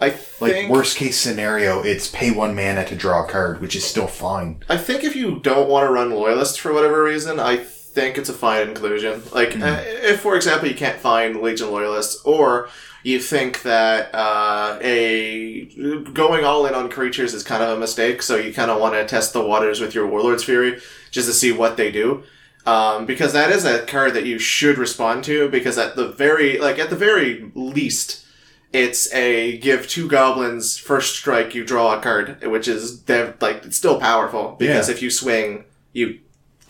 I 0.00 0.06
Like 0.40 0.52
think 0.52 0.70
worst 0.70 0.96
case 0.96 1.18
scenario, 1.18 1.82
it's 1.82 2.08
pay 2.08 2.30
one 2.30 2.54
mana 2.54 2.86
to 2.86 2.94
draw 2.96 3.24
a 3.24 3.28
card, 3.28 3.60
which 3.60 3.76
is 3.76 3.84
still 3.84 4.06
fine. 4.06 4.62
I 4.68 4.76
think 4.78 5.04
if 5.04 5.14
you 5.14 5.40
don't 5.40 5.68
want 5.68 5.86
to 5.86 5.92
run 5.92 6.10
loyalist 6.12 6.58
for 6.60 6.72
whatever 6.72 7.02
reason, 7.02 7.38
I 7.38 7.58
think 7.94 8.18
it's 8.18 8.28
a 8.28 8.32
fine 8.34 8.68
inclusion. 8.68 9.22
Like, 9.32 9.54
Hmm. 9.54 9.62
uh, 9.62 9.78
if 9.84 10.20
for 10.20 10.36
example 10.36 10.68
you 10.68 10.74
can't 10.74 10.98
find 11.00 11.40
Legion 11.40 11.70
loyalists, 11.70 12.20
or 12.24 12.68
you 13.02 13.18
think 13.18 13.62
that 13.62 14.14
uh, 14.14 14.78
a 14.82 15.64
going 16.12 16.44
all 16.44 16.66
in 16.66 16.74
on 16.74 16.88
creatures 16.90 17.34
is 17.34 17.42
kind 17.42 17.62
of 17.62 17.70
a 17.76 17.80
mistake, 17.80 18.22
so 18.22 18.36
you 18.36 18.52
kind 18.52 18.70
of 18.70 18.80
want 18.80 18.94
to 18.94 19.04
test 19.06 19.32
the 19.32 19.40
waters 19.42 19.80
with 19.80 19.94
your 19.94 20.06
Warlord's 20.06 20.44
Fury 20.44 20.80
just 21.10 21.26
to 21.28 21.32
see 21.32 21.50
what 21.52 21.76
they 21.76 21.90
do. 21.90 22.22
Um, 22.66 23.06
because 23.06 23.32
that 23.32 23.50
is 23.50 23.64
a 23.64 23.86
card 23.86 24.12
that 24.14 24.26
you 24.26 24.38
should 24.38 24.76
respond 24.76 25.24
to, 25.24 25.48
because 25.48 25.78
at 25.78 25.96
the 25.96 26.08
very, 26.08 26.58
like, 26.58 26.78
at 26.78 26.90
the 26.90 26.96
very 26.96 27.50
least, 27.54 28.22
it's 28.70 29.10
a 29.14 29.56
give 29.58 29.88
two 29.88 30.06
goblins 30.06 30.76
first 30.76 31.16
strike, 31.16 31.54
you 31.54 31.64
draw 31.64 31.96
a 31.98 32.00
card, 32.02 32.44
which 32.46 32.68
is 32.68 33.02
like 33.08 33.64
it's 33.64 33.76
still 33.78 33.98
powerful 33.98 34.56
because 34.58 34.88
Yeah. 34.88 34.94
if 34.94 35.02
you 35.02 35.10
swing, 35.10 35.64
you 35.94 36.18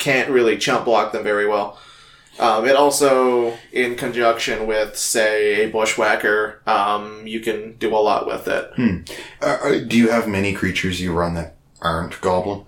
can't 0.01 0.29
really 0.29 0.57
chump 0.57 0.85
block 0.85 1.13
them 1.13 1.23
very 1.23 1.47
well. 1.47 1.77
Um, 2.39 2.65
it 2.67 2.75
also, 2.75 3.57
in 3.71 3.95
conjunction 3.95 4.65
with, 4.65 4.97
say, 4.97 5.65
a 5.65 5.69
bushwhacker, 5.69 6.61
um, 6.65 7.27
you 7.27 7.39
can 7.39 7.77
do 7.77 7.95
a 7.95 7.99
lot 7.99 8.25
with 8.25 8.47
it. 8.47 8.71
Uh, 9.41 9.45
uh, 9.45 9.79
do 9.85 9.95
you 9.97 10.09
have 10.09 10.27
many 10.27 10.53
creatures 10.53 10.99
you 10.99 11.13
run 11.13 11.35
that 11.35 11.55
aren't 11.81 12.19
goblin? 12.21 12.65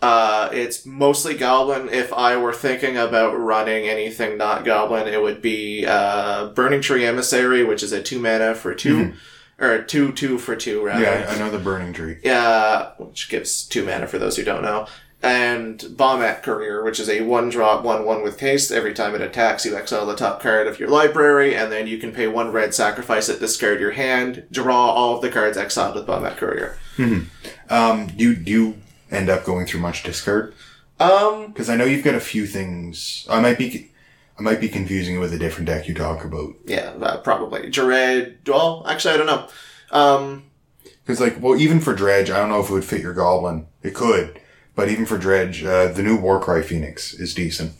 Uh, 0.00 0.48
it's 0.52 0.84
mostly 0.84 1.36
goblin. 1.36 1.88
If 1.88 2.12
I 2.12 2.36
were 2.36 2.52
thinking 2.52 2.96
about 2.96 3.38
running 3.38 3.86
anything 3.86 4.36
not 4.36 4.64
goblin, 4.64 5.06
it 5.06 5.22
would 5.22 5.40
be 5.40 5.86
uh, 5.86 6.48
Burning 6.48 6.80
Tree 6.80 7.06
Emissary, 7.06 7.62
which 7.62 7.84
is 7.84 7.92
a 7.92 8.02
two 8.02 8.18
mana 8.18 8.54
for 8.56 8.74
2 8.74 9.12
or 9.60 9.82
two 9.82 10.12
two 10.12 10.38
for 10.38 10.56
two 10.56 10.84
rather. 10.84 11.02
Yeah, 11.04 11.26
I 11.28 11.38
know 11.38 11.50
the 11.50 11.58
burning 11.58 11.92
tree. 11.92 12.18
Yeah, 12.24 12.90
which 12.98 13.28
gives 13.28 13.64
two 13.64 13.84
mana 13.86 14.08
for 14.08 14.18
those 14.18 14.36
who 14.36 14.42
don't 14.42 14.62
know. 14.62 14.88
And 15.24 15.78
Bomat 15.78 16.42
Courier, 16.42 16.82
which 16.82 16.98
is 16.98 17.08
a 17.08 17.20
one 17.20 17.48
drop, 17.48 17.84
one 17.84 18.04
one 18.04 18.22
with 18.24 18.40
haste. 18.40 18.72
Every 18.72 18.92
time 18.92 19.14
it 19.14 19.20
attacks, 19.20 19.64
you 19.64 19.76
exile 19.76 20.04
the 20.04 20.16
top 20.16 20.42
card 20.42 20.66
of 20.66 20.80
your 20.80 20.88
library, 20.88 21.54
and 21.54 21.70
then 21.70 21.86
you 21.86 21.98
can 21.98 22.10
pay 22.12 22.26
one 22.26 22.50
red, 22.50 22.74
sacrifice 22.74 23.28
it, 23.28 23.38
discard 23.38 23.78
your 23.78 23.92
hand, 23.92 24.44
draw 24.50 24.90
all 24.90 25.14
of 25.14 25.22
the 25.22 25.30
cards 25.30 25.56
exiled 25.56 25.94
with 25.94 26.06
Bomat 26.08 26.36
Courier. 26.38 26.76
Um, 27.70 28.06
do 28.08 28.24
you, 28.24 28.34
do 28.34 28.50
you 28.50 28.76
end 29.12 29.30
up 29.30 29.44
going 29.44 29.64
through 29.66 29.80
much 29.80 30.02
discard? 30.02 30.54
Um, 30.98 31.46
Because 31.48 31.70
I 31.70 31.76
know 31.76 31.84
you've 31.84 32.04
got 32.04 32.14
a 32.16 32.20
few 32.20 32.44
things. 32.46 33.24
I 33.30 33.40
might 33.40 33.58
be, 33.58 33.92
I 34.38 34.42
might 34.42 34.60
be 34.60 34.68
confusing 34.68 35.16
it 35.16 35.18
with 35.20 35.32
a 35.32 35.38
different 35.38 35.66
deck 35.68 35.86
you 35.86 35.94
talk 35.94 36.24
about. 36.24 36.54
yeah, 36.66 36.94
uh, 37.00 37.18
probably. 37.18 37.70
Jared, 37.70 38.38
well, 38.48 38.84
actually, 38.88 39.14
I 39.14 39.16
don't 39.18 39.26
know. 39.26 39.48
Um, 39.96 40.44
Because 41.04 41.20
like, 41.20 41.40
well, 41.40 41.56
even 41.60 41.80
for 41.80 41.94
Dredge, 41.94 42.28
I 42.30 42.38
don't 42.40 42.48
know 42.48 42.60
if 42.60 42.70
it 42.70 42.72
would 42.72 42.84
fit 42.84 43.02
your 43.02 43.14
Goblin. 43.14 43.66
It 43.82 43.94
could, 43.94 44.40
but 44.74 44.88
even 44.88 45.06
for 45.06 45.18
Dredge, 45.18 45.64
uh, 45.64 45.88
the 45.88 46.02
new 46.02 46.16
Warcry 46.16 46.62
Phoenix 46.62 47.12
is 47.14 47.34
decent. 47.34 47.72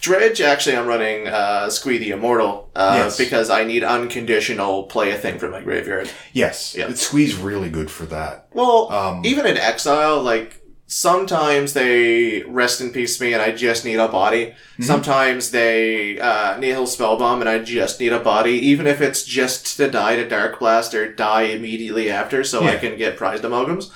Dredge, 0.00 0.40
actually, 0.40 0.76
I'm 0.76 0.88
running 0.88 1.28
uh, 1.28 1.70
Squee 1.70 1.98
the 1.98 2.10
Immortal 2.10 2.70
uh, 2.74 2.94
Yes. 3.04 3.16
because 3.16 3.50
I 3.50 3.62
need 3.62 3.84
unconditional 3.84 4.84
play 4.84 5.12
a 5.12 5.16
thing 5.16 5.38
from 5.38 5.52
my 5.52 5.60
graveyard. 5.62 6.10
Yes, 6.32 6.74
Yeah. 6.76 6.88
it 6.88 6.98
Squee's 6.98 7.36
really 7.36 7.70
good 7.70 7.88
for 7.90 8.04
that. 8.06 8.48
Well, 8.52 8.90
Um, 8.90 9.22
even 9.24 9.46
in 9.46 9.56
exile, 9.56 10.20
like 10.20 10.60
sometimes 10.88 11.72
they 11.72 12.42
rest 12.48 12.80
in 12.80 12.90
peace 12.90 13.20
me 13.20 13.32
and 13.32 13.40
I 13.40 13.52
just 13.52 13.84
need 13.84 14.00
a 14.00 14.08
body. 14.08 14.46
Mm-hmm. 14.46 14.82
Sometimes 14.82 15.52
they 15.52 16.18
uh, 16.18 16.58
nihil 16.58 16.86
spellbomb 16.86 17.40
and 17.40 17.48
I 17.48 17.60
just 17.60 18.00
need 18.00 18.12
a 18.12 18.18
body, 18.20 18.54
even 18.54 18.86
if 18.88 19.00
it's 19.00 19.22
just 19.24 19.76
to 19.76 19.88
die 19.88 20.16
to 20.16 20.28
dark 20.28 20.58
blast 20.58 20.94
or 20.94 21.12
die 21.12 21.42
immediately 21.42 22.10
after, 22.10 22.42
so 22.44 22.64
I 22.64 22.76
can 22.76 22.98
get 22.98 23.16
prized 23.16 23.44
amalgams. 23.44 23.90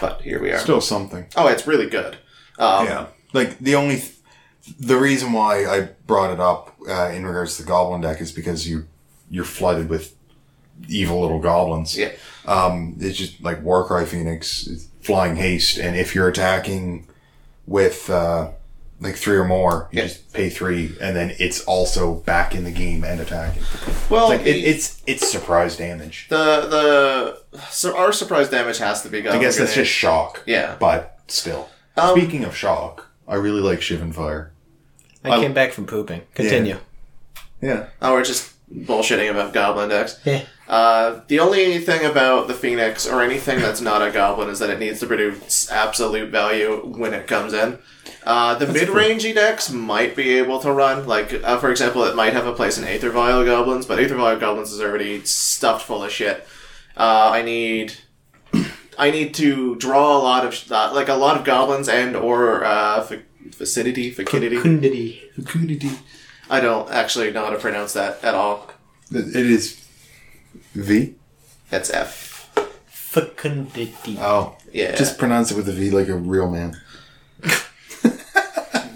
But 0.00 0.22
here 0.22 0.40
we 0.40 0.50
are. 0.52 0.58
Still 0.58 0.80
something. 0.80 1.26
oh, 1.36 1.48
it's 1.48 1.66
really 1.66 1.88
good. 1.88 2.16
Um, 2.58 2.86
yeah. 2.86 3.06
Like 3.32 3.58
the 3.58 3.74
only, 3.74 3.96
th- 3.96 4.14
the 4.78 4.96
reason 4.96 5.32
why 5.32 5.66
I 5.66 5.88
brought 6.06 6.32
it 6.32 6.40
up 6.40 6.76
uh, 6.88 7.10
in 7.12 7.26
regards 7.26 7.56
to 7.56 7.62
the 7.62 7.68
Goblin 7.68 8.00
deck 8.00 8.20
is 8.20 8.32
because 8.32 8.68
you 8.68 8.86
you're 9.30 9.44
flooded 9.44 9.88
with 9.90 10.14
evil 10.88 11.20
little 11.20 11.38
goblins. 11.40 11.96
Yeah. 11.98 12.12
Um, 12.46 12.96
it's 12.98 13.18
just 13.18 13.42
like 13.42 13.62
Warcry 13.62 14.06
Phoenix, 14.06 14.88
flying 15.02 15.36
haste, 15.36 15.78
and 15.78 15.96
if 15.96 16.14
you're 16.14 16.28
attacking 16.28 17.06
with 17.66 18.08
uh, 18.08 18.50
like 19.00 19.14
three 19.16 19.36
or 19.36 19.44
more, 19.44 19.88
you 19.92 19.98
Yeah. 20.00 20.08
just 20.08 20.32
pay 20.32 20.48
three, 20.50 20.96
and 21.00 21.14
then 21.16 21.34
it's 21.38 21.60
also 21.64 22.14
back 22.14 22.54
in 22.54 22.64
the 22.64 22.70
game 22.72 23.04
and 23.04 23.20
attacking. 23.20 23.62
Well, 24.10 24.28
Like 24.28 24.40
it, 24.42 24.56
it's 24.56 25.00
it's 25.06 25.30
surprise 25.30 25.76
damage. 25.76 26.26
the 26.28 26.66
the 27.52 27.60
so 27.70 27.96
our 27.96 28.12
surprise 28.12 28.48
damage 28.48 28.78
has 28.78 29.02
to 29.02 29.08
be. 29.08 29.26
I 29.28 29.38
guess 29.38 29.56
that's 29.58 29.74
just 29.74 29.90
shock. 29.90 30.42
Yeah. 30.46 30.76
But 30.80 31.18
still. 31.28 31.68
Um, 31.96 32.16
Speaking 32.18 32.44
of 32.44 32.56
shock, 32.56 33.06
I 33.26 33.34
really 33.36 33.60
like 33.60 33.80
Shivan 33.80 34.12
Fire. 34.14 34.52
I 35.24 35.30
I- 35.30 35.40
came 35.40 35.52
back 35.54 35.72
from 35.72 35.86
pooping. 35.86 36.22
Continue. 36.34 36.78
Yeah. 37.60 37.86
Oh, 38.00 38.12
we're 38.12 38.24
just 38.24 38.52
bullshitting 38.72 39.30
about 39.30 39.52
goblin 39.52 39.88
decks. 39.88 40.18
Yeah. 40.24 40.42
Uh, 40.68 41.20
the 41.28 41.40
only 41.40 41.78
thing 41.78 42.04
about 42.04 42.46
the 42.46 42.54
Phoenix 42.54 43.06
or 43.06 43.22
anything 43.22 43.58
that's 43.60 43.80
not 43.80 44.06
a 44.06 44.10
goblin 44.10 44.48
is 44.50 44.58
that 44.58 44.70
it 44.70 44.78
needs 44.78 45.00
to 45.00 45.06
produce 45.06 45.70
absolute 45.70 46.30
value 46.30 46.82
when 46.84 47.14
it 47.14 47.26
comes 47.26 47.52
in. 47.54 47.78
Uh, 48.28 48.54
the 48.56 48.66
mid-rangey 48.66 49.34
decks 49.34 49.70
might 49.70 50.14
be 50.14 50.34
able 50.36 50.58
to 50.60 50.70
run. 50.70 51.06
Like, 51.06 51.32
uh, 51.42 51.56
for 51.58 51.70
example, 51.70 52.04
it 52.04 52.14
might 52.14 52.34
have 52.34 52.46
a 52.46 52.52
place 52.52 52.76
in 52.76 52.84
Aether 52.84 53.08
Vial 53.10 53.42
Goblins, 53.42 53.86
but 53.86 53.98
Aether 53.98 54.16
Vial 54.16 54.38
Goblins 54.38 54.70
is 54.70 54.82
already 54.82 55.24
stuffed 55.24 55.86
full 55.86 56.04
of 56.04 56.12
shit. 56.12 56.46
Uh, 56.94 57.30
I 57.32 57.40
need, 57.40 57.94
I 58.98 59.10
need 59.10 59.32
to 59.36 59.76
draw 59.76 60.18
a 60.18 60.20
lot 60.20 60.44
of 60.44 60.52
sh- 60.54 60.70
uh, 60.70 60.92
like 60.94 61.08
a 61.08 61.14
lot 61.14 61.38
of 61.38 61.44
goblins 61.44 61.88
and 61.88 62.14
or 62.14 62.64
uh, 62.64 62.98
f- 63.10 63.20
vicinity, 63.56 64.10
vicinity. 64.10 65.22
Kundity. 65.40 65.98
I 66.50 66.60
don't 66.60 66.90
actually 66.90 67.30
know 67.30 67.44
how 67.46 67.50
to 67.50 67.58
pronounce 67.58 67.94
that 67.94 68.22
at 68.22 68.34
all. 68.34 68.70
It 69.10 69.28
it 69.34 69.46
is 69.46 69.82
V. 70.74 71.14
That's 71.70 71.88
F. 71.88 72.50
Fecundity. 72.88 74.18
Oh, 74.20 74.56
Yeah. 74.72 74.94
just 74.96 75.16
pronounce 75.18 75.50
it 75.50 75.56
with 75.56 75.68
a 75.68 75.72
V 75.72 75.90
like 75.90 76.08
a 76.08 76.14
real 76.14 76.50
man. 76.50 76.76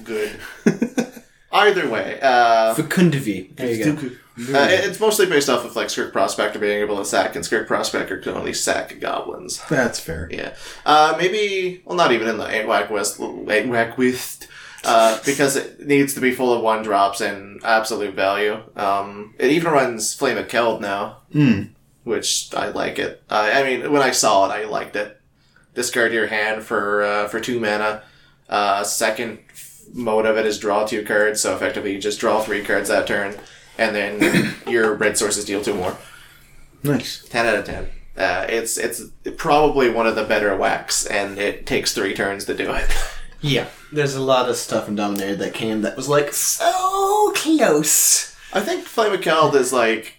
good. 0.04 0.38
Either 1.52 1.88
way, 1.88 2.18
uh, 2.22 2.74
Fecundivi. 2.74 3.54
There 3.56 3.70
you 3.70 3.84
go. 3.84 4.10
Uh, 4.58 4.66
it's 4.70 4.98
mostly 4.98 5.26
based 5.26 5.50
off 5.50 5.66
of 5.66 5.76
like 5.76 5.88
Skirk 5.90 6.10
Prospector 6.12 6.58
being 6.58 6.80
able 6.80 6.96
to 6.96 7.04
sack, 7.04 7.36
and 7.36 7.44
Skirk 7.44 7.66
Prospector 7.66 8.16
can 8.20 8.32
only 8.34 8.54
sack 8.54 8.98
goblins. 9.00 9.62
That's 9.68 10.00
fair. 10.00 10.28
Yeah. 10.32 10.54
Uh, 10.86 11.14
maybe, 11.18 11.82
well, 11.84 11.96
not 11.96 12.12
even 12.12 12.26
in 12.28 12.38
the 12.38 12.46
8 12.48 12.66
Whack 12.66 12.90
West, 12.90 13.20
8 13.20 13.68
Whack 13.68 13.98
West, 13.98 14.48
uh, 14.84 15.18
because 15.26 15.56
it 15.56 15.86
needs 15.86 16.14
to 16.14 16.20
be 16.20 16.32
full 16.32 16.54
of 16.54 16.62
one 16.62 16.82
drops 16.82 17.20
and 17.20 17.60
absolute 17.62 18.14
value. 18.14 18.62
Um, 18.74 19.34
it 19.38 19.50
even 19.50 19.70
runs 19.70 20.14
Flame 20.14 20.38
of 20.38 20.48
Keld 20.48 20.80
now, 20.80 21.18
Hmm. 21.32 21.64
which 22.04 22.48
I 22.54 22.68
like 22.68 22.98
it. 22.98 23.22
Uh, 23.28 23.50
I 23.52 23.62
mean, 23.62 23.92
when 23.92 24.00
I 24.00 24.12
saw 24.12 24.46
it, 24.46 24.54
I 24.54 24.64
liked 24.64 24.96
it. 24.96 25.20
Discard 25.74 26.14
your 26.14 26.28
hand 26.28 26.62
for, 26.62 27.02
uh, 27.02 27.28
for 27.28 27.38
two 27.38 27.60
mana. 27.60 28.02
Uh, 28.48 28.82
second 28.82 29.40
mode 29.92 30.26
of 30.26 30.36
it 30.36 30.46
is 30.46 30.58
draw 30.58 30.84
two 30.86 31.04
cards, 31.04 31.40
so 31.40 31.54
effectively 31.54 31.92
you 31.92 32.00
just 32.00 32.20
draw 32.20 32.42
three 32.42 32.64
cards 32.64 32.88
that 32.88 33.06
turn, 33.06 33.34
and 33.78 33.94
then 33.94 34.54
your 34.66 34.94
red 34.94 35.16
sources 35.18 35.44
deal 35.44 35.62
two 35.62 35.74
more. 35.74 35.96
Nice. 36.82 37.24
10 37.28 37.46
out 37.46 37.54
of 37.56 37.64
10. 37.64 37.88
Uh, 38.16 38.46
it's 38.48 38.76
it's 38.76 39.02
probably 39.36 39.88
one 39.88 40.06
of 40.06 40.16
the 40.16 40.24
better 40.24 40.54
whacks, 40.56 41.06
and 41.06 41.38
it 41.38 41.64
takes 41.66 41.94
three 41.94 42.14
turns 42.14 42.44
to 42.46 42.54
do 42.54 42.72
it. 42.72 42.90
Yeah. 43.44 43.66
There's 43.90 44.14
a 44.14 44.20
lot 44.22 44.48
of 44.48 44.54
stuff 44.56 44.86
in 44.88 44.94
Dominaria 44.96 45.36
that 45.38 45.52
came 45.52 45.82
that 45.82 45.96
was 45.96 46.08
like 46.08 46.32
so 46.32 47.32
close. 47.34 48.36
I 48.52 48.60
think 48.60 48.84
Flame 48.84 49.12
of 49.12 49.20
Keld 49.20 49.54
is 49.54 49.72
like 49.72 50.14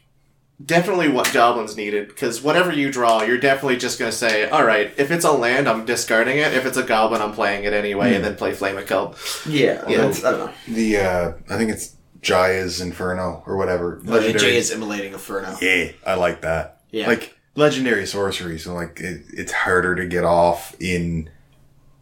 definitely 0.64 1.10
what 1.10 1.32
goblins 1.34 1.76
needed 1.76 2.08
because 2.08 2.41
whatever 2.41 2.72
you 2.72 2.91
draw, 2.91 3.24
you're 3.24 3.38
definitely 3.38 3.78
just 3.78 3.99
gonna 3.99 4.12
say, 4.12 4.49
"All 4.49 4.66
right, 4.66 4.91
if 4.97 5.12
it's 5.12 5.26
a 5.26 5.32
land, 5.32 5.68
I'm 5.68 5.86
discarding 5.86 6.38
it. 6.38 6.54
If 6.54 6.66
it's 6.66 6.78
a 6.78 6.84
goblin, 6.84 7.22
I'm 7.22 7.34
playing 7.34 7.64
it 7.66 7.74
anyway," 7.74 8.16
and 8.16 8.24
then 8.24 8.36
play 8.36 8.54
Flame 8.54 8.78
of 8.78 8.86
Keld. 8.86 9.18
Yeah. 9.45 9.84
Yeah. 9.88 9.97
That's, 10.06 10.24
I 10.24 10.32
don't 10.32 10.39
know. 10.47 10.54
The 10.68 10.97
uh 10.97 11.32
I 11.49 11.58
think 11.58 11.72
it's 11.72 11.95
Jaya's 12.22 12.82
Inferno 12.82 13.43
or 13.45 13.58
whatever. 13.58 13.99
Legendary. 14.04 14.39
Jay 14.39 14.58
is 14.58 14.72
immolating 14.72 15.14
Inferno. 15.14 15.58
Yeah, 15.62 15.91
I 16.06 16.16
like 16.16 16.41
that. 16.41 16.82
Yeah. 16.91 17.08
Like 17.08 17.38
legendary 17.56 18.06
sorcery, 18.06 18.58
so 18.60 18.74
like 18.74 18.99
it, 18.99 19.24
it's 19.30 19.51
harder 19.51 19.95
to 19.95 20.06
get 20.06 20.24
off 20.24 20.76
in 20.80 21.30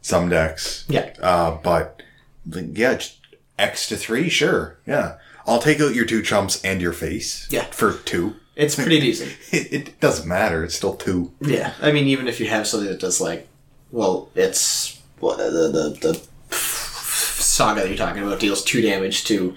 some 0.02 0.30
decks. 0.30 0.86
Yeah. 0.88 1.14
Uh, 1.22 1.58
but 1.64 2.02
yeah, 2.46 2.96
just 2.96 3.20
X 3.58 3.88
to 3.90 3.96
three, 3.98 4.30
sure. 4.30 4.78
Yeah, 4.86 5.18
I'll 5.48 5.62
take 5.62 5.80
out 5.80 5.96
your 5.96 6.06
two 6.06 6.22
chumps 6.22 6.62
and 6.64 6.82
your 6.82 6.94
face. 6.94 7.48
Yeah. 7.50 7.64
for 7.66 7.94
two. 7.94 8.36
It's 8.62 8.76
pretty 8.76 9.00
decent. 9.08 9.36
It, 9.52 9.74
it 9.74 10.00
doesn't 10.00 10.28
matter. 10.28 10.64
It's 10.64 10.76
still 10.76 10.96
two. 10.96 11.32
Yeah. 11.42 11.74
I 11.82 11.92
mean, 11.92 12.08
even 12.08 12.28
if 12.28 12.40
you 12.40 12.48
have 12.48 12.68
something 12.68 12.90
that 12.90 13.00
does 13.00 13.20
like, 13.20 13.48
well, 13.92 14.30
it's 14.36 15.02
what 15.20 15.38
the 15.38 15.44
the, 15.50 15.98
the 16.02 16.56
saga 16.56 17.82
that 17.82 17.88
you're 17.90 17.98
talking 17.98 18.24
about 18.24 18.40
deals 18.40 18.64
two 18.64 18.82
damage 18.82 19.24
to 19.26 19.56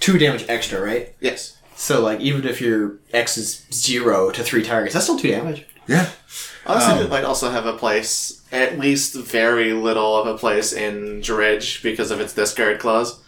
two 0.00 0.18
damage 0.18 0.44
extra, 0.48 0.80
right? 0.80 1.14
Yes. 1.20 1.58
So 1.76 2.02
like, 2.02 2.20
even 2.20 2.44
if 2.46 2.60
your 2.60 2.98
X 3.12 3.36
is 3.38 3.66
zero 3.72 4.30
to 4.30 4.42
three 4.42 4.62
targets, 4.62 4.94
that's 4.94 5.06
still 5.06 5.18
two 5.18 5.30
damage. 5.30 5.66
Yeah. 5.86 6.10
Honestly, 6.66 6.92
um, 6.94 7.02
it 7.04 7.10
might 7.10 7.24
also 7.24 7.50
have 7.50 7.66
a 7.66 7.72
place, 7.72 8.46
at 8.52 8.78
least 8.78 9.14
very 9.14 9.72
little 9.72 10.14
of 10.16 10.26
a 10.26 10.36
place 10.36 10.72
in 10.72 11.20
Dredge 11.20 11.82
because 11.82 12.10
of 12.10 12.20
its 12.20 12.34
discard 12.34 12.78
clause. 12.78 13.18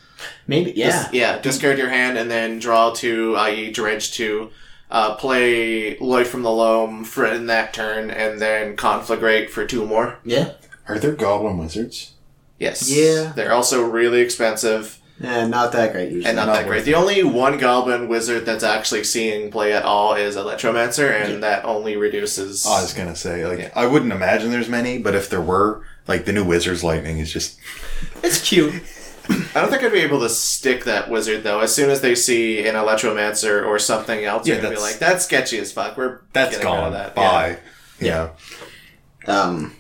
Maybe. 0.46 0.72
Yeah. 0.76 1.08
Yeah, 1.12 1.38
discard 1.40 1.78
your 1.78 1.88
hand 1.88 2.18
and 2.18 2.30
then 2.30 2.58
draw 2.58 2.92
two, 2.92 3.34
i.e., 3.36 3.70
dredge 3.72 4.12
two. 4.12 4.50
Uh, 4.93 5.14
play 5.14 5.97
Life 5.99 6.28
from 6.28 6.43
the 6.43 6.51
Loam 6.51 7.03
for 7.05 7.24
in 7.24 7.47
that 7.47 7.72
turn, 7.72 8.11
and 8.11 8.38
then 8.40 8.76
conflagrate 8.76 9.49
for 9.49 9.64
two 9.66 9.86
more. 9.86 10.18
Yeah. 10.22 10.53
Are 10.86 10.99
there 10.99 11.12
goblin 11.12 11.57
wizards? 11.57 12.12
Yes. 12.59 12.90
Yeah. 12.90 13.32
They're 13.34 13.53
also 13.55 13.82
really 13.84 14.20
expensive 14.20 14.99
And 15.22 15.51
Not 15.51 15.72
that 15.72 15.93
great 15.93 16.11
usually. 16.11 16.26
and 16.26 16.36
not, 16.36 16.47
Not 16.47 16.53
that 16.57 16.66
great. 16.66 16.78
worth 16.78 16.84
The 16.84 16.95
only 16.95 17.22
one 17.22 17.57
goblin 17.59 18.07
wizard 18.09 18.45
that's 18.45 18.64
actually 18.64 19.05
seeing 19.05 19.51
play 19.51 19.72
at 19.72 19.84
all 19.84 20.14
is 20.14 20.36
Electromancer, 20.36 21.11
and 21.11 21.34
Yeah. 21.34 21.38
that 21.40 21.64
only 21.64 21.97
reduces. 21.97 22.66
I 22.66 22.82
was 22.82 22.93
gonna 22.93 23.16
say, 23.16 23.47
like, 23.47 23.59
Yeah. 23.61 23.70
I 23.74 23.86
wouldn't 23.86 24.12
imagine 24.12 24.51
there's 24.51 24.68
many, 24.68 24.99
but 24.99 25.14
if 25.14 25.30
there 25.30 25.40
were, 25.40 25.82
like, 26.09 26.24
the 26.26 26.32
new 26.32 26.45
Wizard's 26.45 26.82
Lightning 26.84 27.18
is 27.18 27.32
just 27.32 27.57
it's 28.22 28.40
cute. 28.47 28.74
I 29.29 29.61
don't 29.61 29.70
think 29.70 29.83
I'd 29.83 29.93
be 29.93 30.01
able 30.01 30.20
to 30.20 30.29
stick 30.29 30.85
that 30.85 31.11
wizard 31.11 31.43
though. 31.43 31.61
As 31.61 31.75
soon 31.75 31.91
as 31.91 32.01
they 32.01 32.14
see 32.14 32.66
an 32.66 32.75
Electromancer 32.75 33.66
or 33.66 33.79
something 33.79 34.25
else, 34.25 34.47
Yeah, 34.47 34.55
they're 34.55 34.62
gonna 34.64 34.77
be 34.77 34.81
like, 34.81 34.99
"That's 34.99 35.25
sketchy 35.25 35.59
as 35.59 35.73
fuck." 35.73 35.97
We're 35.97 36.20
that's 36.33 36.57
getting 36.57 36.66
rid 36.66 36.75
of 36.75 36.83
gone. 36.85 36.93
That. 36.93 37.14
Bye. 37.14 37.59
Yeah. 38.01 38.31
Um, 39.27 39.77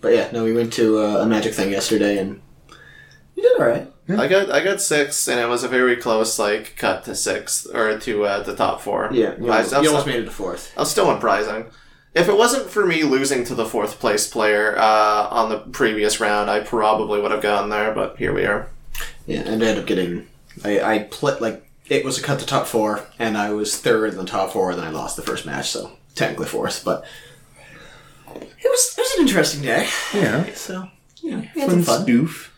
but 0.00 0.14
yeah, 0.14 0.30
no, 0.32 0.44
we 0.44 0.52
went 0.52 0.72
to 0.74 0.98
uh, 0.98 1.22
a 1.22 1.26
magic 1.26 1.54
thing 1.54 1.70
yesterday, 1.70 2.18
and 2.18 2.40
you 3.34 3.42
did 3.42 3.60
all 3.60 3.66
right. 3.66 3.92
I 4.10 4.26
got 4.26 4.50
I 4.50 4.64
got 4.64 4.80
six, 4.80 5.28
and 5.28 5.38
it 5.38 5.48
was 5.48 5.64
a 5.64 5.68
very 5.68 5.96
close 5.96 6.38
like 6.38 6.76
cut 6.76 7.04
to 7.04 7.14
sixth 7.14 7.66
or 7.74 7.98
to 7.98 8.24
uh, 8.24 8.42
the 8.42 8.56
top 8.56 8.80
four. 8.80 9.10
Yeah, 9.12 9.34
you 9.38 9.50
I, 9.50 9.58
almost, 9.58 9.72
was 9.72 9.72
you 9.72 9.76
almost 9.88 10.02
still, 10.04 10.06
made 10.06 10.22
it 10.22 10.26
to 10.26 10.30
fourth. 10.30 10.72
I 10.76 10.80
was 10.80 10.90
still 10.90 11.06
unprising. 11.06 11.70
If 12.14 12.28
it 12.28 12.36
wasn't 12.36 12.70
for 12.70 12.86
me 12.86 13.02
losing 13.02 13.44
to 13.44 13.54
the 13.54 13.66
fourth 13.66 14.00
place 14.00 14.26
player 14.28 14.76
uh, 14.78 15.28
on 15.30 15.50
the 15.50 15.58
previous 15.58 16.20
round, 16.20 16.48
I 16.48 16.60
probably 16.60 17.20
would 17.20 17.32
have 17.32 17.42
gotten 17.42 17.68
there. 17.68 17.92
But 17.92 18.16
here 18.16 18.32
we 18.32 18.46
are. 18.46 18.70
Yeah, 19.26 19.40
and 19.40 19.48
I 19.48 19.52
ended 19.52 19.78
up 19.78 19.86
getting. 19.86 20.26
I 20.64 20.80
I 20.80 20.98
played 21.00 21.40
like 21.40 21.68
it 21.86 22.04
was 22.04 22.18
a 22.18 22.22
cut 22.22 22.40
to 22.40 22.46
top 22.46 22.66
four, 22.66 23.04
and 23.18 23.36
I 23.36 23.50
was 23.50 23.78
third 23.78 24.10
in 24.10 24.18
the 24.18 24.24
top 24.24 24.52
four. 24.52 24.74
Then 24.74 24.84
I 24.84 24.90
lost 24.90 25.16
the 25.16 25.22
first 25.22 25.46
match, 25.46 25.70
so 25.70 25.92
technically 26.14 26.46
fourth. 26.46 26.84
But 26.84 27.04
it 28.34 28.44
was 28.64 28.94
it 28.96 29.00
was 29.00 29.14
an 29.16 29.22
interesting 29.26 29.62
day. 29.62 29.88
Yeah. 30.14 30.44
So 30.54 30.88
yeah, 31.22 31.42
we 31.54 31.60
had 31.60 31.70
some 31.70 31.82
fun. 31.82 32.06
Stoof. 32.06 32.50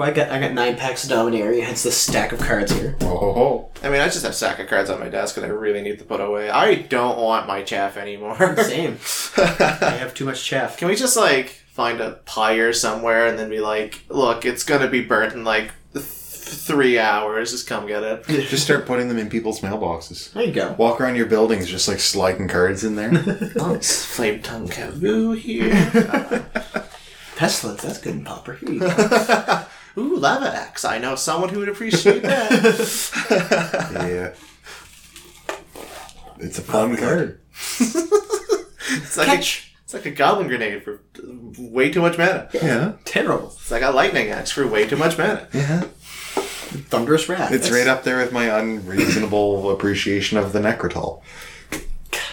I 0.00 0.10
got 0.10 0.30
I 0.30 0.40
got 0.40 0.52
nine 0.52 0.76
packs 0.76 1.04
of 1.04 1.10
Dominaria. 1.10 1.62
Hence 1.62 1.82
this 1.82 1.96
stack 1.96 2.32
of 2.32 2.40
cards 2.40 2.72
here. 2.72 2.96
Oh, 3.02 3.16
ho, 3.16 3.32
ho. 3.32 3.70
I 3.82 3.88
mean, 3.88 4.00
I 4.00 4.06
just 4.06 4.22
have 4.22 4.32
a 4.32 4.34
stack 4.34 4.58
of 4.58 4.66
cards 4.68 4.90
on 4.90 4.98
my 4.98 5.08
desk, 5.08 5.36
and 5.36 5.46
I 5.46 5.50
really 5.50 5.82
need 5.82 5.98
to 6.00 6.04
put 6.04 6.20
away. 6.20 6.50
I 6.50 6.74
don't 6.74 7.18
want 7.18 7.46
my 7.46 7.62
chaff 7.62 7.96
anymore. 7.96 8.56
Same. 8.56 8.98
I 9.36 9.96
have 9.98 10.14
too 10.14 10.24
much 10.24 10.44
chaff. 10.44 10.76
Can 10.76 10.88
we 10.88 10.96
just 10.96 11.16
like 11.16 11.60
find 11.76 12.00
a 12.00 12.12
pyre 12.24 12.72
somewhere 12.72 13.26
and 13.26 13.38
then 13.38 13.50
be 13.50 13.60
like, 13.60 14.02
look, 14.08 14.46
it's 14.46 14.64
gonna 14.64 14.88
be 14.88 15.02
burnt 15.02 15.34
in 15.34 15.44
like 15.44 15.72
th- 15.92 16.02
three 16.06 16.98
hours. 16.98 17.50
Just 17.50 17.66
come 17.66 17.86
get 17.86 18.02
it. 18.02 18.26
Just 18.48 18.64
start 18.64 18.86
putting 18.86 19.08
them 19.08 19.18
in 19.18 19.28
people's 19.28 19.60
mailboxes. 19.60 20.32
There 20.32 20.42
you 20.44 20.52
go. 20.52 20.74
Walk 20.78 21.02
around 21.02 21.16
your 21.16 21.26
buildings 21.26 21.68
just 21.68 21.86
like 21.86 22.00
sliding 22.00 22.48
cards 22.48 22.82
in 22.82 22.96
there. 22.96 23.10
oh, 23.60 23.74
it's 23.74 24.06
flame 24.06 24.40
tongue 24.40 24.68
Kavu 24.68 25.36
here. 25.36 25.70
Pestilence. 27.36 27.82
That's 27.82 27.98
good 27.98 28.14
and 28.14 28.24
popper. 28.24 28.54
Here 28.54 28.70
you 28.70 28.80
go. 28.80 29.64
Ooh, 29.98 30.16
lava 30.16 30.48
axe. 30.56 30.86
I 30.86 30.96
know 30.96 31.14
someone 31.14 31.50
who 31.50 31.58
would 31.58 31.68
appreciate 31.68 32.22
that. 32.22 32.50
yeah. 33.92 34.32
It's 36.38 36.58
a 36.58 36.62
fun 36.62 36.96
card. 36.96 37.40
it's 37.52 39.16
like 39.18 39.26
Catch. 39.26 39.74
a, 39.74 39.75
it's 39.86 39.94
like 39.94 40.04
a 40.04 40.10
goblin 40.10 40.48
grenade 40.48 40.82
for 40.82 41.00
way 41.58 41.92
too 41.92 42.00
much 42.02 42.18
mana. 42.18 42.48
Yeah. 42.52 42.94
Terrible. 43.04 43.52
It's 43.54 43.70
like 43.70 43.82
a 43.84 43.90
lightning 43.92 44.30
axe 44.30 44.50
for 44.50 44.66
way 44.66 44.84
too 44.84 44.96
much 44.96 45.16
mana. 45.16 45.46
Yeah. 45.52 45.82
Thunderous 46.90 47.28
wrath. 47.28 47.52
It's 47.52 47.68
That's- 47.68 47.70
right 47.72 47.86
up 47.86 48.02
there 48.02 48.16
with 48.18 48.32
my 48.32 48.46
unreasonable 48.58 49.70
appreciation 49.70 50.38
of 50.38 50.52
the 50.52 50.58
Nekrataal. 50.58 51.22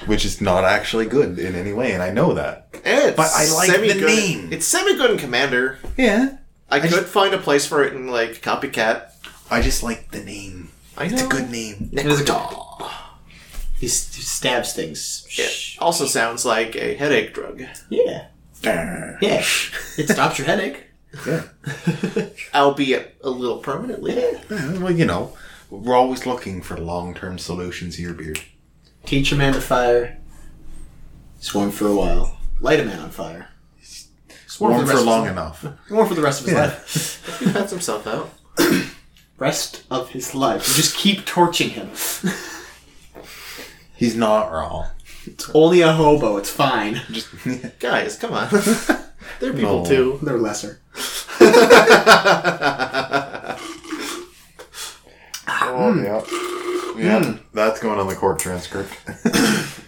Which 0.08 0.26
is 0.26 0.42
not 0.42 0.64
actually 0.66 1.06
good 1.06 1.38
in 1.38 1.54
any 1.56 1.72
way, 1.74 1.92
and 1.94 2.02
I 2.02 2.10
know 2.10 2.34
that. 2.34 2.70
It's 2.84 3.16
But 3.16 3.30
I 3.34 3.46
like 3.54 3.68
the 3.68 3.74
semi-good- 3.76 4.04
name. 4.08 4.50
It's 4.52 4.66
semi 4.68 4.96
good 4.96 5.12
in 5.12 5.18
Commander. 5.20 5.78
Yeah. 5.96 6.38
I, 6.72 6.80
could 6.80 6.90
just- 6.90 7.06
find 7.06 7.36
a 7.36 7.38
place 7.38 7.68
for 7.68 7.84
it 7.84 7.94
in 7.94 8.08
like 8.08 8.42
Copycat. 8.42 9.12
I 9.52 9.62
just 9.62 9.84
like 9.84 10.10
the 10.10 10.24
name. 10.24 10.72
I 10.98 11.08
know. 11.08 11.14
It's 11.14 11.22
a 11.24 11.28
good 11.28 11.52
name. 11.52 11.92
It 11.94 12.06
is 12.08 12.22
good. 12.24 12.42
He, 13.84 13.90
s- 13.90 14.16
he 14.16 14.22
stabs 14.22 14.72
things. 14.72 15.28
It 15.38 15.76
also 15.82 16.06
sounds 16.06 16.46
like 16.46 16.74
a 16.78 16.94
headache 16.96 17.34
drug. 17.34 17.64
Yeah. 17.90 18.28
Yeah. 18.62 19.18
Yeah. 19.22 19.44
It 19.98 20.08
stops 20.08 20.38
your 20.38 20.48
headache. 20.48 20.86
Yeah. 21.28 21.44
albeit 22.56 23.18
a 23.22 23.30
little 23.30 23.58
permanently. 23.58 24.16
Well, 24.50 24.92
you 24.92 25.04
know, 25.04 25.36
we're 25.70 25.98
always 25.98 26.26
looking 26.26 26.62
for 26.62 26.78
long-term 26.78 27.40
solutions 27.40 27.98
here, 27.98 28.14
Beard. 28.14 28.40
Teach 29.06 29.34
a 29.34 29.36
man 29.36 29.52
to 29.52 29.60
fire. 29.60 30.18
Swim 31.42 31.70
for 31.70 31.88
a 31.88 31.96
while. 31.96 32.38
Light 32.62 32.80
a 32.80 32.86
man 32.86 33.00
on 33.00 33.10
fire. 33.10 33.50
Swim 34.48 34.72
Warm 34.72 34.86
for 34.86 34.94
rest 34.94 35.06
long 35.06 35.26
of 35.26 35.32
enough. 35.34 35.66
Warm 35.90 36.08
for 36.08 36.16
the 36.16 36.22
rest 36.22 36.40
of 36.40 36.46
his 36.46 36.54
Yeah. 36.56 36.62
life. 36.68 37.40
He 37.40 37.52
pats 37.52 37.72
himself 37.72 38.08
out. 38.08 38.30
Rest 39.38 39.84
of 39.92 40.12
his 40.12 40.34
life. 40.34 40.70
You 40.70 40.76
just 40.76 40.96
keep 40.96 41.26
torching 41.26 41.72
him. 41.72 41.90
He's 44.04 44.18
not 44.18 44.52
wrong. 44.52 44.88
It's 45.26 45.50
only 45.54 45.80
a 45.80 45.94
hobo. 45.94 46.36
It's 46.36 46.50
fine. 46.50 46.96
Just 47.10 47.30
Guys, 47.80 48.18
come 48.18 48.34
on. 48.34 48.50
They're 49.40 49.54
people 49.54 49.84
No. 49.84 49.86
too. 49.86 50.20
They're 50.22 50.38
lesser. 50.38 50.82
oh 55.48 56.98
yeah, 56.98 57.02
yeah. 57.02 57.38
That's 57.54 57.80
going 57.80 57.98
on 57.98 58.08
the 58.08 58.16
court 58.16 58.40
transcript. 58.40 58.92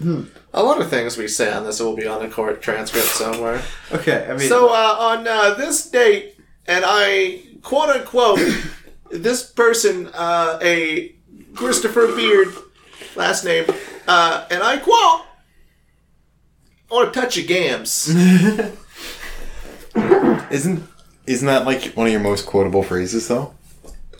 A 0.54 0.64
lot 0.64 0.80
of 0.80 0.90
things 0.90 1.18
we 1.18 1.28
say 1.28 1.52
on 1.52 1.66
this 1.66 1.82
will 1.82 1.98
be 1.98 2.08
on 2.08 2.22
the 2.22 2.30
court 2.34 2.62
transcript 2.62 3.08
somewhere. 3.08 3.62
Okay, 3.92 4.26
I 4.30 4.38
mean, 4.38 4.48
So 4.48 4.70
uh, 4.70 4.96
on 4.98 5.28
uh, 5.28 5.56
this 5.56 5.90
date, 5.90 6.38
and 6.68 6.86
I 6.88 7.42
quote 7.64 7.90
unquote, 7.90 8.40
this 9.12 9.44
person, 9.44 10.08
uh, 10.14 10.58
a 10.62 11.14
Christopher 11.54 12.08
Beard, 12.16 12.54
last 13.18 13.44
name, 13.44 13.66
uh, 14.08 14.46
and 14.52 14.62
I 14.64 14.78
quote, 14.78 15.22
or 16.90 17.12
touch 17.12 17.38
of 17.38 17.48
gams. 17.48 18.10
isn't 20.52 20.84
isn't 21.28 21.48
that 21.48 21.66
like 21.66 21.94
one 21.94 22.08
of 22.08 22.12
your 22.14 22.22
most 22.22 22.46
quotable 22.46 22.84
phrases 22.84 23.28
though? 23.28 23.54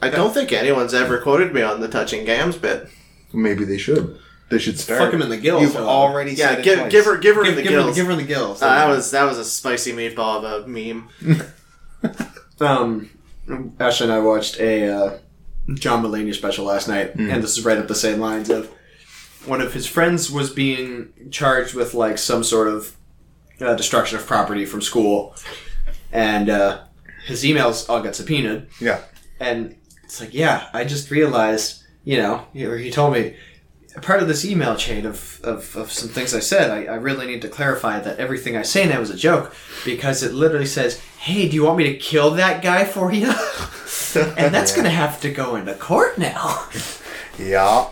I 0.02 0.10
don't 0.10 0.34
think 0.34 0.52
anyone's 0.52 0.94
ever 0.94 1.20
quoted 1.20 1.54
me 1.54 1.62
on 1.62 1.80
the 1.80 1.88
touching 1.88 2.26
gams 2.26 2.58
bit. 2.58 2.90
Maybe 3.34 3.64
they 3.66 3.78
should. 3.78 4.20
They 4.50 4.60
should 4.60 4.80
start. 4.80 5.00
Fuck 5.00 5.14
him 5.14 5.22
in 5.24 5.30
the 5.30 5.38
gills, 5.38 5.64
You've 5.64 5.74
though. 5.74 5.88
already 5.88 6.32
Yeah, 6.34 6.50
said 6.50 6.60
it 6.60 6.64
give, 6.64 6.80
twice. 6.80 6.92
give 6.92 7.06
her, 7.06 7.18
give 7.18 7.36
her 7.36 7.44
give, 7.44 7.52
in 7.52 7.56
the 7.58 7.64
give, 7.64 7.72
her, 7.74 7.80
gills. 7.80 7.96
give 7.96 8.06
her 8.06 8.12
in 8.12 8.18
the 8.20 8.24
gills. 8.24 8.62
Uh, 8.62 8.68
that 8.70 8.88
was 8.88 9.10
that 9.12 9.24
was 9.24 9.38
a 9.40 9.46
spicy 9.46 9.92
meatball 9.94 10.44
of 10.44 10.66
a 10.66 10.68
meme. 10.68 11.10
Um, 12.62 13.10
Ashley 13.82 14.06
and 14.06 14.14
I 14.14 14.20
watched 14.20 14.62
a 14.62 14.88
uh, 14.90 15.18
John 15.74 16.02
Mulaney 16.04 16.34
special 16.34 16.64
last 16.66 16.88
night, 16.88 17.16
and 17.16 17.44
this 17.44 17.58
is 17.58 17.66
right 17.66 17.78
up 17.78 17.90
the 17.90 17.96
same 17.96 18.20
lines 18.22 18.50
of 18.50 18.72
one 19.48 19.62
of 19.62 19.74
his 19.74 19.88
friends 19.88 20.32
was 20.32 20.50
being 20.50 21.14
charged 21.32 21.74
with 21.74 21.94
like 21.94 22.18
some 22.18 22.44
sort 22.44 22.68
of 22.68 22.96
uh, 23.62 23.76
destruction 23.76 24.18
of 24.18 24.26
property 24.26 24.66
from 24.66 24.82
school, 24.82 25.36
and 26.12 26.50
uh, 26.50 26.82
his 27.26 27.44
emails 27.44 27.90
all 27.90 28.02
got 28.02 28.16
subpoenaed, 28.16 28.68
Yeah. 28.82 29.02
and 29.40 29.76
it's 30.04 30.20
like, 30.22 30.34
yeah, 30.34 30.68
I 30.74 30.84
just 30.84 31.10
realized, 31.12 31.84
you 32.04 32.18
know, 32.18 32.46
he, 32.54 32.66
or 32.66 32.78
he 32.78 32.92
told 32.92 33.14
me. 33.14 33.36
Part 34.02 34.22
of 34.22 34.28
this 34.28 34.44
email 34.44 34.76
chain 34.76 35.06
of, 35.06 35.40
of, 35.42 35.74
of 35.78 35.90
some 35.90 36.10
things 36.10 36.36
I 36.36 36.42
said, 36.42 36.70
I, 36.70 36.84
I 36.92 36.96
really 36.96 37.28
need 37.28 37.42
to 37.44 37.48
clarify 37.48 38.02
that 38.02 38.20
everything 38.20 38.58
I 38.58 38.62
say 38.62 38.86
now 38.86 39.00
is 39.00 39.10
a 39.10 39.16
joke 39.16 39.56
because 39.86 40.22
it 40.22 40.34
literally 40.34 40.66
says, 40.66 41.00
Hey, 41.18 41.48
do 41.48 41.56
you 41.56 41.64
want 41.64 41.78
me 41.78 41.86
to 41.86 41.96
kill 41.96 42.32
that 42.32 42.62
guy 42.62 42.84
for 42.84 43.14
you? 43.14 43.28
and 44.38 44.54
that's 44.54 44.72
Yeah. 44.76 44.76
going 44.76 44.84
to 44.84 44.90
have 44.90 45.22
to 45.22 45.32
go 45.32 45.56
into 45.56 45.74
court 45.76 46.18
now. 46.18 46.68
Yeah. 47.40 47.90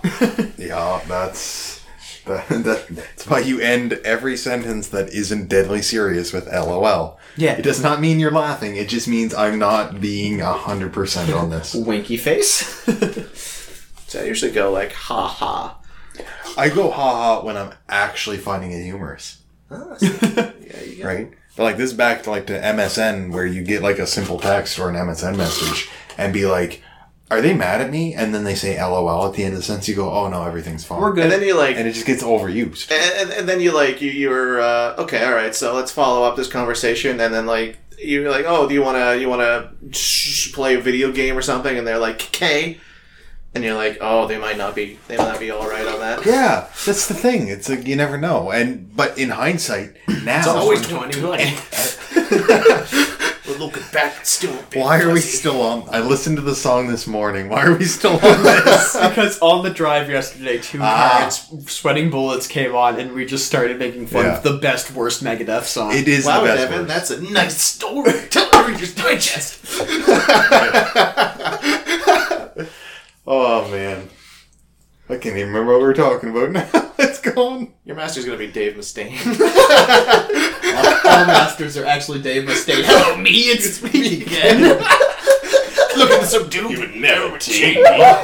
yeah. 0.58 1.02
That's 1.08 1.84
that, 2.26 2.48
that, 2.50 2.88
that's 2.90 3.28
why 3.28 3.40
you 3.40 3.60
end 3.60 3.94
every 4.06 4.38
sentence 4.38 4.88
that 4.90 5.10
isn't 5.10 5.50
deadly 5.50 5.82
serious 5.82 6.32
with 6.32 6.48
LOL. 6.48 7.20
Yeah. 7.36 7.54
It 7.54 7.64
does 7.64 7.82
not 7.84 8.00
mean 8.00 8.20
you're 8.20 8.32
laughing. 8.32 8.76
It 8.78 8.88
just 8.88 9.08
means 9.08 9.34
I'm 9.34 9.60
not 9.60 10.00
being 10.00 10.40
hundred 10.40 10.94
percent 10.94 11.32
on 11.34 11.50
this. 11.50 11.74
Winky 11.76 12.18
face. 12.18 12.84
So 14.14 14.22
I 14.22 14.26
usually 14.26 14.52
go 14.52 14.72
like 14.72 14.92
ha 14.94 15.28
ha. 15.28 15.80
I 16.56 16.70
go 16.70 16.92
ha 16.92 17.16
ha 17.16 17.44
when 17.44 17.58
I'm 17.58 17.74
actually 17.90 18.38
finding 18.38 18.72
it 18.72 18.84
humorous. 18.84 19.42
Ah, 19.72 19.96
so- 19.98 20.54
yeah, 20.62 20.82
you 20.84 21.04
right? 21.04 21.32
But 21.58 21.64
like 21.64 21.78
this 21.78 21.90
is 21.90 21.98
back 21.98 22.22
to 22.24 22.30
like 22.30 22.46
to 22.46 22.54
MSN 22.54 23.32
where 23.32 23.48
you 23.48 23.64
get 23.64 23.82
like 23.82 23.98
a 23.98 24.06
simple 24.06 24.38
text 24.40 24.78
or 24.78 24.88
an 24.88 24.94
MSN 24.96 25.36
message 25.36 25.90
and 26.16 26.32
be 26.32 26.46
like, 26.46 26.84
"Are 27.34 27.42
they 27.42 27.54
mad 27.54 27.82
at 27.82 27.90
me?" 27.92 28.14
And 28.14 28.34
then 28.34 28.44
they 28.44 28.56
say 28.56 28.82
LOL 28.82 29.28
at 29.28 29.34
the 29.34 29.44
end 29.44 29.54
of 29.54 29.60
the 29.60 29.64
sentence. 29.64 29.88
You 29.88 29.96
go, 29.96 30.12
"Oh 30.12 30.28
no, 30.30 30.44
everything's 30.44 30.86
fine." 30.86 31.02
We're 31.02 31.14
good. 31.14 31.24
And 31.24 31.32
then 31.32 31.42
you 31.44 31.56
like 31.56 31.76
and 31.78 31.88
it 31.88 31.94
just 31.94 32.06
gets 32.06 32.24
overused. 32.24 32.92
and, 32.92 33.22
and, 33.22 33.40
and 33.40 33.50
then 33.50 33.60
you 33.60 33.72
like 33.74 34.02
you 34.02 34.12
you're 34.12 34.62
uh, 34.62 34.96
okay 35.04 35.24
all 35.26 35.34
right 35.34 35.54
so 35.56 35.74
let's 35.76 35.92
follow 35.92 36.24
up 36.24 36.36
this 36.36 36.48
conversation 36.48 37.20
and 37.20 37.34
then 37.34 37.46
like 37.46 37.78
you're 38.00 38.30
like 38.32 38.46
oh 38.48 38.68
do 38.68 38.74
you 38.74 38.82
want 38.82 38.98
to 38.98 39.20
you 39.20 39.30
want 39.30 39.42
to 39.42 39.70
sh- 39.98 40.52
play 40.54 40.76
a 40.76 40.80
video 40.82 41.12
game 41.12 41.38
or 41.38 41.42
something 41.42 41.78
and 41.78 41.86
they're 41.88 41.98
like 42.00 42.20
K 42.20 42.78
and 43.56 43.64
you're 43.64 43.76
like 43.76 43.98
oh 44.02 44.28
they 44.28 44.38
might 44.38 44.58
not 44.58 44.76
be 44.76 44.98
they 45.08 45.16
might 45.18 45.30
not 45.30 45.40
be 45.40 45.52
all 45.52 45.68
right 45.70 45.88
on 45.88 46.00
that 46.00 46.26
Yeah, 46.26 46.68
that's 46.86 47.08
the 47.08 47.14
thing. 47.14 47.48
It's 47.48 47.70
like 47.70 47.88
you 47.88 47.96
never 47.96 48.18
know. 48.18 48.52
And 48.52 48.96
but 48.96 49.18
in 49.18 49.30
hindsight, 49.30 49.96
now 50.24 50.40
It's 50.40 50.48
always 50.48 50.82
2020. 50.88 51.22
We're 51.22 53.08
looking 53.66 53.84
back 53.92 54.18
at 54.18 54.28
still 54.28 54.54
why 54.74 55.00
are 55.02 55.12
we 55.12 55.20
still 55.20 55.62
on? 55.62 55.88
I 55.90 56.00
listened 56.02 56.38
to 56.38 56.42
the 56.42 56.56
song 56.56 56.88
this 56.88 57.08
morning. 57.08 57.50
Why 57.50 57.66
are 57.66 57.76
we 57.78 57.86
still 57.86 58.14
on 58.14 58.44
this? 58.44 58.94
because 59.10 59.40
on 59.40 59.64
the 59.64 59.70
drive 59.70 60.10
yesterday, 60.10 60.58
two 60.60 60.80
Ah. 60.82 61.20
cards, 61.22 61.72
sweating 61.72 62.10
bullets 62.10 62.48
came 62.48 62.76
on, 62.76 63.00
and 63.00 63.14
we 63.14 63.26
just 63.26 63.46
started 63.46 63.80
making 63.80 64.08
fun 64.08 64.26
Yeah. 64.26 64.38
of 64.38 64.44
the 64.44 64.54
best, 64.58 64.92
worst 64.92 65.24
Megadeth 65.24 65.64
song. 65.64 65.92
it 65.94 66.08
is 66.08 66.26
wow 66.26 66.42
the 66.42 66.48
best. 66.48 66.62
Devin 66.64 66.80
word. 66.80 66.88
that's 66.90 67.12
a 67.12 67.22
nice 67.32 67.60
story 67.62 68.14
tell 68.30 68.50
it 68.54 68.68
Reader's 68.68 68.96
Digest 68.96 69.60
oh 73.28 73.70
man, 73.72 74.10
I 75.10 75.18
can't 75.18 75.36
even 75.38 75.48
remember 75.48 75.74
what 75.74 75.80
we 75.80 75.86
were 75.86 75.94
talking 75.94 76.30
about 76.30 76.52
now. 76.52 76.92
it's 77.00 77.20
gone. 77.20 77.74
your 77.86 77.96
master's 77.96 78.26
gonna 78.26 78.38
be 78.38 78.52
Dave 78.52 78.74
Mustaine 78.76 79.18
All 81.14 81.26
masters 81.28 81.78
are 81.78 81.86
actually 81.86 82.22
Dave 82.22 82.44
Mustaine. 82.48 82.82
Hello, 82.84 83.16
me, 83.18 83.30
it's 83.32 83.84
me 83.84 84.24
again. 84.24 84.62
look 85.98 86.10
at 86.10 86.22
this 86.22 86.34
dude 86.48 86.72
you 86.72 86.80
would 86.80 86.96
never 86.96 87.38
take 87.38 87.76
me. 87.78 88.16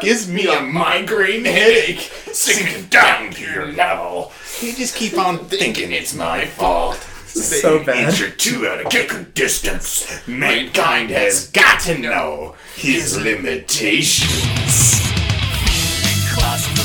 Gives 0.00 0.28
me 0.30 0.46
a 0.46 0.60
migraine 0.60 1.44
headache 1.44 1.98
sinking 2.32 2.86
down 2.86 3.32
to 3.32 3.42
your 3.42 3.72
level 3.72 4.30
You 4.60 4.72
just 4.74 4.94
keep 4.94 5.18
on 5.18 5.38
thinking 5.46 5.90
it's 5.90 6.14
my 6.14 6.44
fault. 6.44 6.96
so 7.26 7.82
bad. 7.82 8.16
You're 8.16 8.30
too 8.30 8.68
out 8.68 8.80
of 8.84 8.92
kicker 8.92 9.24
distance. 9.24 10.24
Mankind 10.28 11.10
has 11.10 11.50
got 11.50 11.80
to 11.80 11.98
know 11.98 12.54
his 12.76 13.20
limitations. 13.20 15.00
Class 16.32 16.75